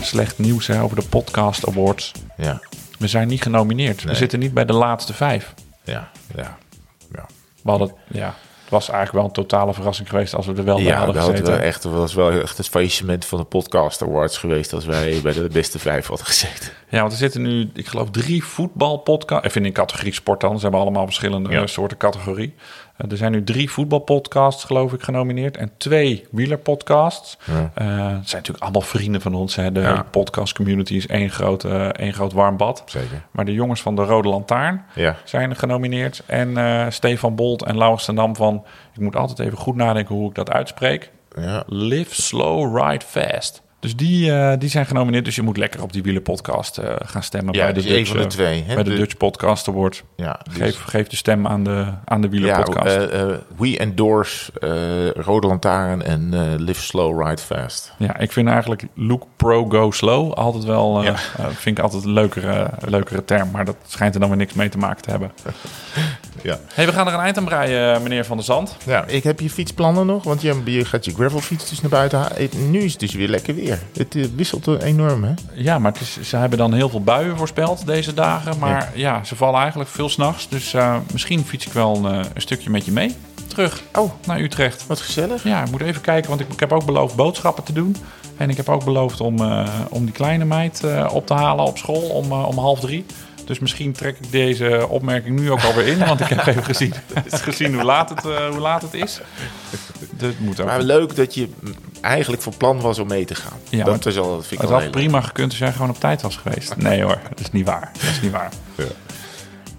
Slecht 0.00 0.38
nieuws 0.38 0.66
hè, 0.66 0.82
over 0.82 0.96
de 0.96 1.06
Podcast 1.08 1.66
Awards. 1.68 2.12
Ja, 2.36 2.60
We 2.98 3.08
zijn 3.08 3.28
niet 3.28 3.42
genomineerd. 3.42 4.02
We 4.02 4.14
zitten 4.14 4.38
niet 4.38 4.54
bij 4.54 4.64
de 4.64 4.72
laatste 4.72 5.12
vijf. 5.14 5.54
ja, 5.84 6.10
ja. 6.36 6.58
ja. 7.14 7.26
We 7.62 7.70
hadden, 7.70 7.94
ja, 8.08 8.34
was 8.70 8.88
eigenlijk 8.88 9.12
wel 9.18 9.24
een 9.24 9.46
totale 9.46 9.74
verrassing 9.74 10.08
geweest 10.08 10.34
als 10.34 10.46
we 10.46 10.54
er 10.54 10.64
wel 10.64 10.74
bij 10.76 10.84
Ja, 10.84 10.96
hadden 10.96 11.14
dat 11.14 11.24
gezeten. 11.24 11.52
wel 11.52 11.60
echt, 11.60 11.84
was 11.84 12.14
wel 12.14 12.30
echt 12.30 12.56
het 12.56 12.68
faillissement 12.68 13.24
van 13.24 13.38
de 13.38 13.44
Podcast 13.44 14.02
Awards 14.02 14.38
geweest 14.38 14.72
als 14.72 14.84
wij 14.84 15.20
bij 15.22 15.32
de 15.32 15.48
beste 15.52 15.78
vijf 15.78 16.06
hadden 16.06 16.26
gezeten. 16.26 16.70
Ja, 16.88 17.00
want 17.00 17.12
er 17.12 17.18
zitten 17.18 17.42
nu, 17.42 17.70
ik 17.74 17.86
geloof, 17.86 18.10
drie 18.10 18.44
voetbalpodcasts. 18.44 19.46
Even 19.46 19.64
in 19.64 19.72
categorie 19.72 20.12
sport 20.14 20.40
dan. 20.40 20.56
Ze 20.56 20.62
hebben 20.62 20.80
allemaal 20.80 21.04
verschillende 21.04 21.50
Ja. 21.50 21.66
soorten 21.66 21.96
categorie. 21.96 22.54
Eh, 23.00 23.10
er 23.10 23.16
zijn 23.16 23.32
nu 23.32 23.44
drie 23.44 23.70
voetbalpodcasts, 23.70 24.64
geloof 24.64 24.92
ik, 24.92 25.02
genomineerd. 25.02 25.56
En 25.56 25.70
twee 25.76 26.26
wielerpodcasts. 26.30 27.38
Ja. 27.44 27.70
Eh, 27.74 27.86
het 27.96 28.28
zijn 28.28 28.42
natuurlijk 28.42 28.62
allemaal 28.62 28.80
vrienden 28.80 29.20
van 29.20 29.34
ons. 29.34 29.56
Hè. 29.56 29.72
De 29.72 29.80
Ja. 29.80 30.02
podcast 30.10 30.54
community 30.54 30.94
is 30.94 31.06
één 31.06 31.30
groot, 31.30 31.64
eh, 31.64 31.86
één 31.86 32.12
groot 32.12 32.32
warm 32.32 32.56
bad. 32.56 32.82
Zeker. 32.86 33.22
Maar 33.30 33.44
de 33.44 33.52
jongens 33.52 33.82
van 33.82 33.96
de 33.96 34.02
Rode 34.04 34.28
Lantaarn 34.28 34.84
Ja. 34.94 35.16
zijn 35.24 35.56
genomineerd. 35.56 36.22
En 36.26 36.56
Stefan 36.92 37.34
Bolt 37.34 37.64
en 37.64 37.78
Laurens 37.78 38.04
ten 38.04 38.14
Dam 38.14 38.36
van... 38.36 38.64
Ik 38.94 39.00
moet 39.00 39.16
altijd 39.16 39.38
even 39.38 39.58
goed 39.58 39.76
nadenken 39.76 40.14
hoe 40.14 40.28
ik 40.28 40.34
dat 40.34 40.50
uitspreek. 40.50 41.10
Ja. 41.36 41.62
Live 41.66 42.22
Slow, 42.22 42.78
Ride 42.78 43.04
Fast. 43.06 43.62
Dus 43.80 43.96
die, 43.96 44.32
eh, 44.32 44.58
die 44.58 44.68
zijn 44.68 44.86
genomineerd. 44.86 45.24
Dus 45.24 45.34
je 45.36 45.42
moet 45.42 45.56
lekker 45.56 45.82
op 45.82 45.92
die 45.92 46.02
wielerpodcast 46.02 46.78
eh 46.78 46.94
gaan 47.04 47.22
stemmen. 47.22 47.54
Ja, 47.54 47.62
bij 47.64 47.72
de 47.72 47.80
dus 47.80 47.88
één 47.90 47.94
Dutch, 47.96 48.08
van 48.08 48.16
de 48.18 48.22
eh, 48.22 48.28
twee. 48.30 48.64
Hè? 48.66 48.74
Bij 48.74 48.82
de 48.82 48.90
De- 48.90 48.96
Dutch 48.96 49.16
Podcast 49.16 49.68
Award. 49.68 50.04
Ja, 50.16 50.40
dus- 50.44 50.56
Geef, 50.56 50.82
geef 50.82 51.06
de 51.06 51.16
stem 51.16 51.46
aan 51.46 51.64
de, 51.64 51.86
aan 52.04 52.20
de 52.20 52.26
ja, 52.26 52.32
wielerpodcast. 52.32 52.96
eh, 52.96 53.20
eh, 53.20 53.36
we 53.56 53.78
endorse 53.78 54.52
eh, 54.60 55.22
Rode 55.24 55.46
Lantaarn 55.46 56.02
en 56.02 56.28
eh, 56.32 56.40
Live 56.56 56.80
Slow, 56.82 57.22
Ride 57.26 57.42
Fast. 57.42 57.94
ja, 57.98 58.18
ik 58.18 58.32
vind 58.32 58.48
eigenlijk 58.48 58.86
Look 58.94 59.26
Pro 59.36 59.64
Go 59.68 59.90
Slow 59.90 60.32
altijd 60.32 60.64
wel... 60.64 60.98
eh, 60.98 61.04
Ja. 61.04 61.12
eh, 61.12 61.46
vind 61.46 61.78
ik 61.78 61.84
altijd 61.84 62.04
een 62.04 62.12
leukere, 62.12 62.70
leukere 62.86 63.24
term. 63.24 63.50
Maar 63.50 63.64
dat 63.64 63.76
schijnt 63.86 64.14
er 64.14 64.20
dan 64.20 64.28
weer 64.28 64.38
niks 64.38 64.54
mee 64.54 64.68
te 64.68 64.78
maken 64.78 65.02
te 65.02 65.10
hebben. 65.10 65.30
Ja. 66.42 66.58
hey, 66.74 66.86
we 66.86 66.92
gaan 66.92 67.06
er 67.06 67.14
een 67.14 67.20
eind 67.20 67.36
aan 67.38 67.44
breien, 67.44 67.94
eh, 67.94 68.00
meneer 68.02 68.24
Van 68.24 68.36
der 68.36 68.44
Zand. 68.46 68.76
Ja, 68.86 69.04
ik 69.04 69.22
heb 69.22 69.40
je 69.40 69.50
fietsplannen 69.50 70.06
nog, 70.06 70.24
want 70.24 70.42
je, 70.42 70.62
je 70.64 70.84
gaat 70.84 71.04
je 71.04 71.14
gravelfiets 71.14 71.68
dus 71.68 71.80
naar 71.80 71.90
buiten 71.90 72.18
halen. 72.18 72.70
Nu 72.70 72.78
is 72.80 72.90
het 72.90 73.00
dus 73.00 73.14
weer 73.14 73.28
lekker 73.28 73.54
weer. 73.54 73.78
Het 73.96 74.14
eh, 74.14 74.24
wisselt 74.36 74.82
enorm, 74.82 75.24
hè? 75.24 75.32
Ja, 75.54 75.78
maar 75.78 75.92
het 75.92 76.00
is, 76.00 76.28
ze 76.28 76.36
hebben 76.36 76.58
dan 76.58 76.74
heel 76.74 76.88
veel 76.88 77.02
buien 77.02 77.36
voorspeld 77.36 77.86
deze 77.86 78.14
dagen. 78.14 78.58
Maar 78.58 78.90
ja, 78.94 79.24
ze 79.24 79.36
vallen 79.36 79.60
eigenlijk 79.60 79.90
veel 79.90 80.08
s'nachts. 80.08 80.48
Dus 80.48 80.74
eh, 80.74 80.96
misschien 81.12 81.44
fiets 81.44 81.66
ik 81.66 81.72
wel 81.72 81.96
een, 81.96 82.04
een 82.34 82.40
stukje 82.40 82.70
met 82.70 82.84
je 82.84 82.92
mee. 82.92 83.16
Terug 83.46 83.82
Oh, 83.92 84.10
naar 84.26 84.40
Utrecht. 84.40 84.86
wat 84.86 85.00
gezellig. 85.00 85.44
Ja, 85.44 85.62
ik 85.62 85.70
moet 85.70 85.80
even 85.80 86.00
kijken, 86.00 86.28
want 86.28 86.40
ik, 86.40 86.52
ik 86.52 86.60
heb 86.60 86.72
ook 86.72 86.84
beloofd 86.84 87.14
boodschappen 87.16 87.64
te 87.64 87.72
doen. 87.72 87.96
En 88.36 88.50
ik 88.50 88.56
heb 88.56 88.68
ook 88.68 88.84
beloofd 88.84 89.20
om, 89.20 89.38
eh, 89.38 89.68
om 89.90 90.04
die 90.04 90.14
kleine 90.14 90.44
meid 90.44 90.84
eh, 90.84 91.10
op 91.12 91.26
te 91.26 91.34
halen 91.34 91.64
op 91.64 91.78
school 91.78 92.02
om, 92.02 92.32
om 92.32 92.58
half 92.58 92.80
drie. 92.80 93.06
Dus 93.50 93.58
misschien 93.58 93.92
trek 93.92 94.16
ik 94.18 94.30
deze 94.32 94.86
opmerking 94.88 95.38
nu 95.38 95.50
ook 95.50 95.62
alweer 95.62 95.86
in. 95.86 95.98
Want 95.98 96.20
ik 96.20 96.26
heb 96.26 96.46
even 96.46 96.64
gezien, 96.64 96.92
gezien 97.48 97.74
hoe, 97.74 97.82
laat 97.82 98.08
het, 98.08 98.24
eh, 98.24 98.48
hoe 98.48 98.58
laat 98.58 98.82
het 98.82 98.94
is. 98.94 99.20
Dat 100.10 100.38
moet 100.38 100.60
ook. 100.60 100.66
Maar 100.66 100.82
leuk 100.82 101.16
dat 101.16 101.34
je 101.34 101.48
eigenlijk 102.00 102.42
van 102.42 102.56
plan 102.56 102.80
was 102.80 102.98
om 102.98 103.08
mee 103.08 103.24
te 103.24 103.34
gaan. 103.34 103.58
Ja, 103.68 103.84
dat 103.84 104.06
is 104.06 104.18
al, 104.18 104.36
dat 104.36 104.46
vind 104.46 104.62
ik 104.62 104.68
Het 104.68 104.82
had 104.82 104.90
prima 104.90 105.20
gekund 105.20 105.50
als 105.50 105.58
jij 105.58 105.72
gewoon 105.72 105.90
op 105.90 106.00
tijd 106.00 106.22
was 106.22 106.36
geweest. 106.36 106.76
Nee 106.76 107.02
hoor, 107.02 107.18
dat 107.28 107.40
is 107.40 107.50
niet 107.50 107.66
waar. 107.66 107.90
Dat 107.92 108.10
is 108.10 108.20
niet 108.20 108.30
waar. 108.30 108.52
leuk. 108.74 108.86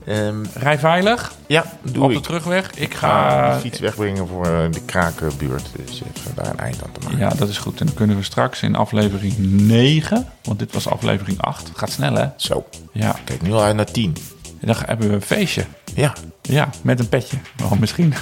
Ehm, 0.05 0.43
Rij 0.53 0.79
veilig 0.79 1.31
ja, 1.47 1.65
doe 1.81 2.03
op 2.03 2.09
ik. 2.09 2.15
de 2.17 2.21
terugweg. 2.23 2.71
Ik 2.75 2.93
ga 2.93 3.53
de 3.53 3.59
fiets 3.59 3.79
wegbrengen 3.79 4.27
voor 4.27 4.45
eh, 4.45 4.71
de 4.71 4.81
krakenbuurt. 4.85 5.69
Dus 5.85 6.01
even 6.15 6.35
daar 6.35 6.47
een 6.47 6.59
eind 6.59 6.83
aan 6.83 6.91
te 6.91 6.99
maken. 7.03 7.17
Ja, 7.19 7.29
dat 7.29 7.49
is 7.49 7.57
goed. 7.57 7.79
En 7.79 7.85
dan 7.85 7.95
kunnen 7.95 8.15
we 8.17 8.23
straks 8.23 8.61
in 8.61 8.75
aflevering 8.75 9.33
9, 9.39 10.27
want 10.43 10.59
dit 10.59 10.73
was 10.73 10.87
aflevering 10.87 11.41
8. 11.41 11.67
Het 11.67 11.77
gaat 11.77 11.91
snel 11.91 12.13
hè? 12.13 12.27
Zo, 12.35 12.65
Ja, 12.91 13.15
kijk 13.23 13.41
nu 13.41 13.51
al 13.53 13.63
uit 13.63 13.75
naar 13.75 13.91
10. 13.91 14.15
en 14.61 14.67
dan 14.67 14.75
hebben 14.85 15.07
we 15.07 15.13
een 15.13 15.21
feestje. 15.21 15.65
Ja, 15.95 16.13
Ja, 16.41 16.69
met 16.81 16.99
een 16.99 17.09
petje. 17.09 17.37
Oh, 17.63 17.71
misschien 17.71 18.13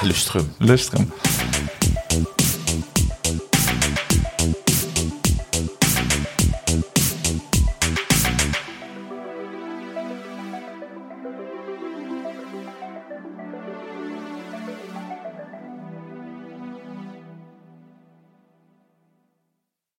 lustrum. 0.00 0.52
Lustrum. 0.58 1.12